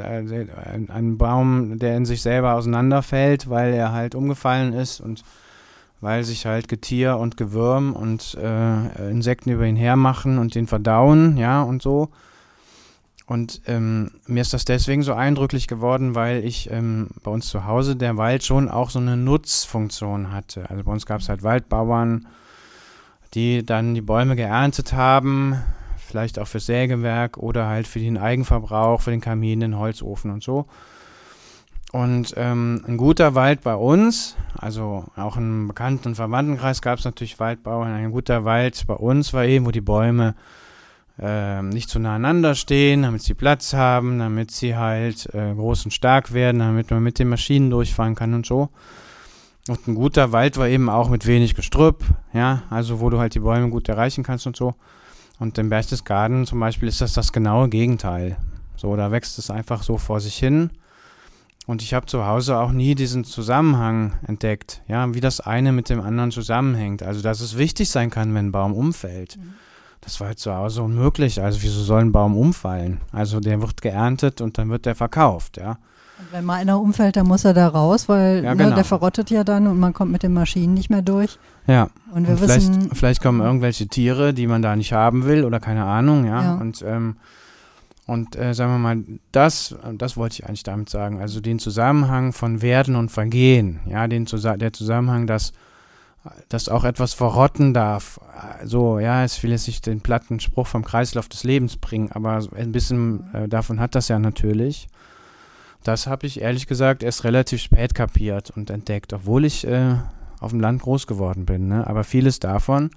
ein, 0.74 0.90
ein, 0.90 1.18
Baum, 1.18 1.80
der 1.80 1.98
in 1.98 2.06
sich 2.06 2.22
selber 2.22 2.54
auseinanderfällt, 2.56 3.50
weil 3.50 3.74
er 3.74 3.92
halt 3.92 4.16
umgefallen 4.16 4.74
ist 4.74 5.00
und 5.00 5.24
weil 6.02 6.24
sich 6.24 6.46
halt 6.46 6.68
Getier 6.68 7.18
und 7.18 7.38
Gewürm 7.38 7.94
und 7.94 8.36
äh, 8.36 9.10
Insekten 9.10 9.50
über 9.52 9.66
ihn 9.66 9.76
hermachen 9.76 10.38
und 10.38 10.56
den 10.56 10.68
verdauen, 10.68 11.38
ja, 11.38 11.62
und 11.62 11.82
so. 11.82 12.10
Und 13.28 13.62
ähm, 13.66 14.12
mir 14.28 14.42
ist 14.42 14.54
das 14.54 14.66
deswegen 14.66 15.02
so 15.02 15.14
eindrücklich 15.14 15.68
geworden, 15.68 16.14
weil 16.14 16.46
ich 16.46 16.70
ähm, 16.70 17.08
bei 17.24 17.32
uns 17.32 17.48
zu 17.48 17.66
Hause 17.66 17.96
der 17.96 18.18
Wald 18.18 18.44
schon 18.44 18.70
auch 18.70 18.92
so 18.92 19.00
eine 19.00 19.18
Nutzfunktion 19.18 20.32
hatte. 20.32 20.70
Also 20.70 20.84
bei 20.84 20.92
uns 20.92 21.08
gab 21.08 21.22
es 21.22 21.30
halt 21.30 21.42
Waldbauern, 21.42 22.28
die 23.34 23.66
dann 23.66 23.96
die 23.96 24.02
Bäume 24.02 24.36
geerntet 24.36 24.94
haben, 24.94 25.60
vielleicht 26.16 26.40
auch 26.40 26.48
fürs 26.48 26.66
Sägewerk 26.66 27.38
oder 27.38 27.68
halt 27.68 27.88
für 27.88 28.00
den 28.00 28.18
Eigenverbrauch, 28.18 29.02
für 29.02 29.12
den 29.12 29.20
Kamin, 29.20 29.60
den 29.60 29.78
Holzofen 29.78 30.32
und 30.32 30.42
so. 30.42 30.66
Und 31.92 32.34
ähm, 32.38 32.86
ein 32.88 32.96
guter 32.96 33.36
Wald 33.36 33.62
bei 33.64 33.76
uns, 33.76 34.38
also 34.58 35.04
auch 35.18 35.36
im 35.36 35.68
Bekannten- 35.68 36.08
und 36.08 36.16
Verwandtenkreis 36.16 36.82
gab 36.82 37.00
es 37.00 37.06
natürlich 37.06 37.38
Waldbauern. 37.38 37.92
Ein 37.92 38.12
guter 38.12 38.46
Wald 38.46 38.82
bei 38.88 38.94
uns 38.94 39.34
war 39.34 39.44
eben, 39.44 39.66
wo 39.66 39.72
die 39.72 39.82
Bäume 39.82 40.36
äh, 41.20 41.62
nicht 41.62 41.90
zu 41.90 42.00
naheinander 42.00 42.56
stehen, 42.56 43.02
damit 43.02 43.22
sie 43.22 43.34
Platz 43.34 43.74
haben, 43.74 44.18
damit 44.18 44.52
sie 44.52 44.78
halt 44.78 45.28
äh, 45.34 45.54
groß 45.54 45.84
und 45.84 45.92
stark 45.92 46.32
werden, 46.32 46.60
damit 46.60 46.92
man 46.92 47.04
mit 47.04 47.20
den 47.20 47.28
Maschinen 47.28 47.70
durchfahren 47.70 48.16
kann 48.16 48.34
und 48.34 48.46
so. 48.46 48.70
Und 49.68 49.86
ein 49.86 49.96
guter 49.96 50.32
Wald 50.32 50.56
war 50.56 50.70
eben 50.70 50.90
auch 50.90 51.10
mit 51.10 51.26
wenig 51.26 51.56
Gestrüpp, 51.56 52.06
ja, 52.32 52.64
also 52.70 53.02
wo 53.02 53.10
du 53.10 53.20
halt 53.20 53.36
die 53.36 53.40
Bäume 53.40 53.70
gut 53.70 53.90
erreichen 53.90 54.24
kannst 54.24 54.48
und 54.48 54.56
so. 54.56 54.76
Und 55.40 55.58
im 55.58 55.70
Berchtesgaden 55.70 56.46
zum 56.46 56.60
Beispiel 56.60 56.88
ist 56.88 57.02
das 57.02 57.14
das 57.14 57.34
genaue 57.34 57.70
Gegenteil. 57.70 58.38
So, 58.76 58.96
da 58.96 59.12
wächst 59.12 59.38
es 59.38 59.50
einfach 59.50 59.84
so 59.84 59.98
vor 59.98 60.20
sich 60.20 60.38
hin. 60.38 60.70
Und 61.68 61.82
ich 61.82 61.94
habe 61.94 62.06
zu 62.06 62.26
Hause 62.26 62.58
auch 62.60 62.72
nie 62.72 62.96
diesen 62.96 63.24
Zusammenhang 63.24 64.14
entdeckt, 64.28 64.82
ja, 64.88 65.14
wie 65.14 65.20
das 65.20 65.40
eine 65.42 65.72
mit 65.72 65.90
dem 65.90 66.00
anderen 66.00 66.32
zusammenhängt. 66.32 67.02
Also, 67.02 67.22
dass 67.22 67.42
es 67.42 67.58
wichtig 67.58 67.90
sein 67.90 68.12
kann, 68.12 68.34
wenn 68.36 68.48
ein 68.48 68.52
Baum 68.52 68.74
umfällt. 68.74 69.38
Mhm. 69.38 69.56
Das 70.06 70.20
war 70.20 70.28
halt 70.28 70.40
zu 70.40 70.54
Hause 70.54 70.84
unmöglich. 70.84 71.42
Also 71.42 71.64
wieso 71.64 71.82
soll 71.82 72.02
ein 72.02 72.12
Baum 72.12 72.38
umfallen? 72.38 73.02
Also 73.12 73.40
der 73.40 73.60
wird 73.62 73.82
geerntet 73.82 74.40
und 74.40 74.58
dann 74.58 74.70
wird 74.70 74.86
der 74.86 74.94
verkauft, 74.94 75.58
ja. 75.58 75.78
Und 76.18 76.32
wenn 76.32 76.46
mal 76.46 76.56
einer 76.56 76.80
umfällt, 76.80 77.18
dann 77.18 77.28
muss 77.28 77.46
er 77.46 77.54
da 77.54 77.68
raus, 77.68 78.08
weil 78.08 78.44
ja, 78.44 78.54
genau. 78.54 78.70
ne, 78.70 78.76
der 78.76 78.84
verrottet 78.84 79.30
ja 79.30 79.44
dann 79.44 79.68
und 79.68 79.80
man 79.80 79.94
kommt 79.94 80.12
mit 80.12 80.24
den 80.24 80.34
Maschinen 80.34 80.74
nicht 80.74 80.90
mehr 80.90 81.02
durch. 81.02 81.38
Ja. 81.68 81.90
Und 82.12 82.28
wir 82.28 82.34
und 82.34 82.40
vielleicht, 82.40 82.70
wissen, 82.70 82.90
vielleicht 82.94 83.22
kommen 83.22 83.42
irgendwelche 83.42 83.88
Tiere, 83.88 84.34
die 84.34 84.48
man 84.48 84.62
da 84.62 84.76
nicht 84.76 84.94
haben 84.94 85.26
will 85.26 85.44
oder 85.44 85.60
keine 85.60 85.86
Ahnung, 85.86 86.26
ja. 86.26 86.42
ja. 86.42 86.56
Und 86.56 86.84
ähm, 86.88 87.18
und 88.08 88.36
äh, 88.36 88.54
sagen 88.54 88.72
wir 88.72 88.78
mal, 88.78 89.04
das, 89.32 89.76
das 89.98 90.16
wollte 90.16 90.34
ich 90.34 90.46
eigentlich 90.46 90.62
damit 90.62 90.90
sagen. 90.90 91.20
Also 91.20 91.42
den 91.42 91.58
Zusammenhang 91.58 92.34
von 92.34 92.62
Werden 92.62 92.96
und 92.96 93.10
Vergehen, 93.10 93.80
ja, 93.88 94.08
den 94.08 94.26
der 94.26 94.74
Zusammenhang, 94.74 95.26
dass 95.26 95.54
dass 96.50 96.70
auch 96.70 96.84
etwas 96.84 97.14
verrotten 97.14 97.74
darf. 97.74 98.20
So, 98.64 99.00
ja, 99.00 99.24
es 99.24 99.42
will 99.44 99.52
jetzt 99.52 99.68
nicht 99.68 99.86
den 99.86 100.02
platten 100.02 100.40
Spruch 100.40 100.68
vom 100.68 100.84
Kreislauf 100.84 101.30
des 101.30 101.44
Lebens 101.44 101.78
bringen, 101.78 102.12
aber 102.12 102.40
ein 102.56 102.72
bisschen 102.72 103.32
äh, 103.34 103.48
davon 103.48 103.80
hat 103.80 103.96
das 103.96 104.08
ja 104.08 104.20
natürlich. 104.20 104.88
Das 105.86 106.08
habe 106.08 106.26
ich 106.26 106.42
ehrlich 106.42 106.66
gesagt 106.66 107.04
erst 107.04 107.24
relativ 107.24 107.62
spät 107.62 107.94
kapiert 107.94 108.50
und 108.50 108.72
entdeckt, 108.72 109.14
obwohl 109.14 109.46
ich 109.46 109.68
äh, 109.68 109.96
auf 110.40 110.50
dem 110.50 110.60
Land 110.60 110.82
groß 110.82 111.06
geworden 111.06 111.46
bin. 111.46 111.68
Ne? 111.68 111.86
Aber 111.86 112.04
vieles 112.04 112.40
davon 112.40 112.90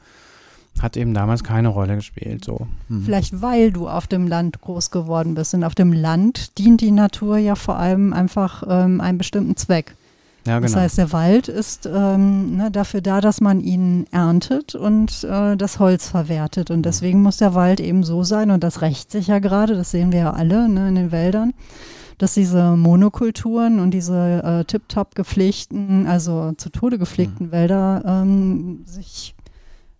hat 0.80 0.96
eben 0.96 1.12
damals 1.12 1.44
keine 1.44 1.68
Rolle 1.68 1.96
gespielt. 1.96 2.46
So. 2.46 2.66
Hm. 2.88 3.02
Vielleicht 3.04 3.42
weil 3.42 3.72
du 3.72 3.88
auf 3.88 4.06
dem 4.06 4.26
Land 4.26 4.62
groß 4.62 4.90
geworden 4.90 5.34
bist. 5.34 5.52
Und 5.52 5.64
auf 5.64 5.74
dem 5.74 5.92
Land 5.92 6.56
dient 6.56 6.80
die 6.80 6.90
Natur 6.90 7.36
ja 7.36 7.56
vor 7.56 7.76
allem 7.76 8.14
einfach 8.14 8.62
ähm, 8.66 9.02
einem 9.02 9.18
bestimmten 9.18 9.56
Zweck. 9.56 9.94
Ja, 10.46 10.60
genau. 10.60 10.72
Das 10.72 10.76
heißt, 10.76 10.96
der 10.96 11.12
Wald 11.12 11.48
ist 11.48 11.84
ähm, 11.84 12.56
ne, 12.56 12.70
dafür 12.70 13.02
da, 13.02 13.20
dass 13.20 13.42
man 13.42 13.60
ihn 13.60 14.06
erntet 14.12 14.74
und 14.74 15.24
äh, 15.24 15.58
das 15.58 15.78
Holz 15.78 16.08
verwertet. 16.08 16.70
Und 16.70 16.86
deswegen 16.86 17.20
muss 17.20 17.36
der 17.36 17.54
Wald 17.54 17.80
eben 17.80 18.02
so 18.02 18.24
sein, 18.24 18.50
und 18.50 18.64
das 18.64 18.80
rächt 18.80 19.10
sich 19.10 19.26
ja 19.26 19.40
gerade, 19.40 19.74
das 19.74 19.90
sehen 19.90 20.10
wir 20.10 20.20
ja 20.20 20.32
alle 20.32 20.70
ne, 20.70 20.88
in 20.88 20.94
den 20.94 21.12
Wäldern, 21.12 21.52
dass 22.18 22.34
diese 22.34 22.76
Monokulturen 22.76 23.80
und 23.80 23.92
diese 23.92 24.42
äh, 24.42 24.64
tiptop 24.64 25.14
gepflegten, 25.14 26.06
also 26.06 26.52
zu 26.56 26.70
Tode 26.70 26.98
gepflegten 26.98 27.46
mhm. 27.46 27.52
Wälder 27.52 28.02
ähm, 28.04 28.82
sich 28.84 29.34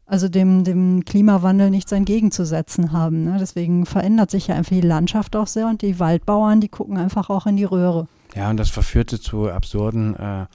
also 0.08 0.28
dem, 0.28 0.64
dem 0.64 1.04
Klimawandel 1.04 1.70
nichts 1.70 1.92
entgegenzusetzen 1.92 2.92
haben. 2.92 3.24
Ne? 3.24 3.36
Deswegen 3.38 3.84
verändert 3.84 4.30
sich 4.30 4.46
ja 4.46 4.54
einfach 4.54 4.74
die 4.74 4.80
Landschaft 4.80 5.36
auch 5.36 5.46
sehr 5.46 5.66
und 5.66 5.82
die 5.82 6.00
Waldbauern, 6.00 6.60
die 6.60 6.68
gucken 6.68 6.96
einfach 6.96 7.28
auch 7.28 7.46
in 7.46 7.56
die 7.56 7.64
Röhre. 7.64 8.08
Ja, 8.34 8.48
und 8.50 8.56
das 8.56 8.70
verführte 8.70 9.20
zu 9.20 9.50
absurden 9.50 10.16
äh, 10.16 10.46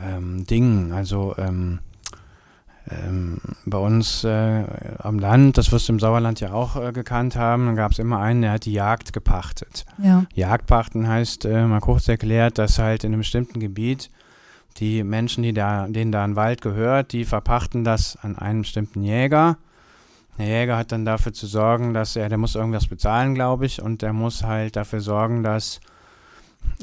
ähm, 0.00 0.44
Dingen. 0.46 0.92
Also 0.92 1.34
ähm, 1.36 1.80
ähm, 2.88 3.38
bei 3.64 3.78
uns 3.78 4.22
äh, 4.22 4.64
am 4.98 5.18
Land, 5.18 5.58
das 5.58 5.72
wirst 5.72 5.88
du 5.88 5.94
im 5.94 5.98
Sauerland 5.98 6.40
ja 6.40 6.52
auch 6.52 6.76
äh, 6.76 6.92
gekannt 6.92 7.34
haben, 7.34 7.74
gab 7.74 7.92
es 7.92 7.98
immer 7.98 8.20
einen, 8.20 8.42
der 8.42 8.52
hat 8.52 8.64
die 8.64 8.72
Jagd 8.72 9.12
gepachtet. 9.12 9.84
Ja. 10.02 10.24
Jagdpachten 10.34 11.08
heißt, 11.08 11.46
äh, 11.46 11.66
mal 11.66 11.80
kurz 11.80 12.06
erklärt, 12.08 12.58
dass 12.58 12.78
halt 12.78 13.02
in 13.02 13.12
einem 13.12 13.20
bestimmten 13.20 13.58
Gebiet 13.58 14.10
die 14.78 15.02
Menschen, 15.02 15.42
die 15.42 15.52
da, 15.52 15.88
denen 15.88 16.12
da 16.12 16.22
ein 16.22 16.36
Wald 16.36 16.60
gehört, 16.60 17.12
die 17.12 17.24
verpachten 17.24 17.82
das 17.82 18.16
an 18.22 18.38
einen 18.38 18.60
bestimmten 18.60 19.02
Jäger. 19.02 19.56
Der 20.38 20.46
Jäger 20.46 20.76
hat 20.76 20.92
dann 20.92 21.04
dafür 21.04 21.32
zu 21.32 21.46
sorgen, 21.46 21.94
dass 21.94 22.14
er, 22.14 22.28
der 22.28 22.38
muss 22.38 22.54
irgendwas 22.54 22.86
bezahlen, 22.86 23.34
glaube 23.34 23.66
ich, 23.66 23.82
und 23.82 24.02
der 24.02 24.12
muss 24.12 24.42
halt 24.42 24.76
dafür 24.76 25.00
sorgen, 25.00 25.42
dass 25.42 25.80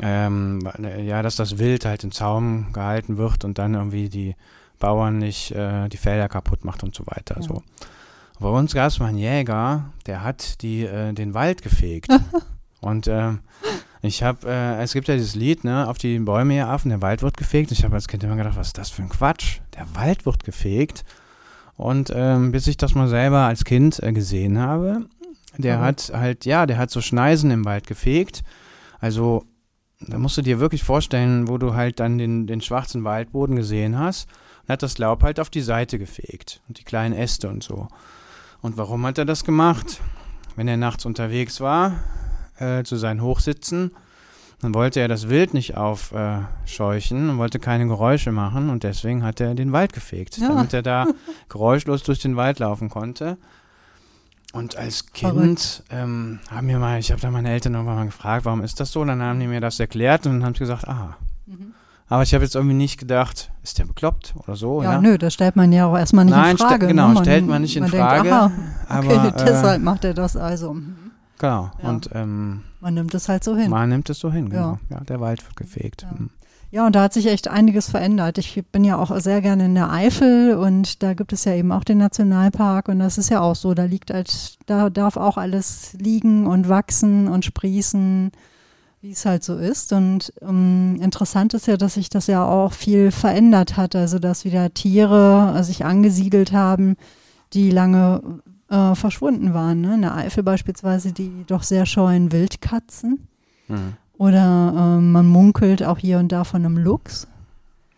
ähm, 0.01 0.59
ja, 1.05 1.21
dass 1.21 1.35
das 1.35 1.59
Wild 1.59 1.85
halt 1.85 2.03
im 2.03 2.11
Zaum 2.11 2.73
gehalten 2.73 3.17
wird 3.17 3.45
und 3.45 3.57
dann 3.57 3.75
irgendwie 3.75 4.09
die 4.09 4.35
Bauern 4.83 5.17
nicht 5.17 5.51
äh, 5.51 5.87
die 5.87 5.95
Felder 5.95 6.27
kaputt 6.27 6.65
macht 6.65 6.83
und 6.83 6.93
so 6.93 7.05
weiter. 7.07 7.37
Ja. 7.39 7.41
So. 7.41 7.63
Bei 8.41 8.49
uns 8.49 8.73
gab 8.73 8.89
es 8.89 8.99
mal 8.99 9.05
einen 9.05 9.17
Jäger, 9.17 9.93
der 10.07 10.25
hat 10.25 10.61
die, 10.61 10.83
äh, 10.83 11.13
den 11.13 11.33
Wald 11.33 11.61
gefegt. 11.61 12.09
und 12.81 13.07
äh, 13.07 13.31
ich 14.01 14.23
habe, 14.23 14.45
äh, 14.45 14.83
es 14.83 14.91
gibt 14.91 15.07
ja 15.07 15.15
dieses 15.15 15.35
Lied, 15.35 15.63
ne, 15.63 15.87
auf 15.87 15.97
die 15.97 16.19
Bäume 16.19 16.55
hier 16.55 16.67
Affen, 16.67 16.89
der 16.89 17.01
Wald 17.01 17.21
wird 17.21 17.37
gefegt. 17.37 17.71
Ich 17.71 17.85
habe 17.85 17.95
als 17.95 18.09
Kind 18.09 18.25
immer 18.25 18.35
gedacht, 18.35 18.57
was 18.57 18.67
ist 18.67 18.77
das 18.77 18.89
für 18.89 19.03
ein 19.03 19.07
Quatsch? 19.07 19.61
Der 19.77 19.85
Wald 19.95 20.25
wird 20.25 20.43
gefegt. 20.43 21.05
Und 21.77 22.11
ähm, 22.13 22.51
bis 22.51 22.67
ich 22.67 22.75
das 22.75 22.93
mal 22.93 23.07
selber 23.07 23.39
als 23.39 23.63
Kind 23.63 24.03
äh, 24.03 24.11
gesehen 24.11 24.59
habe, 24.59 25.05
der 25.57 25.77
mhm. 25.77 25.81
hat 25.81 26.11
halt, 26.13 26.43
ja, 26.43 26.65
der 26.65 26.77
hat 26.77 26.91
so 26.91 26.99
Schneisen 26.99 27.51
im 27.51 27.63
Wald 27.63 27.87
gefegt. 27.87 28.43
Also 28.99 29.45
da 30.01 30.17
musst 30.17 30.37
du 30.37 30.41
dir 30.41 30.59
wirklich 30.59 30.83
vorstellen, 30.83 31.47
wo 31.47 31.57
du 31.57 31.73
halt 31.73 32.01
dann 32.01 32.17
den, 32.17 32.47
den 32.47 32.59
schwarzen 32.59 33.05
Waldboden 33.05 33.55
gesehen 33.55 33.97
hast 33.97 34.27
und 34.63 34.71
hat 34.71 34.83
das 34.83 34.97
Laub 34.97 35.23
halt 35.23 35.39
auf 35.39 35.49
die 35.49 35.61
Seite 35.61 35.99
gefegt 35.99 36.61
und 36.67 36.79
die 36.79 36.83
kleinen 36.83 37.13
Äste 37.13 37.49
und 37.49 37.63
so. 37.63 37.87
Und 38.61 38.77
warum 38.77 39.05
hat 39.05 39.17
er 39.17 39.25
das 39.25 39.43
gemacht? 39.43 40.01
Wenn 40.55 40.67
er 40.67 40.77
nachts 40.77 41.05
unterwegs 41.05 41.59
war, 41.59 42.03
äh, 42.57 42.83
zu 42.83 42.95
seinen 42.95 43.21
Hochsitzen, 43.21 43.91
dann 44.61 44.73
wollte 44.73 45.01
er 45.01 45.09
das 45.09 45.27
Wild 45.27 45.53
nicht 45.53 45.75
aufscheuchen 45.75 47.27
äh, 47.27 47.31
und 47.31 47.37
wollte 47.37 47.59
keine 47.59 47.87
Geräusche 47.87 48.31
machen 48.31 48.69
und 48.69 48.83
deswegen 48.83 49.23
hat 49.23 49.41
er 49.41 49.55
den 49.55 49.73
Wald 49.73 49.91
gefegt, 49.91 50.37
ja. 50.37 50.47
damit 50.47 50.73
er 50.73 50.81
da 50.81 51.07
geräuschlos 51.49 52.03
durch 52.03 52.19
den 52.19 52.37
Wald 52.37 52.59
laufen 52.59 52.89
konnte. 52.89 53.37
Und 54.53 54.77
als 54.77 55.07
Kind 55.07 55.83
ähm, 55.89 56.39
haben 56.49 56.67
mir 56.67 56.77
mal, 56.79 56.99
ich 56.99 57.11
habe 57.11 57.19
da 57.19 57.31
meine 57.31 57.51
Eltern 57.51 57.73
irgendwann 57.73 57.95
mal 57.95 58.05
gefragt, 58.05 58.45
warum 58.45 58.61
ist 58.61 58.79
das 58.79 58.91
so? 58.91 59.03
Dann 59.03 59.21
haben 59.21 59.39
die 59.39 59.47
mir 59.47 59.59
das 59.59 59.79
erklärt 59.79 60.25
und 60.25 60.33
dann 60.33 60.45
haben 60.45 60.53
sie 60.53 60.59
gesagt, 60.59 60.87
aha. 60.87 61.17
Mhm. 61.47 61.73
Aber 62.13 62.21
ich 62.21 62.31
habe 62.35 62.43
jetzt 62.43 62.53
irgendwie 62.53 62.75
nicht 62.75 62.99
gedacht, 62.99 63.51
ist 63.63 63.79
der 63.79 63.85
bekloppt 63.85 64.35
oder 64.37 64.55
so? 64.55 64.83
Ja, 64.83 64.91
ja? 64.91 65.01
nö, 65.01 65.17
das 65.17 65.33
stellt 65.33 65.55
man 65.55 65.71
ja 65.71 65.87
auch 65.87 65.97
erstmal 65.97 66.25
nicht 66.25 66.35
Nein, 66.35 66.51
in 66.51 66.57
Frage. 66.59 66.85
Genau, 66.85 67.07
ne? 67.07 67.13
man, 67.15 67.23
stellt 67.23 67.47
man 67.47 67.61
nicht 67.63 67.75
in 67.75 67.81
man 67.81 67.89
Frage. 67.89 68.29
Denkt, 68.29 68.31
aha, 68.31 68.51
okay, 68.99 69.15
aber, 69.17 69.27
äh, 69.29 69.31
deshalb 69.47 69.81
macht 69.81 70.05
er 70.05 70.13
das 70.13 70.37
also. 70.37 70.75
Genau, 71.39 71.71
ja. 71.81 71.89
und 71.89 72.11
ähm, 72.13 72.61
man 72.81 72.93
nimmt 72.93 73.15
es 73.15 73.29
halt 73.29 73.43
so 73.43 73.55
hin. 73.55 73.71
Man 73.71 73.89
nimmt 73.89 74.11
es 74.11 74.19
so 74.19 74.31
hin, 74.31 74.49
genau. 74.49 74.77
Ja, 74.91 74.97
ja 74.97 75.03
der 75.05 75.21
Wald 75.21 75.43
wird 75.43 75.55
gefegt. 75.55 76.03
Ja. 76.03 76.09
Mhm. 76.15 76.29
Ja, 76.69 76.85
und 76.85 76.95
da 76.95 77.01
hat 77.01 77.13
sich 77.13 77.25
echt 77.25 77.47
einiges 77.47 77.89
verändert. 77.89 78.37
Ich 78.37 78.63
bin 78.71 78.83
ja 78.83 78.99
auch 78.99 79.19
sehr 79.19 79.41
gerne 79.41 79.65
in 79.65 79.73
der 79.73 79.91
Eifel 79.91 80.55
und 80.55 81.01
da 81.01 81.15
gibt 81.15 81.33
es 81.33 81.45
ja 81.45 81.55
eben 81.55 81.71
auch 81.71 81.83
den 81.83 81.97
Nationalpark 81.97 82.89
und 82.89 82.99
das 82.99 83.17
ist 83.17 83.31
ja 83.31 83.41
auch 83.41 83.55
so. 83.55 83.73
Da 83.73 83.85
liegt 83.85 84.13
halt, 84.13 84.59
da 84.67 84.91
darf 84.91 85.17
auch 85.17 85.37
alles 85.37 85.93
liegen 85.97 86.45
und 86.45 86.69
wachsen 86.69 87.27
und 87.27 87.43
sprießen, 87.43 88.31
wie 89.03 89.11
es 89.11 89.25
halt 89.25 89.43
so 89.43 89.57
ist. 89.57 89.91
Und 89.91 90.31
ähm, 90.41 90.97
interessant 91.01 91.53
ist 91.53 91.67
ja, 91.67 91.75
dass 91.75 91.95
sich 91.95 92.09
das 92.09 92.27
ja 92.27 92.45
auch 92.45 92.71
viel 92.71 93.11
verändert 93.11 93.75
hat. 93.75 93.97
Also 93.97 94.17
dass 94.17 94.45
wieder 94.45 94.73
Tiere 94.73 95.55
äh, 95.57 95.63
sich 95.63 95.83
angesiedelt 95.83 96.53
haben, 96.53 96.95
die 97.51 97.69
lange 97.69 98.21
äh, 98.69 98.95
verschwunden 98.95 99.53
waren. 99.53 99.81
Ne? 99.81 99.95
In 99.95 100.01
der 100.03 100.15
Eifel 100.15 100.41
beispielsweise 100.41 101.11
die 101.11 101.43
doch 101.45 101.63
sehr 101.63 101.85
scheuen 101.85 102.31
Wildkatzen. 102.31 103.27
Mhm. 103.67 103.93
Oder 104.17 104.73
äh, 104.73 105.01
man 105.01 105.27
munkelt 105.27 105.83
auch 105.83 105.97
hier 105.97 106.19
und 106.19 106.31
da 106.31 106.45
von 106.45 106.63
einem 106.63 106.77
Luchs. 106.77 107.27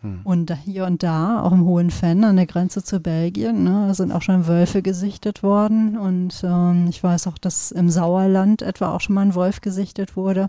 Hm. 0.00 0.20
Und 0.24 0.52
hier 0.64 0.86
und 0.86 1.04
da, 1.04 1.40
auch 1.40 1.52
im 1.52 1.64
Hohen 1.64 1.90
Fenn 1.90 2.24
an 2.24 2.36
der 2.36 2.46
Grenze 2.46 2.82
zu 2.82 2.98
Belgien, 2.98 3.62
ne, 3.62 3.94
sind 3.94 4.12
auch 4.12 4.22
schon 4.22 4.48
Wölfe 4.48 4.82
gesichtet 4.82 5.44
worden. 5.44 5.96
Und 5.96 6.42
ähm, 6.42 6.86
ich 6.88 7.02
weiß 7.02 7.28
auch, 7.28 7.38
dass 7.38 7.70
im 7.70 7.90
Sauerland 7.90 8.60
etwa 8.60 8.92
auch 8.92 9.00
schon 9.00 9.14
mal 9.14 9.22
ein 9.22 9.34
Wolf 9.34 9.60
gesichtet 9.60 10.16
wurde. 10.16 10.48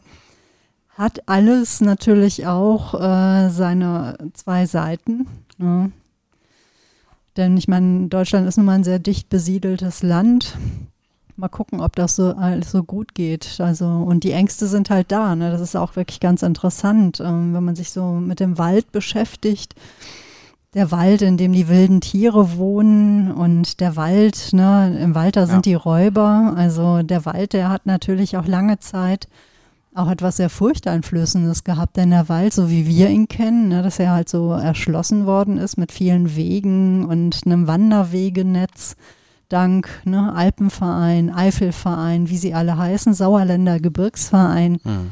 Hat 0.97 1.27
alles 1.27 1.79
natürlich 1.79 2.47
auch 2.47 2.95
äh, 2.95 3.49
seine 3.49 4.17
zwei 4.33 4.65
Seiten. 4.65 5.27
Ne? 5.57 5.91
Denn 7.35 7.55
ich 7.55 7.67
meine, 7.67 8.07
Deutschland 8.07 8.47
ist 8.47 8.57
nun 8.57 8.65
mal 8.65 8.73
ein 8.73 8.83
sehr 8.83 8.99
dicht 8.99 9.29
besiedeltes 9.29 10.01
Land 10.01 10.57
mal 11.37 11.47
gucken, 11.49 11.81
ob 11.81 11.95
das 11.95 12.15
so 12.15 12.33
alles 12.33 12.71
so 12.71 12.83
gut 12.83 13.13
geht. 13.13 13.57
Also, 13.59 13.85
und 13.85 14.23
die 14.23 14.31
Ängste 14.31 14.67
sind 14.67 14.89
halt 14.89 15.11
da. 15.11 15.35
Ne? 15.35 15.51
Das 15.51 15.61
ist 15.61 15.75
auch 15.75 15.95
wirklich 15.95 16.19
ganz 16.19 16.41
interessant, 16.41 17.19
ähm, 17.19 17.53
wenn 17.53 17.63
man 17.63 17.75
sich 17.75 17.91
so 17.91 18.13
mit 18.13 18.39
dem 18.39 18.57
Wald 18.57 18.91
beschäftigt. 18.91 19.75
Der 20.73 20.91
Wald, 20.91 21.21
in 21.21 21.37
dem 21.37 21.53
die 21.53 21.69
wilden 21.69 22.01
Tiere 22.01 22.57
wohnen 22.57 23.31
und 23.31 23.79
der 23.79 23.95
Wald, 23.95 24.49
ne, 24.51 24.99
im 25.01 25.15
Wald, 25.15 25.35
da 25.35 25.45
sind 25.45 25.65
ja. 25.65 25.71
die 25.71 25.73
Räuber. 25.75 26.53
Also 26.55 27.01
der 27.03 27.25
Wald, 27.25 27.53
der 27.53 27.69
hat 27.69 27.85
natürlich 27.85 28.35
auch 28.37 28.45
lange 28.45 28.79
Zeit 28.79 29.27
auch 29.97 30.09
etwas 30.09 30.37
sehr 30.37 30.49
Furchteinflößendes 30.49 31.63
gehabt, 31.63 31.97
denn 31.97 32.11
der 32.11 32.29
Wald, 32.29 32.53
so 32.53 32.69
wie 32.69 32.87
wir 32.87 33.09
ihn 33.09 33.27
kennen, 33.27 33.69
ne, 33.69 33.81
dass 33.81 33.99
er 33.99 34.11
halt 34.11 34.29
so 34.29 34.51
erschlossen 34.51 35.25
worden 35.25 35.57
ist 35.57 35.77
mit 35.77 35.91
vielen 35.91 36.35
Wegen 36.35 37.05
und 37.05 37.41
einem 37.45 37.67
Wanderwegenetz, 37.67 38.95
dank 39.49 39.89
ne, 40.05 40.33
Alpenverein, 40.33 41.33
Eifelverein, 41.33 42.29
wie 42.29 42.37
sie 42.37 42.53
alle 42.53 42.77
heißen, 42.77 43.13
Sauerländer 43.13 43.79
Gebirgsverein. 43.79 44.79
Mhm. 44.83 45.11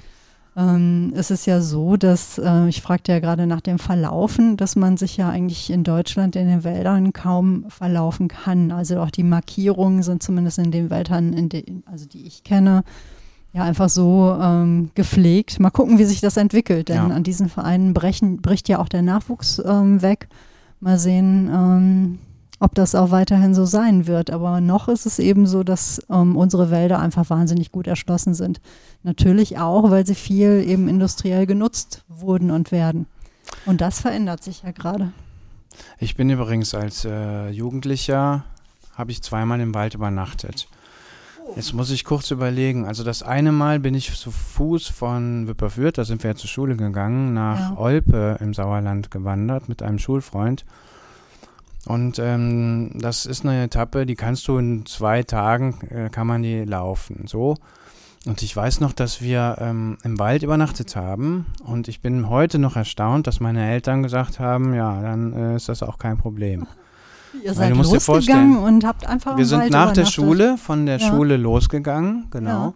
Ähm, 0.58 1.14
es 1.16 1.32
ist 1.32 1.46
ja 1.48 1.62
so, 1.62 1.98
dass, 1.98 2.38
äh, 2.38 2.68
ich 2.68 2.82
fragte 2.82 3.12
ja 3.12 3.20
gerade 3.20 3.46
nach 3.46 3.62
dem 3.62 3.78
Verlaufen, 3.80 4.56
dass 4.56 4.76
man 4.76 4.96
sich 4.96 5.18
ja 5.18 5.30
eigentlich 5.30 5.70
in 5.70 5.84
Deutschland 5.84 6.36
in 6.36 6.48
den 6.48 6.64
Wäldern 6.64 7.12
kaum 7.12 7.66
verlaufen 7.70 8.30
kann. 8.30 8.72
Also 8.72 9.00
auch 9.02 9.12
die 9.12 9.24
Markierungen 9.24 10.02
sind 10.02 10.24
zumindest 10.24 10.60
in 10.60 10.72
den 10.72 10.90
Wäldern, 10.90 11.34
in 11.34 11.50
den, 11.50 11.84
also 11.86 12.06
die 12.06 12.26
ich 12.26 12.44
kenne, 12.44 12.84
ja 13.56 13.64
einfach 13.64 13.88
so 13.88 14.38
ähm, 14.40 14.92
gepflegt. 14.96 15.62
Mal 15.62 15.70
gucken, 15.70 15.98
wie 15.98 16.04
sich 16.04 16.20
das 16.20 16.36
entwickelt, 16.36 16.90
denn 16.90 16.98
ja. 16.98 17.08
an 17.08 17.24
diesen 17.24 17.48
Vereinen 17.48 17.94
brechen, 17.94 18.42
bricht 18.42 18.68
ja 18.68 18.80
auch 18.80 18.90
der 18.90 19.02
Nachwuchs 19.02 19.62
ähm, 19.66 20.02
weg. 20.02 20.28
Mal 20.82 21.00
sehen, 21.00 21.50
ähm, 21.52 22.20
ob 22.60 22.76
das 22.76 22.96
auch 22.96 23.12
weiterhin 23.12 23.56
so 23.56 23.66
sein 23.66 24.08
wird. 24.08 24.30
Aber 24.30 24.60
noch 24.60 24.90
ist 24.90 25.06
es 25.06 25.20
eben 25.20 25.48
so, 25.48 25.64
dass 25.64 26.02
ähm, 26.10 26.36
unsere 26.36 26.70
Wälder 26.70 27.00
einfach 27.00 27.30
wahnsinnig 27.30 27.72
gut 27.72 27.88
erschlossen 27.88 28.34
sind. 28.34 28.60
Natürlich 29.04 29.58
auch, 29.58 29.90
weil 29.90 30.06
sie 30.06 30.16
viel 30.16 30.62
eben 30.68 30.90
industriell 30.90 31.46
genutzt 31.46 32.04
wurden 32.10 32.52
und 32.52 32.74
werden. 32.74 33.08
Und 33.66 33.80
das 33.80 34.02
verändert 34.02 34.44
sich 34.44 34.64
ja 34.64 34.72
gerade. 34.72 35.14
Ich 35.98 36.18
bin 36.18 36.30
übrigens 36.30 36.76
als 36.76 37.06
äh, 37.06 37.50
Jugendlicher, 37.50 38.44
habe 38.96 39.12
ich 39.12 39.24
zweimal 39.24 39.62
im 39.62 39.74
Wald 39.74 39.94
übernachtet. 39.94 40.68
Jetzt 41.56 41.74
muss 41.74 41.92
ich 41.92 42.04
kurz 42.04 42.32
überlegen. 42.32 42.86
Also 42.86 43.04
das 43.04 43.22
eine 43.22 43.52
Mal 43.52 43.80
bin 43.80 43.94
ich 43.94 44.14
zu 44.16 44.32
Fuß 44.32 44.88
von 44.88 45.48
Wipperfürth, 45.48 45.98
da 45.98 46.06
sind 46.06 46.24
wir 46.24 46.32
ja 46.32 46.36
zur 46.36 46.50
Schule 46.50 46.76
gegangen, 46.76 47.34
nach 47.34 47.60
ja. 47.60 47.78
Olpe 47.78 48.38
im 48.40 48.54
Sauerland 48.54 49.12
gewandert 49.12 49.70
mit 49.70 49.84
einem 49.84 50.00
Schulfreund. 50.00 50.66
Und 51.86 52.18
ähm, 52.18 52.92
das 52.96 53.26
ist 53.28 53.46
eine 53.46 53.64
Etappe, 53.64 54.06
die 54.06 54.16
kannst 54.16 54.48
du 54.48 54.58
in 54.58 54.86
zwei 54.88 55.22
Tagen, 55.22 55.80
äh, 55.90 56.10
kann 56.10 56.26
man 56.26 56.42
die 56.42 56.64
laufen. 56.64 57.26
So. 57.28 57.58
Und 58.26 58.42
ich 58.42 58.56
weiß 58.56 58.80
noch, 58.80 58.92
dass 58.92 59.22
wir 59.22 59.58
ähm, 59.60 59.98
im 60.04 60.18
Wald 60.18 60.42
übernachtet 60.42 60.96
haben. 60.96 61.46
Und 61.64 61.88
ich 61.88 62.02
bin 62.02 62.28
heute 62.28 62.58
noch 62.58 62.76
erstaunt, 62.76 63.28
dass 63.28 63.40
meine 63.40 63.70
Eltern 63.70 64.02
gesagt 64.02 64.40
haben, 64.40 64.74
ja, 64.74 65.00
dann 65.00 65.34
äh, 65.34 65.56
ist 65.56 65.70
das 65.70 65.84
auch 65.84 66.00
kein 66.00 66.18
Problem. 66.18 66.66
Ihr 67.44 67.54
seid 67.54 67.76
losgegangen 67.76 68.58
und 68.58 68.86
habt 68.86 69.06
einfach 69.06 69.38
Wir 69.38 69.46
sind 69.46 69.70
nach 69.72 69.94
der 69.94 70.06
Schule, 70.06 70.58
von 70.58 70.86
der 70.86 70.98
ja. 70.98 71.08
Schule 71.08 71.38
losgegangen, 71.38 72.28
genau. 72.32 72.50
Ja. 72.50 72.74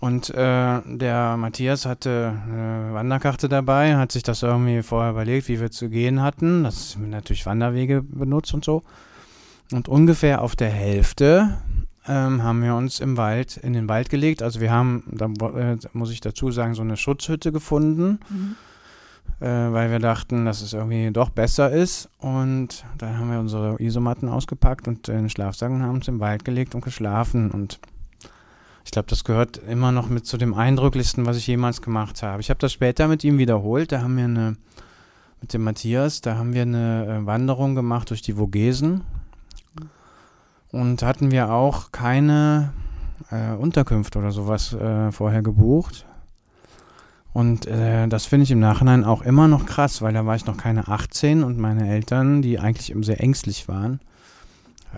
Und 0.00 0.30
äh, 0.30 0.80
der 0.86 1.36
Matthias 1.36 1.84
hatte 1.84 2.32
eine 2.46 2.94
Wanderkarte 2.94 3.50
dabei, 3.50 3.96
hat 3.96 4.12
sich 4.12 4.22
das 4.22 4.42
irgendwie 4.42 4.82
vorher 4.82 5.10
überlegt, 5.10 5.48
wie 5.48 5.60
wir 5.60 5.70
zu 5.70 5.90
gehen 5.90 6.22
hatten. 6.22 6.64
Das 6.64 6.92
sind 6.92 7.10
natürlich 7.10 7.44
Wanderwege 7.44 8.02
benutzt 8.02 8.54
und 8.54 8.64
so. 8.64 8.82
Und 9.72 9.88
ungefähr 9.88 10.40
auf 10.40 10.56
der 10.56 10.70
Hälfte 10.70 11.58
ähm, 12.08 12.42
haben 12.42 12.62
wir 12.62 12.74
uns 12.74 13.00
im 13.00 13.18
Wald, 13.18 13.58
in 13.58 13.74
den 13.74 13.88
Wald 13.88 14.08
gelegt. 14.08 14.42
Also 14.42 14.60
wir 14.60 14.70
haben, 14.70 15.04
da 15.06 15.26
äh, 15.26 15.76
muss 15.92 16.10
ich 16.10 16.20
dazu 16.20 16.50
sagen, 16.50 16.74
so 16.74 16.82
eine 16.82 16.96
Schutzhütte 16.96 17.52
gefunden, 17.52 18.20
mhm. 18.30 18.56
Äh, 19.38 19.46
weil 19.46 19.90
wir 19.90 19.98
dachten, 20.00 20.44
dass 20.44 20.62
es 20.62 20.72
irgendwie 20.72 21.10
doch 21.12 21.30
besser 21.30 21.70
ist. 21.70 22.08
Und 22.18 22.84
da 22.98 23.16
haben 23.16 23.30
wir 23.30 23.38
unsere 23.38 23.80
Isomatten 23.80 24.28
ausgepackt 24.28 24.88
und 24.88 25.08
den 25.08 25.30
Schlafsack 25.30 25.70
und 25.70 25.82
haben 25.82 25.96
uns 25.96 26.08
im 26.08 26.20
Wald 26.20 26.44
gelegt 26.44 26.74
und 26.74 26.82
geschlafen. 26.82 27.50
Und 27.50 27.78
ich 28.84 28.90
glaube, 28.90 29.08
das 29.08 29.24
gehört 29.24 29.58
immer 29.58 29.92
noch 29.92 30.08
mit 30.08 30.26
zu 30.26 30.36
dem 30.36 30.54
eindrücklichsten, 30.54 31.26
was 31.26 31.36
ich 31.36 31.46
jemals 31.46 31.82
gemacht 31.82 32.22
habe. 32.22 32.40
Ich 32.40 32.50
habe 32.50 32.58
das 32.58 32.72
später 32.72 33.08
mit 33.08 33.22
ihm 33.24 33.38
wiederholt. 33.38 33.92
Da 33.92 34.02
haben 34.02 34.16
wir 34.16 34.24
eine 34.24 34.56
mit 35.40 35.54
dem 35.54 35.64
Matthias, 35.64 36.20
da 36.20 36.36
haben 36.36 36.52
wir 36.52 36.62
eine 36.62 37.06
äh, 37.06 37.26
Wanderung 37.26 37.74
gemacht 37.74 38.10
durch 38.10 38.22
die 38.22 38.34
Vogesen 38.34 39.02
und 40.70 41.02
hatten 41.02 41.30
wir 41.30 41.50
auch 41.50 41.92
keine 41.92 42.72
äh, 43.30 43.52
Unterkünfte 43.52 44.18
oder 44.18 44.30
sowas 44.30 44.72
äh, 44.74 45.10
vorher 45.12 45.42
gebucht. 45.42 46.06
Und 47.32 47.66
äh, 47.66 48.08
das 48.08 48.26
finde 48.26 48.44
ich 48.44 48.50
im 48.50 48.58
Nachhinein 48.58 49.04
auch 49.04 49.22
immer 49.22 49.46
noch 49.46 49.66
krass, 49.66 50.02
weil 50.02 50.12
da 50.12 50.26
war 50.26 50.34
ich 50.34 50.46
noch 50.46 50.56
keine 50.56 50.88
18 50.88 51.44
und 51.44 51.58
meine 51.58 51.88
Eltern, 51.88 52.42
die 52.42 52.58
eigentlich 52.58 52.94
sehr 53.04 53.20
ängstlich 53.20 53.68
waren, 53.68 54.00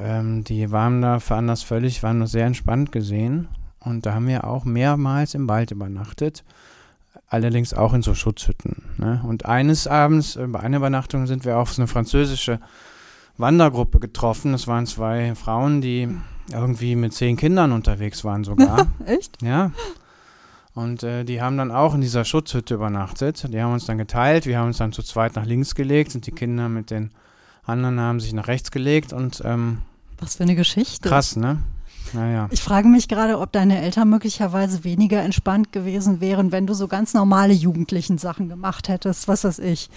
ähm, 0.01 0.43
die 0.45 0.71
waren 0.71 1.03
da 1.03 1.19
für 1.19 1.37
anders 1.37 1.63
völlig, 1.63 2.03
waren 2.03 2.19
noch 2.19 2.27
sehr 2.27 2.47
entspannt 2.47 2.93
gesehen. 2.93 3.49
Und 3.81 4.07
da 4.07 4.15
haben 4.15 4.29
wir 4.29 4.45
auch 4.45 4.65
mehrmals 4.65 5.35
im 5.35 5.49
Wald 5.49 5.73
übernachtet, 5.73 6.45
allerdings 7.29 7.75
auch 7.75 7.93
in 7.93 8.03
so 8.03 8.15
Schutzhütten. 8.15 8.85
Ne? 8.97 9.21
Und 9.27 9.45
eines 9.45 9.87
Abends, 9.87 10.37
äh, 10.37 10.47
bei 10.47 10.61
einer 10.61 10.79
Übernachtung, 10.79 11.27
sind 11.27 11.45
wir 11.45 11.59
auf 11.59 11.73
so 11.73 11.83
eine 11.83 11.89
französische 11.89 12.61
Wandergruppe 13.37 13.99
getroffen. 13.99 14.53
Das 14.53 14.67
waren 14.67 14.87
zwei 14.87 15.35
Frauen, 15.35 15.81
die 15.81 16.09
irgendwie 16.51 16.97
mit 16.97 17.13
zehn 17.13 17.37
Kindern 17.37 17.73
unterwegs 17.73 18.25
waren 18.25 18.45
sogar. 18.45 18.87
Echt? 19.07 19.43
Ja. 19.43 19.73
Und 20.75 21.03
äh, 21.03 21.25
die 21.25 21.43
haben 21.43 21.59
dann 21.59 21.71
auch 21.71 21.95
in 21.95 22.01
dieser 22.01 22.25
Schutzhütte 22.25 22.75
übernachtet. 22.75 23.47
Die 23.53 23.61
haben 23.61 23.75
uns 23.75 23.85
dann 23.87 23.99
geteilt. 23.99 24.47
Wir 24.47 24.59
haben 24.59 24.69
uns 24.69 24.79
dann 24.79 24.93
zu 24.93 25.03
zweit 25.03 25.37
nach 25.37 25.45
links 25.45 25.75
gelegt 25.75 26.15
und 26.15 26.27
die 26.27 26.33
Kinder 26.33 26.69
mit 26.69 26.91
den 26.91 27.11
anderen 27.65 28.01
haben 28.01 28.21
sich 28.21 28.33
nach 28.33 28.49
rechts 28.49 28.71
gelegt 28.71 29.13
und 29.13 29.43
ähm, 29.45 29.83
was 30.19 30.37
für 30.37 30.45
eine 30.45 30.55
Geschichte. 30.55 31.09
Krass, 31.09 31.37
ne? 31.37 31.59
Naja. 32.15 32.49
Ich 32.51 32.63
frage 32.63 32.89
mich 32.89 33.09
gerade, 33.09 33.39
ob 33.39 33.53
deine 33.53 33.81
Eltern 33.81 34.11
möglicherweise 34.11 34.85
weniger 34.85 35.23
entspannt 35.23 35.73
gewesen 35.73 36.21
wären, 36.21 36.53
wenn 36.53 36.67
du 36.67 36.75
so 36.75 36.89
ganz 36.89 37.15
normale 37.15 37.53
jugendlichen 37.53 38.19
Sachen 38.19 38.49
gemacht 38.49 38.89
hättest, 38.89 39.29
was 39.29 39.45
weiß 39.45 39.59
ich, 39.61 39.89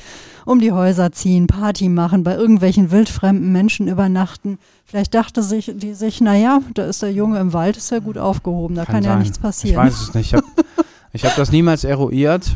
um 0.45 0.59
die 0.59 0.71
Häuser 0.71 1.11
ziehen, 1.11 1.47
Party 1.47 1.89
machen, 1.89 2.23
bei 2.23 2.35
irgendwelchen 2.35 2.91
wildfremden 2.91 3.51
Menschen 3.51 3.87
übernachten. 3.87 4.59
Vielleicht 4.85 5.13
dachte 5.13 5.43
sich, 5.43 5.71
die 5.75 5.93
sich, 5.93 6.21
naja, 6.21 6.61
da 6.73 6.85
ist 6.85 7.01
der 7.01 7.11
Junge 7.11 7.39
im 7.39 7.53
Wald, 7.53 7.77
ist 7.77 7.91
ja 7.91 7.99
gut 7.99 8.17
aufgehoben, 8.17 8.75
da 8.75 8.85
kann, 8.85 8.95
kann 8.95 9.03
ja 9.03 9.15
nichts 9.17 9.39
passieren. 9.39 9.85
Ich 9.85 9.93
weiß 9.93 10.01
es 10.01 10.13
nicht. 10.13 10.33
Ich 11.13 11.23
habe 11.23 11.29
hab 11.29 11.35
das 11.35 11.51
niemals 11.51 11.83
eruiert, 11.83 12.55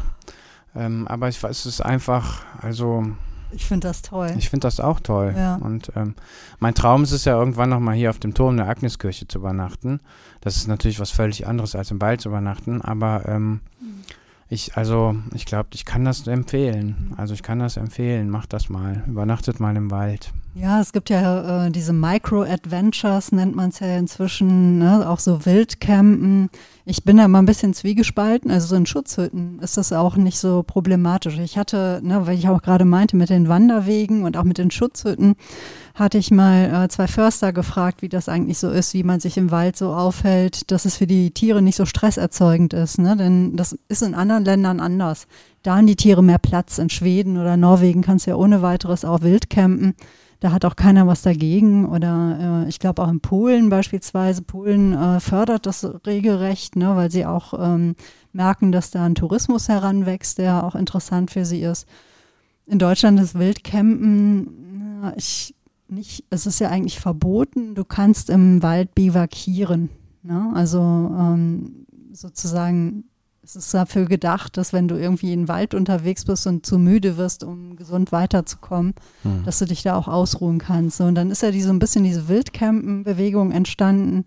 ähm, 0.75 1.07
aber 1.07 1.29
ich 1.29 1.41
weiß, 1.41 1.59
es 1.59 1.65
ist 1.65 1.81
einfach, 1.81 2.43
also 2.61 3.05
ich 3.51 3.65
finde 3.65 3.87
das 3.87 4.01
toll. 4.01 4.33
Ich 4.37 4.49
finde 4.49 4.67
das 4.67 4.79
auch 4.79 4.99
toll. 4.99 5.33
Ja. 5.35 5.55
Und 5.55 5.91
ähm, 5.95 6.15
mein 6.59 6.75
Traum 6.75 7.03
ist 7.03 7.11
es 7.11 7.25
ja 7.25 7.37
irgendwann 7.37 7.69
nochmal 7.69 7.95
hier 7.95 8.09
auf 8.09 8.19
dem 8.19 8.33
Turm 8.33 8.57
der 8.57 8.67
Agneskirche 8.67 9.27
zu 9.27 9.39
übernachten. 9.39 9.99
Das 10.41 10.57
ist 10.57 10.67
natürlich 10.67 10.99
was 10.99 11.11
völlig 11.11 11.47
anderes 11.47 11.75
als 11.75 11.91
im 11.91 12.01
Wald 12.01 12.21
zu 12.21 12.29
übernachten, 12.29 12.81
aber 12.81 13.23
ähm, 13.27 13.61
mhm. 13.79 14.03
ich, 14.49 14.77
also, 14.77 15.15
ich 15.33 15.45
glaube, 15.45 15.69
ich 15.73 15.85
kann 15.85 16.05
das 16.05 16.27
empfehlen. 16.27 17.13
Also 17.17 17.33
ich 17.33 17.43
kann 17.43 17.59
das 17.59 17.77
empfehlen. 17.77 18.29
Macht 18.29 18.53
das 18.53 18.69
mal. 18.69 19.03
Übernachtet 19.07 19.59
mal 19.59 19.75
im 19.75 19.91
Wald. 19.91 20.31
Ja, 20.55 20.81
es 20.81 20.91
gibt 20.93 21.11
ja 21.11 21.67
äh, 21.67 21.71
diese 21.71 21.93
Micro-Adventures, 21.93 23.31
nennt 23.31 23.55
man 23.55 23.69
es 23.69 23.79
ja 23.79 23.97
inzwischen, 23.97 24.79
ne? 24.79 25.07
auch 25.07 25.19
so 25.19 25.45
Wildcampen. 25.45 26.49
Ich 26.85 27.03
bin 27.03 27.17
da 27.17 27.27
mal 27.27 27.39
ein 27.39 27.45
bisschen 27.45 27.75
zwiegespalten. 27.75 28.49
Also 28.49 28.67
so 28.67 28.75
in 28.75 28.87
Schutzhütten 28.87 29.59
ist 29.59 29.77
das 29.77 29.93
auch 29.93 30.15
nicht 30.15 30.39
so 30.39 30.63
problematisch. 30.63 31.37
Ich 31.37 31.55
hatte, 31.57 32.01
ne, 32.03 32.25
weil 32.25 32.37
ich 32.37 32.49
auch 32.49 32.63
gerade 32.63 32.83
meinte, 32.83 33.15
mit 33.15 33.29
den 33.29 33.47
Wanderwegen 33.47 34.23
und 34.23 34.37
auch 34.37 34.43
mit 34.43 34.57
den 34.57 34.71
Schutzhütten, 34.71 35.35
hatte 35.93 36.17
ich 36.17 36.31
mal 36.31 36.83
äh, 36.85 36.89
zwei 36.89 37.07
Förster 37.07 37.53
gefragt, 37.53 38.01
wie 38.01 38.09
das 38.09 38.27
eigentlich 38.27 38.57
so 38.57 38.71
ist, 38.71 38.95
wie 38.95 39.03
man 39.03 39.19
sich 39.19 39.37
im 39.37 39.51
Wald 39.51 39.77
so 39.77 39.93
aufhält, 39.93 40.71
dass 40.71 40.85
es 40.85 40.95
für 40.95 41.07
die 41.07 41.29
Tiere 41.31 41.61
nicht 41.61 41.75
so 41.75 41.85
stresserzeugend 41.85 42.73
ist. 42.73 42.97
Ne? 42.97 43.15
Denn 43.15 43.55
das 43.55 43.77
ist 43.87 44.01
in 44.01 44.15
anderen 44.15 44.45
Ländern 44.45 44.79
anders. 44.79 45.27
Da 45.61 45.75
haben 45.75 45.87
die 45.87 45.95
Tiere 45.95 46.23
mehr 46.23 46.39
Platz. 46.39 46.79
In 46.79 46.89
Schweden 46.89 47.37
oder 47.37 47.55
Norwegen 47.55 48.01
kannst 48.01 48.25
du 48.25 48.31
ja 48.31 48.35
ohne 48.35 48.63
weiteres 48.63 49.05
auch 49.05 49.21
wild 49.21 49.51
campen. 49.51 49.93
Da 50.39 50.51
hat 50.51 50.63
auch 50.63 50.75
keiner 50.75 51.05
was 51.07 51.21
dagegen. 51.21 51.85
Oder 51.87 52.63
äh, 52.65 52.69
ich 52.69 52.79
glaube 52.79 53.01
auch 53.01 53.09
in 53.09 53.19
Polen 53.19 53.69
beispielsweise. 53.69 54.41
Polen 54.41 54.93
äh, 54.93 55.19
fördert 55.19 55.65
das 55.65 55.85
regelrecht, 56.05 56.75
ne, 56.75 56.95
weil 56.95 57.11
sie 57.11 57.25
auch 57.25 57.53
ähm, 57.59 57.95
merken, 58.31 58.71
dass 58.71 58.91
da 58.91 59.05
ein 59.05 59.15
Tourismus 59.15 59.67
heranwächst, 59.67 60.37
der 60.37 60.63
auch 60.63 60.75
interessant 60.75 61.31
für 61.31 61.45
sie 61.45 61.61
ist. 61.61 61.87
In 62.65 62.79
Deutschland 62.79 63.19
ist 63.19 63.37
Wildcampen, 63.37 65.13
ich 65.17 65.55
nicht, 65.87 66.25
es 66.29 66.45
ist 66.45 66.59
ja 66.59 66.69
eigentlich 66.69 66.99
verboten. 66.99 67.73
Du 67.75 67.83
kannst 67.83 68.29
im 68.29 68.61
Wald 68.61 68.93
bivakieren. 68.93 69.89
Ne? 70.21 70.51
Also 70.53 70.79
ähm, 70.79 71.87
sozusagen 72.11 73.08
es 73.49 73.55
ist 73.55 73.73
dafür 73.73 74.05
gedacht, 74.05 74.57
dass 74.57 74.73
wenn 74.73 74.87
du 74.87 74.95
irgendwie 74.95 75.33
in 75.33 75.41
den 75.41 75.47
Wald 75.47 75.73
unterwegs 75.73 76.23
bist 76.23 76.45
und 76.45 76.67
zu 76.67 76.77
müde 76.77 77.17
wirst, 77.17 77.43
um 77.43 77.75
gesund 77.75 78.11
weiterzukommen, 78.11 78.93
mhm. 79.23 79.43
dass 79.43 79.57
du 79.57 79.65
dich 79.65 79.81
da 79.81 79.95
auch 79.95 80.07
ausruhen 80.07 80.59
kannst. 80.59 81.01
Und 81.01 81.15
dann 81.15 81.31
ist 81.31 81.41
ja 81.41 81.49
die, 81.49 81.63
so 81.63 81.71
ein 81.71 81.79
bisschen 81.79 82.03
diese 82.03 82.27
Wildcampen-Bewegung 82.27 83.51
entstanden. 83.51 84.25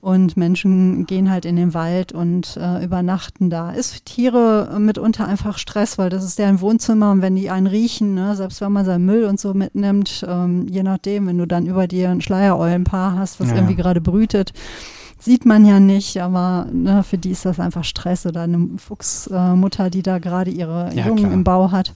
Und 0.00 0.36
Menschen 0.36 1.04
gehen 1.06 1.28
halt 1.28 1.44
in 1.44 1.56
den 1.56 1.74
Wald 1.74 2.12
und 2.12 2.56
äh, 2.56 2.82
übernachten 2.82 3.50
da. 3.50 3.72
Ist 3.72 3.92
für 3.94 4.00
Tiere 4.00 4.78
mitunter 4.78 5.26
einfach 5.26 5.58
Stress, 5.58 5.98
weil 5.98 6.08
das 6.08 6.24
ist 6.24 6.38
deren 6.38 6.62
Wohnzimmer 6.62 7.10
und 7.10 7.20
wenn 7.20 7.34
die 7.36 7.50
einen 7.50 7.66
riechen, 7.66 8.14
ne, 8.14 8.34
selbst 8.36 8.60
wenn 8.60 8.72
man 8.72 8.86
seinen 8.86 9.04
Müll 9.04 9.24
und 9.24 9.40
so 9.40 9.54
mitnimmt, 9.54 10.24
ähm, 10.26 10.68
je 10.68 10.84
nachdem, 10.84 11.26
wenn 11.26 11.36
du 11.36 11.46
dann 11.46 11.66
über 11.66 11.88
dir 11.88 12.10
ein 12.10 12.20
Schleiereulenpaar 12.20 13.16
hast, 13.16 13.40
was 13.40 13.50
ja. 13.50 13.56
irgendwie 13.56 13.74
gerade 13.74 14.00
brütet, 14.00 14.52
sieht 15.18 15.44
man 15.44 15.64
ja 15.64 15.80
nicht, 15.80 16.20
aber 16.20 16.66
ne, 16.72 17.02
für 17.02 17.18
die 17.18 17.30
ist 17.30 17.44
das 17.44 17.60
einfach 17.60 17.84
Stress 17.84 18.26
oder 18.26 18.42
eine 18.42 18.68
Fuchsmutter, 18.78 19.86
äh, 19.86 19.90
die 19.90 20.02
da 20.02 20.18
gerade 20.18 20.50
ihre 20.50 20.94
ja, 20.94 21.06
Jungen 21.06 21.24
klar. 21.24 21.32
im 21.32 21.44
Bau 21.44 21.70
hat. 21.70 21.94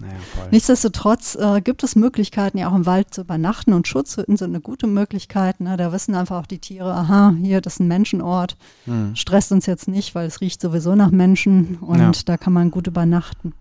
Naja, 0.00 0.14
Nichtsdestotrotz 0.50 1.36
äh, 1.36 1.60
gibt 1.60 1.84
es 1.84 1.94
Möglichkeiten, 1.94 2.58
ja 2.58 2.68
auch 2.68 2.74
im 2.74 2.86
Wald 2.86 3.14
zu 3.14 3.20
übernachten 3.20 3.72
und 3.72 3.86
Schutzhütten 3.86 4.36
sind 4.36 4.50
eine 4.50 4.60
gute 4.60 4.88
Möglichkeit. 4.88 5.60
Ne? 5.60 5.76
Da 5.76 5.92
wissen 5.92 6.16
einfach 6.16 6.40
auch 6.40 6.46
die 6.46 6.58
Tiere, 6.58 6.92
aha, 6.92 7.34
hier, 7.40 7.60
das 7.60 7.74
ist 7.74 7.80
ein 7.80 7.88
Menschenort, 7.88 8.56
hm. 8.84 9.14
stresst 9.14 9.52
uns 9.52 9.66
jetzt 9.66 9.86
nicht, 9.86 10.16
weil 10.16 10.26
es 10.26 10.40
riecht 10.40 10.60
sowieso 10.60 10.96
nach 10.96 11.10
Menschen 11.10 11.76
und 11.80 11.98
ja. 12.00 12.10
da 12.24 12.36
kann 12.36 12.52
man 12.52 12.72
gut 12.72 12.88
übernachten. 12.88 13.54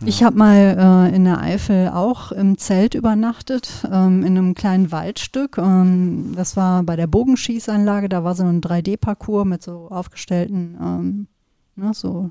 Ich 0.00 0.22
habe 0.22 0.36
mal 0.36 1.10
äh, 1.10 1.16
in 1.16 1.24
der 1.24 1.40
Eifel 1.40 1.88
auch 1.88 2.30
im 2.32 2.58
Zelt 2.58 2.94
übernachtet, 2.94 3.86
ähm, 3.90 4.22
in 4.22 4.36
einem 4.36 4.54
kleinen 4.54 4.92
Waldstück. 4.92 5.56
Ähm, 5.58 6.34
das 6.36 6.56
war 6.56 6.82
bei 6.82 6.96
der 6.96 7.06
Bogenschießanlage, 7.06 8.08
da 8.08 8.24
war 8.24 8.34
so 8.34 8.44
ein 8.44 8.60
3D-Parcours 8.60 9.46
mit 9.46 9.62
so 9.62 9.88
aufgestellten, 9.90 10.76
ähm, 10.80 11.26
ne, 11.76 11.92
so 11.94 12.30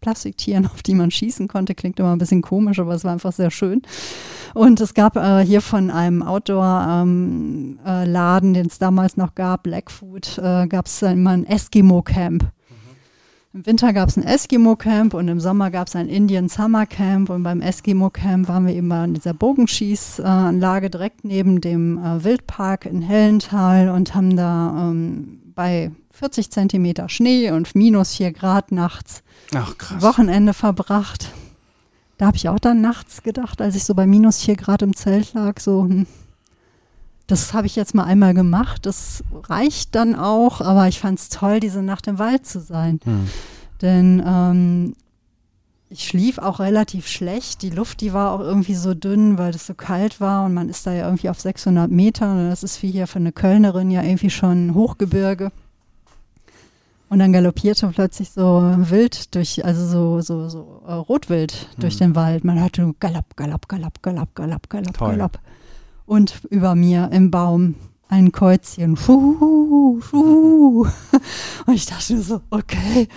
Plastiktieren, 0.00 0.66
auf 0.72 0.82
die 0.82 0.94
man 0.94 1.10
schießen 1.10 1.48
konnte. 1.48 1.74
Klingt 1.74 1.98
immer 1.98 2.12
ein 2.12 2.18
bisschen 2.18 2.42
komisch, 2.42 2.78
aber 2.78 2.94
es 2.94 3.04
war 3.04 3.12
einfach 3.12 3.32
sehr 3.32 3.50
schön. 3.50 3.80
Und 4.52 4.78
es 4.80 4.92
gab 4.92 5.16
äh, 5.16 5.42
hier 5.46 5.62
von 5.62 5.90
einem 5.90 6.22
Outdoor-Laden, 6.22 7.78
ähm, 7.84 8.54
äh, 8.54 8.58
den 8.58 8.66
es 8.66 8.78
damals 8.78 9.16
noch 9.16 9.34
gab, 9.34 9.62
Blackfoot, 9.62 10.36
äh, 10.36 10.66
gab 10.66 10.86
es 10.86 11.00
immer 11.00 11.30
ein 11.30 11.46
Eskimo-Camp. 11.46 12.50
Im 13.54 13.66
Winter 13.66 13.92
gab 13.92 14.08
es 14.08 14.16
ein 14.16 14.22
Eskimo-Camp 14.22 15.12
und 15.12 15.28
im 15.28 15.38
Sommer 15.38 15.70
gab 15.70 15.86
es 15.86 15.94
ein 15.94 16.08
Indian 16.08 16.48
Summer 16.48 16.86
Camp. 16.86 17.28
Und 17.28 17.42
beim 17.42 17.60
Eskimo-Camp 17.60 18.48
waren 18.48 18.66
wir 18.66 18.74
eben 18.74 18.90
in 18.90 19.12
dieser 19.12 19.34
Bogenschießanlage 19.34 20.88
direkt 20.88 21.22
neben 21.24 21.60
dem 21.60 21.98
äh, 21.98 22.24
Wildpark 22.24 22.86
in 22.86 23.02
Hellental 23.02 23.90
und 23.90 24.14
haben 24.14 24.36
da 24.36 24.88
ähm, 24.90 25.42
bei 25.54 25.90
40 26.12 26.50
Zentimeter 26.50 27.10
Schnee 27.10 27.50
und 27.50 27.74
minus 27.74 28.14
4 28.14 28.32
Grad 28.32 28.72
nachts 28.72 29.22
Ach, 29.54 29.74
Wochenende 30.00 30.54
verbracht. 30.54 31.30
Da 32.16 32.28
habe 32.28 32.38
ich 32.38 32.48
auch 32.48 32.58
dann 32.58 32.80
nachts 32.80 33.22
gedacht, 33.22 33.60
als 33.60 33.76
ich 33.76 33.84
so 33.84 33.94
bei 33.94 34.06
minus 34.06 34.40
4 34.42 34.56
Grad 34.56 34.80
im 34.80 34.96
Zelt 34.96 35.34
lag, 35.34 35.60
so, 35.60 35.82
hm, 35.82 36.06
das 37.26 37.54
habe 37.54 37.66
ich 37.66 37.76
jetzt 37.76 37.94
mal 37.94 38.04
einmal 38.04 38.34
gemacht. 38.34 38.86
Das 38.86 39.22
reicht 39.48 39.94
dann 39.94 40.14
auch, 40.14 40.60
aber 40.60 40.88
ich 40.88 41.00
fand 41.00 41.18
es 41.18 41.28
toll, 41.28 41.60
diese 41.60 41.82
Nacht 41.82 42.06
im 42.06 42.18
Wald 42.18 42.46
zu 42.46 42.60
sein. 42.60 43.00
Mhm. 43.04 43.28
Denn 43.80 44.22
ähm, 44.26 44.94
ich 45.88 46.06
schlief 46.06 46.38
auch 46.38 46.58
relativ 46.58 47.06
schlecht. 47.06 47.62
Die 47.62 47.70
Luft, 47.70 48.00
die 48.00 48.12
war 48.12 48.32
auch 48.32 48.40
irgendwie 48.40 48.74
so 48.74 48.94
dünn, 48.94 49.38
weil 49.38 49.54
es 49.54 49.66
so 49.66 49.74
kalt 49.74 50.20
war 50.20 50.46
und 50.46 50.54
man 50.54 50.68
ist 50.68 50.86
da 50.86 50.92
ja 50.92 51.04
irgendwie 51.06 51.28
auf 51.28 51.40
600 51.40 51.90
Metern 51.90 52.38
und 52.38 52.50
das 52.50 52.62
ist 52.62 52.82
wie 52.82 52.90
hier 52.90 53.06
für 53.06 53.18
eine 53.18 53.32
Kölnerin 53.32 53.90
ja 53.90 54.02
irgendwie 54.02 54.30
schon 54.30 54.74
Hochgebirge. 54.74 55.52
Und 57.08 57.18
dann 57.18 57.34
galoppierte 57.34 57.88
plötzlich 57.88 58.30
so 58.30 58.74
wild 58.78 59.34
durch, 59.34 59.62
also 59.66 59.86
so, 59.86 60.20
so, 60.22 60.48
so 60.48 60.82
äh, 60.86 60.94
Rotwild 60.94 61.68
durch 61.78 61.96
mhm. 61.96 61.98
den 61.98 62.16
Wald. 62.16 62.42
Man 62.42 62.58
hörte 62.58 62.94
Galopp, 63.00 63.36
Galopp, 63.36 63.68
Galopp, 63.68 64.00
Galopp, 64.00 64.34
Galopp, 64.34 64.70
Galopp, 64.70 64.98
Galopp 64.98 65.38
und 66.06 66.42
über 66.50 66.74
mir 66.74 67.10
im 67.12 67.30
Baum 67.30 67.74
ein 68.08 68.32
Käuzchen. 68.32 68.96
Schuh, 68.96 70.00
schuh. 70.02 70.86
Und 71.66 71.74
ich 71.74 71.86
dachte 71.86 72.20
so, 72.20 72.42
okay, 72.50 73.08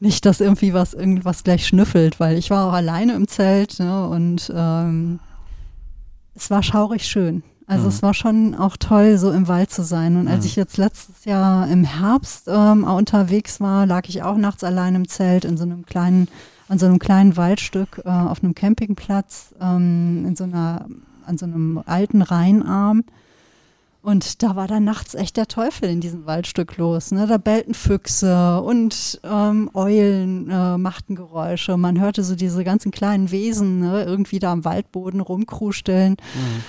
nicht, 0.00 0.26
dass 0.26 0.40
irgendwie 0.40 0.74
was 0.74 0.94
irgendwas 0.94 1.44
gleich 1.44 1.66
schnüffelt, 1.66 2.18
weil 2.18 2.36
ich 2.36 2.50
war 2.50 2.66
auch 2.66 2.72
alleine 2.72 3.14
im 3.14 3.28
Zelt 3.28 3.78
ne, 3.78 4.08
und 4.08 4.50
ähm, 4.54 5.20
es 6.34 6.50
war 6.50 6.62
schaurig 6.62 7.06
schön. 7.06 7.42
Also 7.66 7.84
mhm. 7.84 7.88
es 7.90 8.02
war 8.02 8.14
schon 8.14 8.54
auch 8.54 8.76
toll, 8.78 9.18
so 9.18 9.30
im 9.30 9.46
Wald 9.46 9.70
zu 9.70 9.84
sein. 9.84 10.16
Und 10.16 10.26
als 10.26 10.40
mhm. 10.40 10.46
ich 10.46 10.56
jetzt 10.56 10.76
letztes 10.78 11.24
Jahr 11.24 11.68
im 11.68 11.84
Herbst 11.84 12.48
ähm, 12.48 12.82
unterwegs 12.84 13.60
war, 13.60 13.86
lag 13.86 14.08
ich 14.08 14.22
auch 14.22 14.36
nachts 14.36 14.64
allein 14.64 14.94
im 14.94 15.06
Zelt 15.06 15.44
in 15.44 15.56
so 15.56 15.64
einem 15.64 15.84
kleinen 15.86 16.28
an 16.70 16.78
so 16.78 16.86
einem 16.86 17.00
kleinen 17.00 17.36
Waldstück 17.36 18.00
äh, 18.04 18.08
auf 18.08 18.44
einem 18.44 18.54
Campingplatz 18.54 19.54
ähm, 19.60 20.24
in 20.24 20.36
so 20.36 20.44
einer, 20.44 20.86
an 21.30 21.38
so 21.38 21.46
einem 21.46 21.82
alten 21.86 22.20
Rheinarm. 22.20 23.04
Und 24.02 24.42
da 24.42 24.56
war 24.56 24.66
dann 24.66 24.84
nachts 24.84 25.14
echt 25.14 25.36
der 25.36 25.46
Teufel 25.46 25.90
in 25.90 26.00
diesem 26.00 26.24
Waldstück 26.24 26.78
los. 26.78 27.12
Ne? 27.12 27.26
Da 27.26 27.36
bellten 27.36 27.74
Füchse 27.74 28.60
und 28.62 29.20
ähm, 29.24 29.70
Eulen 29.74 30.50
äh, 30.50 30.78
machten 30.78 31.14
Geräusche. 31.14 31.76
Man 31.76 32.00
hörte 32.00 32.24
so 32.24 32.34
diese 32.34 32.64
ganzen 32.64 32.92
kleinen 32.92 33.30
Wesen 33.30 33.80
ne? 33.80 34.04
irgendwie 34.04 34.38
da 34.38 34.52
am 34.52 34.64
Waldboden 34.64 35.20
rumkrusteln. 35.20 36.12
Mhm. 36.12 36.64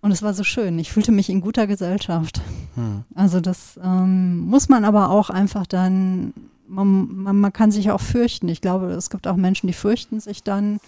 Und 0.00 0.10
es 0.10 0.22
war 0.22 0.34
so 0.34 0.42
schön. 0.42 0.76
Ich 0.80 0.90
fühlte 0.90 1.12
mich 1.12 1.30
in 1.30 1.40
guter 1.40 1.68
Gesellschaft. 1.68 2.40
Mhm. 2.74 3.04
Also 3.14 3.40
das 3.40 3.78
ähm, 3.82 4.40
muss 4.40 4.68
man 4.68 4.84
aber 4.84 5.10
auch 5.10 5.30
einfach 5.30 5.68
dann, 5.68 6.34
man, 6.66 7.14
man, 7.14 7.36
man, 7.38 7.52
kann 7.52 7.70
sich 7.70 7.92
auch 7.92 8.00
fürchten. 8.00 8.48
Ich 8.48 8.60
glaube, 8.60 8.86
es 8.86 9.08
gibt 9.08 9.28
auch 9.28 9.36
Menschen, 9.36 9.68
die 9.68 9.72
fürchten 9.72 10.18
sich 10.18 10.42
dann. 10.42 10.80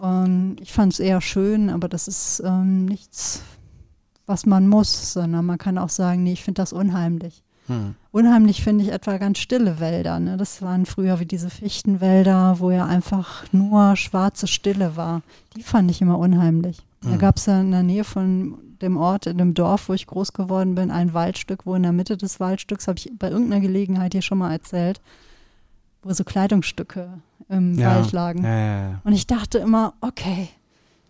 Und 0.00 0.56
ich 0.60 0.72
fand 0.72 0.92
es 0.92 1.00
eher 1.00 1.20
schön, 1.20 1.70
aber 1.70 1.88
das 1.88 2.08
ist 2.08 2.42
ähm, 2.44 2.84
nichts 2.84 3.42
was 4.28 4.46
man 4.46 4.68
muss, 4.68 5.14
sondern 5.14 5.46
man 5.46 5.58
kann 5.58 5.78
auch 5.78 5.88
sagen, 5.88 6.22
nee, 6.22 6.34
ich 6.34 6.44
finde 6.44 6.60
das 6.60 6.72
unheimlich. 6.72 7.42
Hm. 7.66 7.94
Unheimlich 8.12 8.62
finde 8.62 8.84
ich 8.84 8.92
etwa 8.92 9.16
ganz 9.16 9.38
stille 9.38 9.80
Wälder. 9.80 10.20
Ne? 10.20 10.36
Das 10.36 10.62
waren 10.62 10.86
früher 10.86 11.18
wie 11.18 11.26
diese 11.26 11.50
Fichtenwälder, 11.50 12.60
wo 12.60 12.70
ja 12.70 12.86
einfach 12.86 13.44
nur 13.52 13.96
schwarze 13.96 14.46
Stille 14.46 14.96
war. 14.96 15.22
Die 15.56 15.62
fand 15.62 15.90
ich 15.90 16.00
immer 16.00 16.18
unheimlich. 16.18 16.78
Hm. 17.02 17.12
Da 17.12 17.16
gab 17.16 17.36
es 17.38 17.46
ja 17.46 17.60
in 17.60 17.70
der 17.70 17.82
Nähe 17.82 18.04
von 18.04 18.58
dem 18.82 18.96
Ort, 18.96 19.26
in 19.26 19.38
dem 19.38 19.54
Dorf, 19.54 19.88
wo 19.88 19.94
ich 19.94 20.06
groß 20.06 20.34
geworden 20.34 20.74
bin, 20.74 20.90
ein 20.90 21.14
Waldstück, 21.14 21.66
wo 21.66 21.74
in 21.74 21.82
der 21.82 21.92
Mitte 21.92 22.16
des 22.16 22.38
Waldstücks, 22.38 22.86
habe 22.86 22.98
ich 22.98 23.10
bei 23.18 23.30
irgendeiner 23.30 23.60
Gelegenheit 23.60 24.12
hier 24.12 24.22
schon 24.22 24.38
mal 24.38 24.52
erzählt, 24.52 25.00
wo 26.02 26.12
so 26.12 26.24
Kleidungsstücke 26.24 27.20
im 27.48 27.78
ja. 27.78 27.96
Wald 27.96 28.12
lagen. 28.12 28.44
Ja, 28.44 29.00
Und 29.04 29.12
ich 29.12 29.26
dachte 29.26 29.58
immer, 29.58 29.94
okay, 30.00 30.48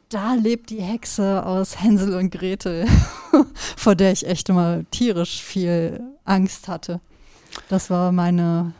da 0.08 0.34
lebt 0.34 0.70
die 0.70 0.80
Hexe 0.80 1.44
aus 1.44 1.82
Hänsel 1.82 2.14
und 2.14 2.30
Gretel, 2.30 2.86
vor 3.76 3.94
der 3.94 4.12
ich 4.12 4.26
echt 4.26 4.48
immer 4.48 4.82
tierisch 4.90 5.42
viel 5.42 6.00
Angst 6.24 6.68
hatte. 6.68 7.00
Das 7.68 7.90
war 7.90 8.12
meine, 8.12 8.72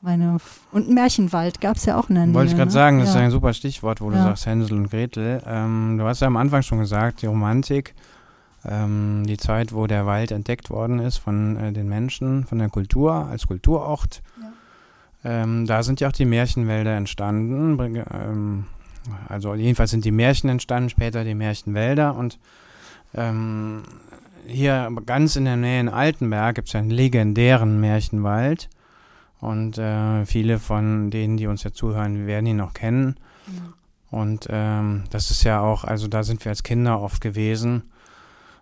meine 0.00 0.38
und 0.72 0.90
Märchenwald 0.90 1.60
gab 1.60 1.76
es 1.76 1.84
ja 1.84 1.96
auch 1.98 2.08
in 2.08 2.16
der 2.16 2.26
Nähe. 2.26 2.34
Wollte 2.34 2.50
ich 2.50 2.56
gerade 2.56 2.68
ne? 2.68 2.72
sagen, 2.72 2.98
das 2.98 3.08
ja. 3.08 3.14
ist 3.14 3.20
ein 3.20 3.30
super 3.30 3.52
Stichwort, 3.52 4.00
wo 4.00 4.10
ja. 4.10 4.16
du 4.16 4.22
sagst 4.24 4.46
Hänsel 4.46 4.76
und 4.76 4.90
Gretel. 4.90 5.42
Ähm, 5.46 5.96
du 5.98 6.04
hast 6.04 6.20
ja 6.20 6.26
am 6.26 6.36
Anfang 6.36 6.62
schon 6.62 6.78
gesagt, 6.78 7.22
die 7.22 7.26
Romantik, 7.26 7.94
ähm, 8.64 9.24
die 9.26 9.36
Zeit, 9.36 9.72
wo 9.72 9.86
der 9.86 10.06
Wald 10.06 10.32
entdeckt 10.32 10.70
worden 10.70 10.98
ist 10.98 11.18
von 11.18 11.56
äh, 11.56 11.72
den 11.72 11.88
Menschen, 11.88 12.44
von 12.44 12.58
der 12.58 12.68
Kultur 12.68 13.12
als 13.12 13.46
Kulturort. 13.46 14.22
Ja. 14.40 14.52
Ähm, 15.28 15.66
da 15.66 15.82
sind 15.82 16.00
ja 16.00 16.08
auch 16.08 16.12
die 16.12 16.24
Märchenwälder 16.24 16.96
entstanden. 16.96 17.78
Ähm, 18.10 18.64
also 19.28 19.54
jedenfalls 19.54 19.90
sind 19.90 20.06
die 20.06 20.10
Märchen 20.10 20.48
entstanden, 20.48 20.88
später 20.88 21.22
die 21.22 21.34
Märchenwälder 21.34 22.16
und 22.16 22.38
ähm, 23.14 23.82
hier 24.46 24.90
ganz 25.04 25.36
in 25.36 25.44
der 25.44 25.56
Nähe 25.56 25.80
in 25.80 25.90
Altenberg 25.90 26.54
gibt 26.54 26.68
es 26.68 26.74
einen 26.74 26.90
legendären 26.90 27.78
Märchenwald 27.78 28.70
und 29.40 29.76
äh, 29.76 30.24
viele 30.24 30.58
von 30.58 31.10
denen, 31.10 31.36
die 31.36 31.46
uns 31.46 31.62
ja 31.62 31.72
zuhören, 31.72 32.26
werden 32.26 32.46
ihn 32.46 32.56
noch 32.56 32.72
kennen. 32.72 33.16
Mhm. 33.46 33.74
Und 34.10 34.46
ähm, 34.48 35.04
das 35.10 35.30
ist 35.30 35.44
ja 35.44 35.60
auch, 35.60 35.84
also 35.84 36.08
da 36.08 36.22
sind 36.22 36.42
wir 36.44 36.50
als 36.50 36.62
Kinder 36.62 37.02
oft 37.02 37.20
gewesen. 37.20 37.82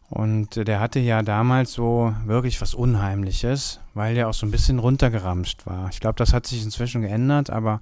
Und 0.09 0.68
der 0.68 0.78
hatte 0.78 1.00
ja 1.00 1.22
damals 1.22 1.72
so 1.72 2.14
wirklich 2.24 2.61
was 2.61 2.74
Unheimliches, 2.74 3.80
weil 3.94 4.14
der 4.14 4.28
auch 4.28 4.34
so 4.34 4.46
ein 4.46 4.52
bisschen 4.52 4.78
runtergeramscht 4.78 5.66
war. 5.66 5.88
Ich 5.90 6.00
glaube, 6.00 6.16
das 6.16 6.32
hat 6.32 6.46
sich 6.46 6.62
inzwischen 6.62 7.02
geändert, 7.02 7.50
aber 7.50 7.80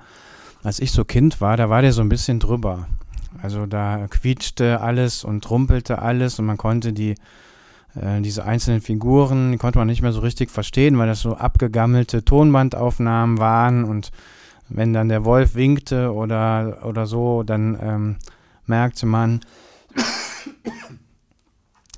als 0.63 0.81
ich 0.81 0.93
so 0.93 1.05
Kind 1.05 1.41
war, 1.41 1.57
da 1.57 1.69
war 1.69 1.83
der 1.83 1.93
so 1.93 2.01
ein 2.01 2.09
bisschen 2.09 2.41
drüber. 2.41 2.87
Also 3.43 3.67
da 3.67 4.07
quietschte 4.09 4.81
alles 4.81 5.23
und 5.25 5.45
trumpelte 5.45 6.01
alles 6.01 6.39
und 6.39 6.47
man 6.47 6.57
konnte 6.57 6.95
die 6.95 7.15
äh, 7.95 8.21
diese 8.21 8.45
einzelnen 8.45 8.81
Figuren, 8.81 9.53
die 9.53 9.59
konnte 9.59 9.79
man 9.79 9.89
nicht 9.89 10.03
mehr 10.03 10.13
so 10.13 10.21
richtig 10.21 10.51
verstehen, 10.51 10.99
weil 10.99 11.07
das 11.07 11.21
so 11.21 11.37
abgegammelte 11.37 12.25
Tonbandaufnahmen 12.25 13.39
waren 13.39 13.85
und 13.85 14.11
wenn 14.69 14.95
dann 14.95 15.11
der 15.11 15.25
Wolf 15.27 15.55
winkte 15.55 16.13
oder, 16.13 16.79
oder 16.85 17.07
so, 17.07 17.43
dann 17.43 17.79
ähm, 17.81 18.17
merkte 18.67 19.05
man, 19.05 19.41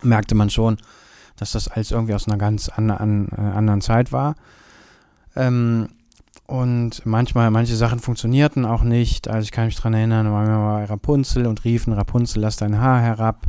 merkte 0.03 0.35
man 0.35 0.51
schon, 0.51 0.79
dass 1.37 1.53
das 1.53 1.69
alles 1.69 1.91
irgendwie 1.91 2.15
aus 2.15 2.29
einer 2.29 2.39
ganz 2.39 2.69
an, 2.69 2.91
an, 2.91 3.29
äh, 3.37 3.41
anderen 3.41 3.81
Zeit 3.81 4.13
war. 4.13 4.35
Ähm, 5.35 5.89
und 6.47 7.05
manchmal, 7.05 7.51
manche 7.51 7.75
Sachen 7.75 7.99
funktionierten 7.99 8.65
auch 8.65 8.83
nicht. 8.83 9.29
Also 9.29 9.45
ich 9.45 9.53
kann 9.53 9.67
mich 9.67 9.77
daran 9.77 9.95
erinnern, 9.95 10.27
da 10.27 10.33
waren 10.33 10.47
wir 10.47 10.79
bei 10.79 10.85
Rapunzel 10.85 11.47
und 11.47 11.65
riefen, 11.65 11.93
Rapunzel, 11.93 12.41
lass 12.41 12.57
dein 12.57 12.81
Haar 12.81 13.01
herab. 13.01 13.47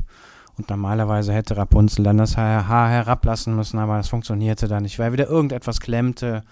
Und 0.58 0.70
normalerweise 0.72 1.34
hätte 1.34 1.56
Rapunzel 1.56 2.04
dann 2.04 2.18
das 2.18 2.36
Haar 2.36 2.90
herablassen 2.90 3.56
müssen, 3.56 3.78
aber 3.78 3.98
das 3.98 4.10
funktionierte 4.10 4.68
dann 4.68 4.84
nicht, 4.84 4.98
weil 4.98 5.14
wieder 5.14 5.28
irgendetwas 5.28 5.80
klemmte. 5.80 6.44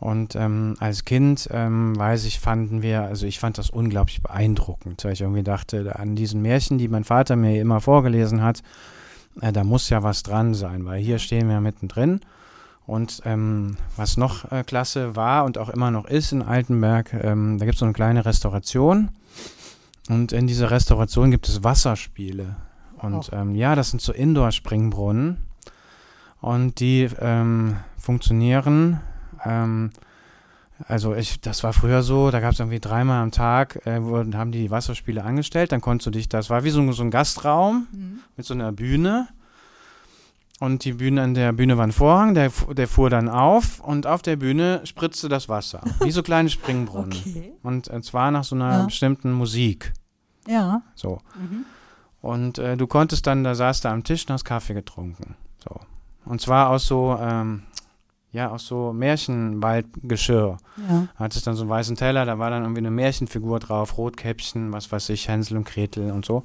Und 0.00 0.34
ähm, 0.34 0.76
als 0.80 1.04
Kind, 1.04 1.46
ähm, 1.52 1.96
weiß 1.96 2.24
ich, 2.24 2.40
fanden 2.40 2.80
wir, 2.80 3.02
also 3.02 3.26
ich 3.26 3.38
fand 3.38 3.58
das 3.58 3.68
unglaublich 3.68 4.22
beeindruckend, 4.22 5.04
weil 5.04 5.12
ich 5.12 5.20
irgendwie 5.20 5.42
dachte, 5.42 5.98
an 5.98 6.16
diesen 6.16 6.40
Märchen, 6.40 6.78
die 6.78 6.88
mein 6.88 7.04
Vater 7.04 7.36
mir 7.36 7.60
immer 7.60 7.82
vorgelesen 7.82 8.42
hat, 8.42 8.62
äh, 9.42 9.52
da 9.52 9.62
muss 9.62 9.90
ja 9.90 10.02
was 10.02 10.22
dran 10.22 10.54
sein, 10.54 10.86
weil 10.86 11.02
hier 11.02 11.18
stehen 11.18 11.48
wir 11.48 11.60
mittendrin. 11.60 12.20
Und 12.86 13.20
ähm, 13.26 13.76
was 13.96 14.16
noch 14.16 14.50
äh, 14.50 14.64
klasse 14.64 15.16
war 15.16 15.44
und 15.44 15.58
auch 15.58 15.68
immer 15.68 15.90
noch 15.90 16.06
ist 16.06 16.32
in 16.32 16.42
Altenberg, 16.42 17.12
ähm, 17.12 17.58
da 17.58 17.66
gibt 17.66 17.74
es 17.74 17.80
so 17.80 17.84
eine 17.84 17.92
kleine 17.92 18.24
Restauration. 18.24 19.10
Und 20.08 20.32
in 20.32 20.46
dieser 20.46 20.70
Restauration 20.70 21.30
gibt 21.30 21.46
es 21.46 21.62
Wasserspiele. 21.62 22.56
Und 22.96 23.30
oh. 23.32 23.36
ähm, 23.36 23.54
ja, 23.54 23.74
das 23.74 23.90
sind 23.90 24.00
so 24.00 24.12
Indoor-Springbrunnen. 24.14 25.36
Und 26.40 26.80
die 26.80 27.06
ähm, 27.20 27.76
funktionieren. 27.98 29.00
Ähm, 29.44 29.90
also 30.88 31.14
ich, 31.14 31.40
das 31.40 31.62
war 31.62 31.72
früher 31.72 32.02
so, 32.02 32.30
da 32.30 32.40
gab 32.40 32.52
es 32.52 32.60
irgendwie 32.60 32.80
dreimal 32.80 33.22
am 33.22 33.30
Tag, 33.30 33.86
äh, 33.86 34.02
wurden, 34.02 34.36
haben 34.36 34.52
die 34.52 34.70
Wasserspiele 34.70 35.22
angestellt, 35.22 35.72
dann 35.72 35.80
konntest 35.80 36.06
du 36.06 36.10
dich, 36.10 36.28
das 36.28 36.48
war 36.50 36.64
wie 36.64 36.70
so, 36.70 36.90
so 36.92 37.02
ein 37.02 37.10
Gastraum 37.10 37.86
mhm. 37.92 38.20
mit 38.36 38.46
so 38.46 38.54
einer 38.54 38.72
Bühne 38.72 39.28
und 40.60 40.84
die 40.84 40.92
Bühne, 40.92 41.22
an 41.22 41.32
der 41.32 41.52
Bühne 41.52 41.78
war 41.78 41.86
ein 41.86 41.92
Vorhang, 41.92 42.34
der, 42.34 42.52
der 42.72 42.86
fuhr 42.86 43.08
dann 43.08 43.30
auf 43.30 43.80
und 43.80 44.06
auf 44.06 44.20
der 44.20 44.36
Bühne 44.36 44.82
spritzte 44.84 45.30
das 45.30 45.48
Wasser. 45.48 45.80
Wie 46.02 46.10
so 46.10 46.22
kleine 46.22 46.50
Springbrunnen. 46.50 47.12
Okay. 47.18 47.52
Und 47.62 47.88
äh, 47.88 48.02
zwar 48.02 48.30
nach 48.30 48.44
so 48.44 48.54
einer 48.54 48.70
ja. 48.70 48.84
bestimmten 48.84 49.32
Musik. 49.32 49.94
Ja. 50.46 50.82
So. 50.94 51.22
Mhm. 51.34 51.64
Und 52.20 52.58
äh, 52.58 52.76
du 52.76 52.86
konntest 52.86 53.26
dann, 53.26 53.42
da 53.42 53.54
saß 53.54 53.80
da 53.80 53.90
am 53.90 54.04
Tisch 54.04 54.26
und 54.26 54.34
hast 54.34 54.44
Kaffee 54.44 54.74
getrunken. 54.74 55.34
So. 55.64 55.80
Und 56.26 56.42
zwar 56.42 56.68
aus 56.68 56.86
so, 56.86 57.18
ähm, 57.18 57.62
ja, 58.32 58.50
aus 58.50 58.66
so 58.66 58.92
Märchenwaldgeschirr. 58.92 60.56
Ja. 60.88 61.08
Hattest 61.16 61.46
dann 61.46 61.56
so 61.56 61.62
einen 61.62 61.70
weißen 61.70 61.96
Teller, 61.96 62.24
da 62.24 62.38
war 62.38 62.50
dann 62.50 62.62
irgendwie 62.62 62.80
eine 62.80 62.90
Märchenfigur 62.90 63.58
drauf, 63.58 63.98
Rotkäppchen, 63.98 64.72
was 64.72 64.90
weiß 64.90 65.08
ich, 65.10 65.28
Hänsel 65.28 65.56
und 65.56 65.66
Gretel 65.66 66.12
und 66.12 66.24
so. 66.24 66.44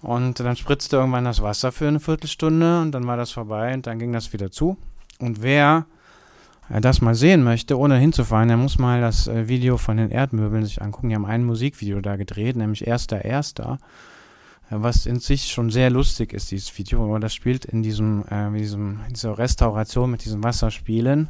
Und 0.00 0.40
dann 0.40 0.56
spritzte 0.56 0.96
irgendwann 0.96 1.24
das 1.24 1.42
Wasser 1.42 1.72
für 1.72 1.88
eine 1.88 2.00
Viertelstunde 2.00 2.80
und 2.80 2.92
dann 2.92 3.06
war 3.06 3.16
das 3.16 3.30
vorbei 3.30 3.72
und 3.72 3.86
dann 3.86 3.98
ging 3.98 4.12
das 4.12 4.32
wieder 4.32 4.50
zu. 4.50 4.76
Und 5.18 5.42
wer 5.42 5.86
äh, 6.68 6.80
das 6.80 7.00
mal 7.00 7.14
sehen 7.14 7.42
möchte, 7.42 7.78
ohne 7.78 7.96
hinzufahren, 7.96 8.48
der 8.48 8.56
muss 8.56 8.78
mal 8.78 9.00
das 9.00 9.28
äh, 9.28 9.48
Video 9.48 9.76
von 9.76 9.96
den 9.96 10.10
Erdmöbeln 10.10 10.64
sich 10.64 10.82
angucken. 10.82 11.08
Die 11.08 11.14
haben 11.14 11.26
ein 11.26 11.44
Musikvideo 11.44 12.00
da 12.00 12.16
gedreht, 12.16 12.56
nämlich 12.56 12.86
Erster 12.86 13.24
Erster, 13.24 13.78
was 14.70 15.06
in 15.06 15.20
sich 15.20 15.46
schon 15.46 15.70
sehr 15.70 15.90
lustig 15.90 16.32
ist, 16.32 16.50
dieses 16.50 16.76
Video. 16.76 17.04
Aber 17.04 17.20
das 17.20 17.34
spielt 17.34 17.64
in 17.64 17.82
diesem, 17.82 18.24
äh, 18.28 18.50
diesem, 18.56 19.00
dieser 19.10 19.38
Restauration 19.38 20.10
mit 20.10 20.24
diesen 20.24 20.42
Wasserspielen. 20.42 21.28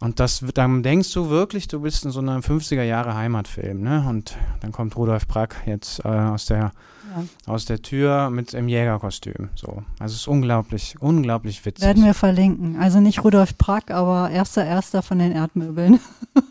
Und 0.00 0.20
das, 0.20 0.44
dann 0.54 0.82
denkst 0.82 1.12
du 1.12 1.30
wirklich, 1.30 1.68
du 1.68 1.80
bist 1.80 2.04
in 2.04 2.10
so 2.10 2.20
einem 2.20 2.40
50er 2.40 2.82
Jahre 2.82 3.14
Heimatfilm, 3.14 3.80
ne? 3.80 4.04
Und 4.08 4.36
dann 4.60 4.72
kommt 4.72 4.96
Rudolf 4.96 5.26
Brack 5.26 5.56
jetzt 5.66 6.04
äh, 6.04 6.08
aus 6.08 6.46
der 6.46 6.72
ja. 7.14 7.52
aus 7.52 7.64
der 7.64 7.80
Tür 7.82 8.30
mit 8.30 8.54
im 8.54 8.68
Jägerkostüm. 8.68 9.48
So, 9.54 9.82
also 9.98 10.12
es 10.12 10.20
ist 10.20 10.28
unglaublich, 10.28 10.96
unglaublich 11.00 11.64
witzig. 11.64 11.86
Werden 11.86 12.04
wir 12.04 12.14
verlinken. 12.14 12.76
Also 12.78 13.00
nicht 13.00 13.24
Rudolf 13.24 13.56
Brack, 13.56 13.90
aber 13.90 14.30
erster 14.30 14.64
erster 14.64 15.02
von 15.02 15.18
den 15.18 15.32
Erdmöbeln, 15.32 16.00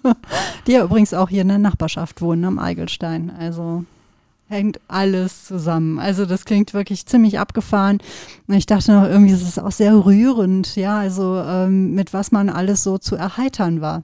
die 0.67 0.73
ja 0.73 0.83
übrigens 0.83 1.13
auch 1.13 1.29
hier 1.29 1.41
in 1.41 1.49
der 1.49 1.57
Nachbarschaft 1.57 2.21
wohnen 2.21 2.45
am 2.45 2.59
Eigelstein. 2.59 3.31
Also 3.37 3.85
hängt 4.54 4.80
alles 4.88 5.45
zusammen. 5.45 5.99
Also 5.99 6.26
das 6.26 6.45
klingt 6.45 6.74
wirklich 6.74 7.06
ziemlich 7.06 7.39
abgefahren. 7.39 7.97
Ich 8.47 8.66
dachte 8.66 8.93
noch, 8.93 9.04
irgendwie 9.04 9.34
ist 9.34 9.41
es 9.41 9.60
auch 9.60 9.72
sehr 9.72 10.06
rührend, 10.06 10.76
ja, 10.76 10.97
also 10.97 11.38
ähm, 11.38 11.93
mit 11.93 12.14
was 12.14 12.32
man 12.32 12.49
alles 12.49 12.84
so 12.84 12.97
zu 12.97 13.16
erheitern 13.16 13.82
war. 13.82 14.04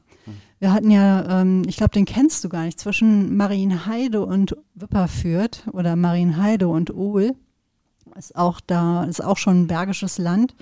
Wir 0.60 0.74
hatten 0.74 0.91
ja, 0.91 1.41
ähm, 1.41 1.64
ich 1.68 1.78
glaube, 1.78 1.91
den 1.91 2.06
kennst 2.06 2.43
du 2.43 2.50
gar 2.50 2.66
nicht, 2.66 2.80
zwischen 2.80 3.38
Marienheide 3.38 4.26
und 4.26 4.58
Wipperfürth 4.76 5.68
oder 5.72 5.95
Marienheide 5.95 6.68
und 6.68 6.93
Ohl. 6.93 7.34
Ist 8.18 8.36
auch 8.36 8.60
da, 8.60 9.06
ist 9.06 9.24
auch 9.24 9.38
schon 9.38 9.62
ein 9.62 9.68
bergisches 9.68 10.18
Land. 10.18 10.56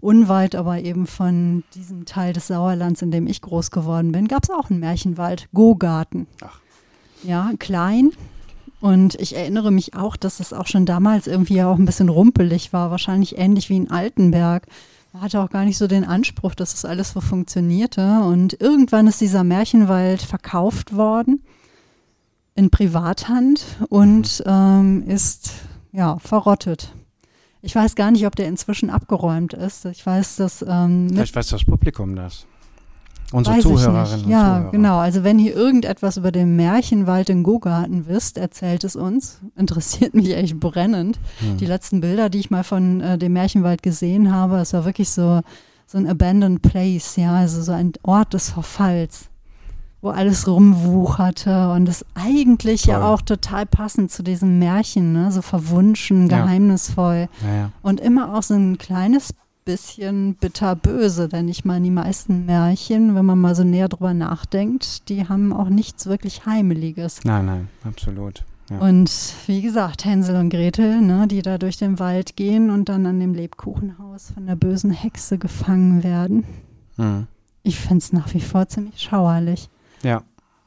unweit 0.00 0.54
aber 0.54 0.80
eben 0.80 1.06
von 1.06 1.64
diesem 1.74 2.04
Teil 2.04 2.32
des 2.34 2.48
Sauerlands, 2.48 3.02
in 3.02 3.10
dem 3.10 3.26
ich 3.26 3.40
groß 3.40 3.70
geworden 3.70 4.12
bin, 4.12 4.28
gab 4.28 4.44
es 4.44 4.50
auch 4.50 4.70
einen 4.70 4.80
Märchenwald, 4.80 5.48
Gogarten. 5.52 6.26
Ja, 7.24 7.50
klein. 7.58 8.12
Und 8.84 9.14
ich 9.14 9.34
erinnere 9.34 9.70
mich 9.70 9.94
auch, 9.94 10.14
dass 10.14 10.40
es 10.40 10.52
auch 10.52 10.66
schon 10.66 10.84
damals 10.84 11.26
irgendwie 11.26 11.62
auch 11.62 11.78
ein 11.78 11.86
bisschen 11.86 12.10
rumpelig 12.10 12.74
war, 12.74 12.90
wahrscheinlich 12.90 13.38
ähnlich 13.38 13.70
wie 13.70 13.78
in 13.78 13.90
Altenberg. 13.90 14.66
Man 15.14 15.22
hatte 15.22 15.40
auch 15.40 15.48
gar 15.48 15.64
nicht 15.64 15.78
so 15.78 15.86
den 15.86 16.04
Anspruch, 16.04 16.54
dass 16.54 16.72
das 16.72 16.84
alles 16.84 17.12
so 17.12 17.22
funktionierte. 17.22 18.20
Und 18.20 18.60
irgendwann 18.60 19.06
ist 19.06 19.22
dieser 19.22 19.42
Märchenwald 19.42 20.20
verkauft 20.20 20.94
worden 20.94 21.42
in 22.54 22.68
Privathand 22.68 23.64
und 23.88 24.42
ähm, 24.44 25.04
ist 25.08 25.52
ja 25.92 26.18
verrottet. 26.18 26.92
Ich 27.62 27.74
weiß 27.74 27.94
gar 27.94 28.10
nicht, 28.10 28.26
ob 28.26 28.36
der 28.36 28.48
inzwischen 28.48 28.90
abgeräumt 28.90 29.54
ist. 29.54 29.86
Ich 29.86 30.04
weiß, 30.04 30.36
dass 30.36 30.60
ähm, 30.60 31.08
Vielleicht 31.08 31.34
weiß 31.34 31.48
das 31.48 31.64
Publikum 31.64 32.16
das. 32.16 32.44
Unsere 33.32 33.56
Weiß 33.56 33.62
Zuhörerinnen 33.64 34.16
nicht. 34.16 34.24
und 34.26 34.30
Ja, 34.30 34.56
Zuhörer. 34.58 34.70
genau. 34.70 34.98
Also 34.98 35.24
wenn 35.24 35.38
ihr 35.38 35.54
irgendetwas 35.56 36.16
über 36.16 36.30
den 36.30 36.54
Märchenwald 36.56 37.30
in 37.30 37.42
Gogarten 37.42 38.06
wisst, 38.06 38.38
erzählt 38.38 38.84
es 38.84 38.94
uns. 38.96 39.40
Interessiert 39.56 40.14
mich 40.14 40.36
echt 40.36 40.60
brennend. 40.60 41.18
Hm. 41.40 41.56
Die 41.56 41.66
letzten 41.66 42.00
Bilder, 42.00 42.28
die 42.30 42.38
ich 42.38 42.50
mal 42.50 42.64
von 42.64 43.00
äh, 43.00 43.18
dem 43.18 43.32
Märchenwald 43.32 43.82
gesehen 43.82 44.32
habe, 44.32 44.58
es 44.58 44.72
war 44.72 44.84
wirklich 44.84 45.10
so, 45.10 45.40
so 45.86 45.98
ein 45.98 46.06
abandoned 46.08 46.62
place, 46.62 47.16
ja, 47.16 47.34
also 47.34 47.62
so 47.62 47.72
ein 47.72 47.92
Ort 48.02 48.34
des 48.34 48.50
Verfalls, 48.50 49.28
wo 50.00 50.10
alles 50.10 50.46
rumwucherte 50.46 51.70
und 51.72 51.86
das 51.86 52.04
eigentlich 52.14 52.84
ja 52.86 52.98
Toll. 53.00 53.04
auch 53.08 53.22
total 53.22 53.66
passend 53.66 54.10
zu 54.10 54.22
diesem 54.22 54.58
Märchen, 54.58 55.12
ne? 55.12 55.32
so 55.32 55.42
verwunschen, 55.42 56.28
Ja. 56.28 56.42
geheimnisvoll. 56.44 57.28
Ja, 57.42 57.54
ja. 57.54 57.70
Und 57.82 58.00
immer 58.00 58.34
auch 58.36 58.42
so 58.42 58.54
ein 58.54 58.78
kleines 58.78 59.34
bisschen 59.64 60.34
bitterböse, 60.34 61.28
denn 61.28 61.48
ich 61.48 61.64
meine, 61.64 61.84
die 61.84 61.90
meisten 61.90 62.46
Märchen, 62.46 63.14
wenn 63.14 63.24
man 63.24 63.40
mal 63.40 63.54
so 63.54 63.64
näher 63.64 63.88
drüber 63.88 64.14
nachdenkt, 64.14 65.08
die 65.08 65.28
haben 65.28 65.52
auch 65.52 65.68
nichts 65.68 66.06
wirklich 66.06 66.46
Heimeliges. 66.46 67.24
Nein, 67.24 67.46
nein, 67.46 67.68
absolut. 67.84 68.44
Ja. 68.70 68.78
Und 68.78 69.10
wie 69.46 69.60
gesagt, 69.60 70.04
Hänsel 70.04 70.36
und 70.36 70.48
Gretel, 70.48 71.00
ne, 71.00 71.26
die 71.28 71.42
da 71.42 71.58
durch 71.58 71.76
den 71.76 71.98
Wald 71.98 72.36
gehen 72.36 72.70
und 72.70 72.88
dann 72.88 73.04
an 73.06 73.20
dem 73.20 73.34
Lebkuchenhaus 73.34 74.30
von 74.32 74.46
der 74.46 74.56
bösen 74.56 74.90
Hexe 74.90 75.38
gefangen 75.38 76.02
werden. 76.02 76.44
Hm. 76.96 77.26
Ich 77.62 77.78
finde 77.78 77.98
es 77.98 78.12
nach 78.12 78.32
wie 78.32 78.40
vor 78.40 78.68
ziemlich 78.68 79.00
schauerlich. 79.00 79.68
Ja. 80.02 80.22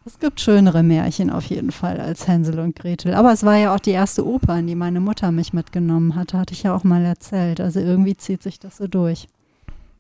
Es 0.08 0.20
gibt 0.20 0.40
schönere 0.40 0.84
Märchen 0.84 1.30
auf 1.30 1.44
jeden 1.48 1.74
Fall 1.74 2.00
als 2.00 2.30
Hänsel 2.30 2.60
und 2.60 2.78
Gretel. 2.78 3.14
Aber 3.14 3.34
es 3.34 3.44
war 3.44 3.58
ja 3.58 3.76
auch 3.76 3.80
die 3.82 3.92
erste 3.92 4.26
Oper, 4.26 4.58
in 4.58 4.66
die 4.66 4.76
meine 4.76 5.02
Mutter 5.02 5.34
mich 5.34 5.52
mitgenommen 5.52 6.16
hatte, 6.16 6.38
hatte 6.40 6.54
ich 6.54 6.64
ja 6.64 6.74
auch 6.74 6.86
mal 6.86 7.04
erzählt. 7.04 7.60
Also 7.60 7.82
irgendwie 7.82 8.16
zieht 8.16 8.42
sich 8.42 8.58
das 8.58 8.78
so 8.78 8.88
durch. 8.88 9.28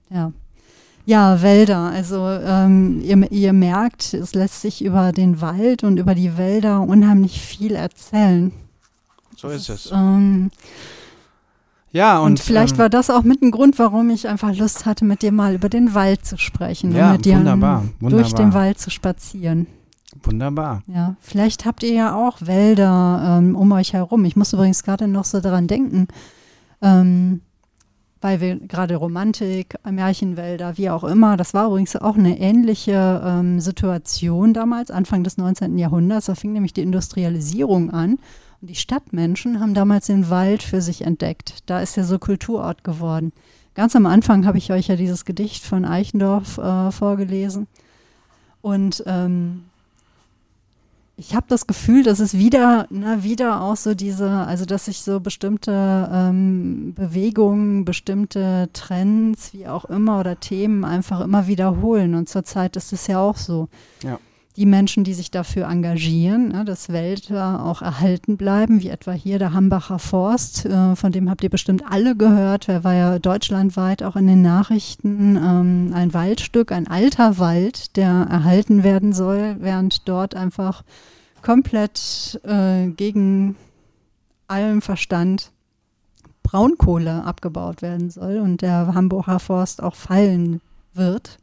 Ja. 0.10 0.32
Ja, 1.05 1.41
Wälder. 1.41 1.91
Also 1.93 2.26
ähm, 2.26 3.01
ihr, 3.03 3.30
ihr 3.34 3.51
merkt, 3.51 4.14
es 4.14 4.34
lässt 4.34 4.62
sich 4.62 4.82
über 4.82 5.12
den 5.12 5.41
Wald 5.41 5.84
und 5.84 5.97
über 5.97 6.16
die 6.16 6.38
Wälder 6.38 6.80
unheimlich 6.80 7.41
viel 7.41 7.76
erzählen. 7.76 8.53
So 9.36 9.49
ist 9.49 9.68
es. 9.68 9.91
Ähm, 9.91 10.51
Ja, 11.91 12.20
und, 12.20 12.28
und, 12.28 12.39
vielleicht 12.39 12.76
ähm, 12.76 12.80
war 12.80 12.89
das 12.89 13.10
auch 13.10 13.24
mit 13.24 13.41
ein 13.41 13.51
Grund, 13.51 13.78
warum 13.78 14.10
ich 14.10 14.30
einfach 14.30 14.55
Lust 14.55 14.86
hatte, 14.86 15.03
mit 15.03 15.22
dir 15.22 15.34
mal 15.34 15.53
über 15.53 15.68
den 15.68 15.93
Wald 15.93 16.26
zu 16.26 16.38
sprechen. 16.38 16.95
Ja, 16.95 17.08
und 17.08 17.18
mit 17.18 17.26
dir 17.26 17.39
wunderbar, 17.39 17.84
durch 17.99 18.14
wunderbar. 18.14 18.34
den 18.36 18.53
Wald 18.53 18.80
zu 18.80 18.89
spazieren. 18.89 19.68
Wunderbar. 20.24 20.84
Ja, 20.88 21.16
vielleicht 21.20 21.66
habt 21.66 21.84
ihr 21.84 21.93
ja 21.93 22.16
auch 22.16 22.38
Wälder 22.41 23.39
ähm, 23.39 23.55
um 23.55 23.72
euch 23.72 23.93
herum. 23.93 24.26
Ich 24.26 24.36
muss 24.36 24.53
übrigens 24.53 24.84
gerade 24.84 25.08
noch 25.08 25.26
so 25.26 25.41
daran 25.41 25.68
denken, 25.68 26.08
ähm, 26.82 27.41
weil 28.22 28.41
wir 28.41 28.55
gerade 28.55 28.95
Romantik, 28.95 29.76
Märchenwälder, 29.89 30.78
wie 30.78 30.89
auch 30.89 31.03
immer, 31.03 31.38
das 31.38 31.53
war 31.53 31.68
übrigens 31.68 31.95
auch 31.95 32.16
eine 32.16 32.39
ähnliche 32.39 33.22
ähm, 33.24 33.60
Situation 33.60 34.53
damals, 34.53 34.89
Anfang 34.89 35.24
des 35.24 35.38
19. 35.38 35.78
Jahrhunderts. 35.78 36.26
Da 36.26 36.36
fing 36.36 36.53
nämlich 36.53 36.74
die 36.74 36.82
Industrialisierung 36.82 37.91
an. 37.91 38.18
Und 38.62 38.70
die 38.70 38.76
Stadtmenschen 38.76 39.60
haben 39.60 39.76
damals 39.76 40.08
den 40.08 40.30
Wald 40.32 40.64
für 40.64 40.82
sich 40.82 41.03
entdeckt. 41.03 41.60
Da 41.68 41.80
ist 41.80 41.95
er 41.97 42.05
so 42.05 42.18
Kulturort 42.18 42.84
geworden. 42.84 43.34
Ganz 43.76 43.95
am 43.95 44.08
Anfang 44.08 44.47
habe 44.47 44.58
ich 44.58 44.72
euch 44.72 44.88
ja 44.88 44.95
dieses 44.95 45.24
Gedicht 45.24 45.64
von 45.64 45.86
Eichendorff 45.86 46.58
äh, 46.58 46.91
vorgelesen. 46.91 47.68
Und 48.62 49.03
ähm, 49.05 49.66
ich 51.20 51.34
habe 51.34 51.47
das 51.49 51.65
Gefühl, 51.65 52.03
dass 52.03 52.20
es 52.20 52.38
wieder, 52.38 52.86
na, 52.91 53.24
wieder 53.24 53.61
auch 53.61 53.76
so 53.76 53.95
diese, 53.95 54.30
also 54.30 54.65
dass 54.65 54.86
sich 54.86 55.01
so 55.01 55.20
bestimmte 55.20 56.09
ähm, 56.13 56.93
Bewegungen, 56.93 57.86
bestimmte 57.86 58.70
Trends, 58.72 59.51
wie 59.53 59.68
auch 59.68 59.86
immer, 59.86 60.20
oder 60.20 60.39
Themen 60.39 60.86
einfach 60.86 61.22
immer 61.22 61.47
wiederholen. 61.47 62.13
Und 62.13 62.30
zurzeit 62.30 62.76
ist 62.76 62.93
es 62.93 63.07
ja 63.07 63.20
auch 63.20 63.38
so. 63.38 63.68
Ja. 64.03 64.20
Die 64.58 64.66
Menschen, 64.66 65.03
die 65.03 65.14
sich 65.14 65.30
dafür 65.30 65.68
engagieren, 65.68 66.47
ne, 66.47 66.66
dass 66.66 66.89
Wälder 66.89 67.64
auch 67.64 67.84
erhalten 67.84 68.38
bleiben, 68.38 68.82
wie 68.82 68.89
etwa 68.89 69.12
hier 69.12 69.38
der 69.38 69.53
Hambacher 69.53 69.99
Forst, 69.99 70.66
äh, 70.66 70.95
von 70.95 71.12
dem 71.12 71.30
habt 71.30 71.43
ihr 71.43 71.51
bestimmt 71.51 71.84
alle 71.88 72.16
gehört, 72.16 72.68
der 72.68 72.84
war 72.84 72.95
ja 72.95 73.20
deutschlandweit 73.20 74.01
auch 74.01 74.16
in 74.16 74.26
den 74.26 74.41
Nachrichten 74.41 75.36
ähm, 75.36 75.91
ein 75.93 76.12
Waldstück, 76.16 76.72
ein 76.72 76.88
alter 76.88 77.38
Wald, 77.38 77.95
der 77.97 78.10
erhalten 78.10 78.84
werden 78.84 79.14
soll, 79.14 79.58
während 79.60 80.10
dort 80.10 80.34
einfach 80.34 80.84
komplett 81.43 82.41
äh, 82.43 82.88
gegen 82.88 83.55
allen 84.47 84.82
Verstand 84.82 85.51
Braunkohle 86.41 87.24
abgebaut 87.26 87.84
werden 87.84 88.10
soll 88.10 88.39
und 88.39 88.64
der 88.64 88.95
Hamburger 88.95 89.39
Forst 89.39 89.84
auch 89.84 89.93
fallen 89.93 90.62
wird, 90.95 91.38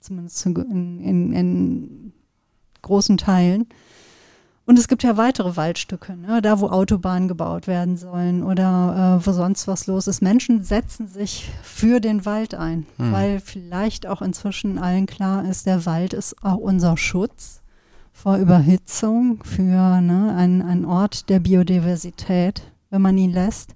zumindest 0.00 0.36
zu- 0.40 0.50
in, 0.50 1.00
in, 1.00 1.32
in 1.32 2.12
großen 2.82 3.16
Teilen. 3.16 3.66
Und 4.66 4.78
es 4.78 4.86
gibt 4.86 5.02
ja 5.02 5.16
weitere 5.16 5.56
Waldstücke, 5.56 6.16
ne? 6.16 6.40
da 6.42 6.60
wo 6.60 6.68
Autobahnen 6.68 7.26
gebaut 7.26 7.66
werden 7.66 7.96
sollen 7.96 8.44
oder 8.44 9.18
äh, 9.20 9.26
wo 9.26 9.32
sonst 9.32 9.66
was 9.66 9.88
los 9.88 10.06
ist. 10.06 10.22
Menschen 10.22 10.62
setzen 10.62 11.08
sich 11.08 11.50
für 11.62 11.98
den 11.98 12.24
Wald 12.24 12.54
ein, 12.54 12.86
Hm. 12.96 13.12
weil 13.12 13.40
vielleicht 13.40 14.06
auch 14.06 14.22
inzwischen 14.22 14.78
allen 14.78 15.06
klar 15.06 15.44
ist, 15.44 15.66
der 15.66 15.86
Wald 15.86 16.12
ist 16.12 16.36
auch 16.44 16.58
unser 16.58 16.96
Schutz 16.96 17.62
vor 18.12 18.36
Überhitzung, 18.36 19.42
für 19.42 20.00
ne, 20.00 20.34
ein, 20.36 20.62
ein 20.62 20.84
Ort 20.84 21.30
der 21.30 21.40
Biodiversität, 21.40 22.62
wenn 22.90 23.02
man 23.02 23.18
ihn 23.18 23.32
lässt. 23.32 23.74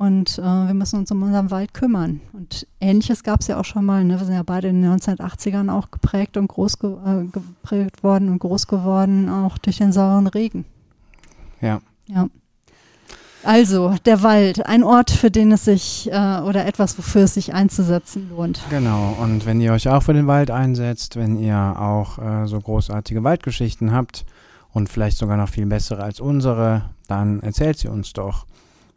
Und 0.00 0.38
äh, 0.38 0.42
wir 0.42 0.72
müssen 0.72 1.00
uns 1.00 1.10
um 1.10 1.22
unseren 1.22 1.50
Wald 1.50 1.74
kümmern. 1.74 2.22
Und 2.32 2.66
ähnliches 2.80 3.22
gab 3.22 3.40
es 3.40 3.48
ja 3.48 3.60
auch 3.60 3.66
schon 3.66 3.84
mal. 3.84 4.02
Ne? 4.02 4.18
Wir 4.18 4.24
sind 4.24 4.34
ja 4.34 4.42
beide 4.42 4.68
in 4.68 4.80
den 4.80 4.90
1980ern 4.90 5.70
auch 5.70 5.90
geprägt 5.90 6.38
und 6.38 6.48
groß 6.48 6.78
ge 6.78 6.92
äh, 6.92 7.26
geprägt 7.26 8.02
worden 8.02 8.30
und 8.30 8.38
groß 8.38 8.66
geworden, 8.66 9.28
auch 9.28 9.58
durch 9.58 9.76
den 9.76 9.92
sauren 9.92 10.26
Regen. 10.26 10.64
Ja. 11.60 11.82
Ja. 12.06 12.28
Also, 13.42 13.94
der 14.06 14.22
Wald, 14.22 14.64
ein 14.64 14.84
Ort, 14.84 15.10
für 15.10 15.30
den 15.30 15.52
es 15.52 15.66
sich 15.66 16.10
äh, 16.10 16.40
oder 16.40 16.64
etwas, 16.64 16.96
wofür 16.96 17.24
es 17.24 17.34
sich 17.34 17.52
einzusetzen 17.52 18.30
lohnt. 18.30 18.62
Genau, 18.70 19.18
und 19.20 19.44
wenn 19.44 19.60
ihr 19.60 19.74
euch 19.74 19.86
auch 19.90 20.02
für 20.02 20.14
den 20.14 20.26
Wald 20.26 20.50
einsetzt, 20.50 21.16
wenn 21.16 21.38
ihr 21.38 21.74
auch 21.78 22.18
äh, 22.18 22.46
so 22.46 22.58
großartige 22.58 23.22
Waldgeschichten 23.22 23.92
habt 23.92 24.24
und 24.72 24.88
vielleicht 24.88 25.18
sogar 25.18 25.36
noch 25.36 25.50
viel 25.50 25.66
bessere 25.66 26.02
als 26.02 26.20
unsere, 26.20 26.88
dann 27.06 27.40
erzählt 27.40 27.76
sie 27.76 27.88
uns 27.88 28.14
doch. 28.14 28.46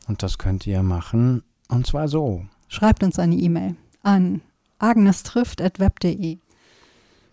Und 0.07 0.23
das 0.23 0.37
könnt 0.37 0.67
ihr 0.67 0.83
machen, 0.83 1.43
und 1.69 1.87
zwar 1.87 2.07
so. 2.07 2.45
Schreibt 2.67 3.03
uns 3.03 3.19
eine 3.19 3.35
E-Mail 3.35 3.75
an 4.01 4.41
agnestrifft.web.de. 4.79 6.37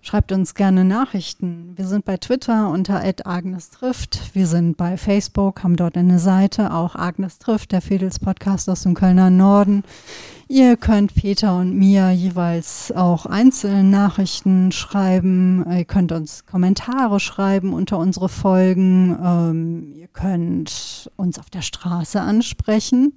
Schreibt 0.03 0.33
uns 0.33 0.55
gerne 0.55 0.87
Nachrichten. 0.87 1.75
Wir 1.77 1.87
sind 1.87 2.07
bei 2.07 2.17
Twitter 2.17 2.71
unter 2.71 3.03
@agnestrifft. 3.25 4.35
Wir 4.35 4.47
sind 4.47 4.79
bei 4.79 4.97
Facebook, 4.97 5.63
haben 5.63 5.77
dort 5.77 5.95
eine 5.95 6.19
Seite, 6.19 6.73
auch 6.73 6.97
Agnes 6.97 7.39
trifft, 7.39 7.73
der 7.73 7.83
Fedels 7.83 8.19
Podcast 8.19 8.71
aus 8.71 8.85
dem 8.85 8.95
Kölner 8.95 9.29
Norden. 9.29 9.83
Ihr 10.49 10.79
könnt 10.79 11.15
Peter 11.15 11.55
und 11.59 11.77
mir 11.77 12.11
jeweils 12.13 12.91
auch 12.93 13.27
einzelne 13.27 13.85
Nachrichten 13.85 14.73
schreiben. 14.73 15.67
Ihr 15.71 15.85
könnt 15.85 16.13
uns 16.13 16.47
Kommentare 16.47 17.21
schreiben 17.21 17.75
unter 17.75 17.99
unsere 17.99 18.31
Folgen. 18.31 19.19
Ähm, 19.23 19.93
ihr 19.95 20.09
könnt 20.09 21.11
uns 21.17 21.39
auf 21.39 21.51
der 21.51 21.63
Straße 21.63 22.19
ansprechen. 22.19 23.13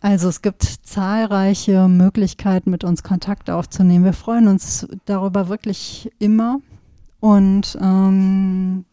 Also 0.00 0.28
es 0.28 0.42
gibt 0.42 0.62
zahlreiche 0.62 1.88
Möglichkeiten, 1.88 2.70
mit 2.70 2.84
uns 2.84 3.02
Kontakt 3.02 3.50
aufzunehmen. 3.50 4.04
Wir 4.04 4.12
freuen 4.12 4.48
uns 4.48 4.86
darüber 5.06 5.48
wirklich 5.48 6.10
immer. 6.18 6.60
Und 7.20 7.76
ähm, 7.80 8.84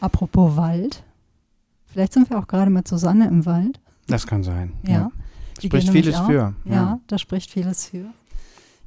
apropos 0.00 0.56
Wald, 0.56 1.04
vielleicht 1.86 2.14
sind 2.14 2.30
wir 2.30 2.38
auch 2.38 2.48
gerade 2.48 2.70
mit 2.70 2.88
Susanne 2.88 3.28
im 3.28 3.46
Wald. 3.46 3.78
Das 4.06 4.26
kann 4.26 4.42
sein. 4.42 4.72
Ja. 4.86 5.10
Das 5.54 5.62
Die 5.62 5.66
spricht 5.68 5.90
vieles 5.90 6.16
auch. 6.16 6.26
für. 6.26 6.54
Ja, 6.64 6.98
da 7.06 7.18
spricht 7.18 7.50
vieles 7.50 7.86
für. 7.86 8.06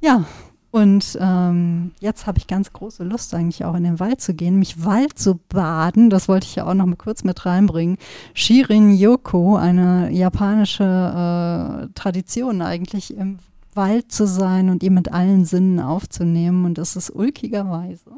Ja, 0.00 0.24
Und 0.70 1.16
ähm, 1.20 1.92
jetzt 2.00 2.26
habe 2.26 2.38
ich 2.38 2.46
ganz 2.46 2.72
große 2.72 3.02
Lust 3.02 3.32
eigentlich 3.34 3.64
auch 3.64 3.74
in 3.74 3.84
den 3.84 4.00
Wald 4.00 4.20
zu 4.20 4.34
gehen, 4.34 4.58
mich 4.58 4.84
Wald 4.84 5.18
zu 5.18 5.40
baden. 5.48 6.10
Das 6.10 6.28
wollte 6.28 6.46
ich 6.46 6.56
ja 6.56 6.66
auch 6.66 6.74
noch 6.74 6.84
mal 6.84 6.96
kurz 6.96 7.24
mit 7.24 7.46
reinbringen. 7.46 7.96
Shirin 8.34 8.94
Yoko, 8.94 9.56
eine 9.56 10.10
japanische 10.10 10.84
äh, 10.84 11.88
Tradition 11.94 12.60
eigentlich 12.60 13.16
im 13.16 13.38
Wald 13.74 14.12
zu 14.12 14.26
sein 14.26 14.68
und 14.68 14.82
ihn 14.82 14.94
mit 14.94 15.10
allen 15.12 15.46
Sinnen 15.46 15.80
aufzunehmen. 15.80 16.66
Und 16.66 16.76
das 16.76 16.96
ist 16.96 17.10
ulkigerweise 17.10 18.10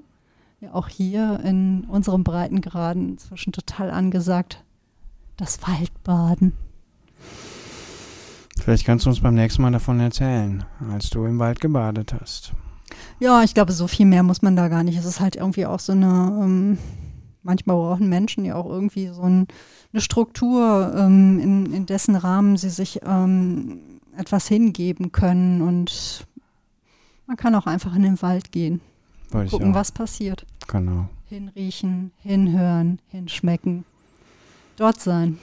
ja 0.61 0.75
auch 0.75 0.89
hier 0.89 1.41
in 1.43 1.85
unserem 1.85 2.25
Breitengraden 2.25 3.11
inzwischen 3.11 3.53
total 3.53 3.91
angesagt, 3.91 4.63
das 5.37 5.61
Waldbaden. 5.67 6.53
Vielleicht 8.61 8.85
kannst 8.85 9.07
du 9.07 9.11
uns 9.11 9.21
beim 9.21 9.35
nächsten 9.35 9.63
Mal 9.63 9.73
davon 9.73 10.01
erzählen, 10.01 10.65
als 10.93 11.09
du 11.11 11.25
im 11.25 11.39
Wald 11.39 11.61
gebadet 11.61 12.15
hast. 12.21 12.53
Ja, 13.19 13.43
ich 13.43 13.55
glaube, 13.55 13.73
so 13.73 13.87
viel 13.87 14.07
mehr 14.07 14.23
muss 14.23 14.43
man 14.43 14.55
da 14.55 14.69
gar 14.69 14.85
nicht. 14.85 14.99
Es 14.99 15.07
ist 15.07 15.21
halt 15.21 15.37
irgendwie 15.37 15.67
auch 15.67 15.81
so 15.81 15.93
eine, 15.93 16.07
ähm, 16.43 16.79
manchmal 17.43 17.77
brauchen 17.77 18.09
Menschen 18.09 18.45
ja 18.45 18.57
auch 18.57 18.67
irgendwie 18.67 19.09
so 19.09 19.23
ein, 19.23 19.49
eine 19.93 20.01
Struktur, 20.03 20.93
ähm, 20.95 21.41
in, 21.41 21.73
in, 21.73 21.87
dessen 21.87 22.17
Rahmen 22.17 22.57
sie 22.57 22.71
sich 22.71 23.01
ähm, 23.05 24.01
etwas 24.17 24.47
hingeben 24.47 25.11
können. 25.11 25.63
Und 25.63 26.27
man 27.27 27.37
kann 27.37 27.55
auch 27.55 27.67
einfach 27.67 27.95
in 27.95 28.03
den 28.03 28.21
Wald 28.21 28.53
gehen. 28.53 28.81
Wollte 29.31 29.51
gucken, 29.51 29.75
was 29.75 29.91
passiert. 29.91 30.45
Genau. 30.67 31.09
Hinriechen, 31.29 32.11
hinhören, 32.19 32.99
hinschmecken. 33.09 33.85
Dort 34.77 35.01
sein. 35.01 35.39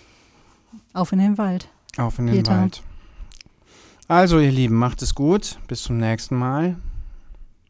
Auf 0.93 1.13
in 1.13 1.19
den 1.19 1.37
Wald. 1.37 1.69
Auf 1.97 2.19
in 2.19 2.27
den 2.27 2.35
Peter. 2.35 2.51
Wald. 2.51 2.83
Also, 4.07 4.39
ihr 4.39 4.51
Lieben, 4.51 4.75
macht 4.75 5.01
es 5.01 5.13
gut. 5.13 5.59
Bis 5.67 5.83
zum 5.83 5.97
nächsten 5.97 6.37
Mal. 6.37 6.77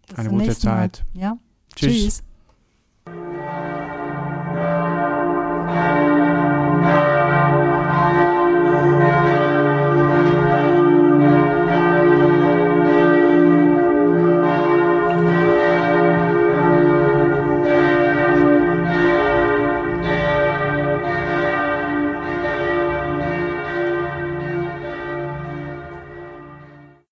Bis 0.07 0.17
Eine 0.19 0.29
gute 0.29 0.57
Zeit. 0.57 1.03
Ja. 1.13 1.37
Tschüss. 1.75 2.21
Tschüss. 3.05 3.76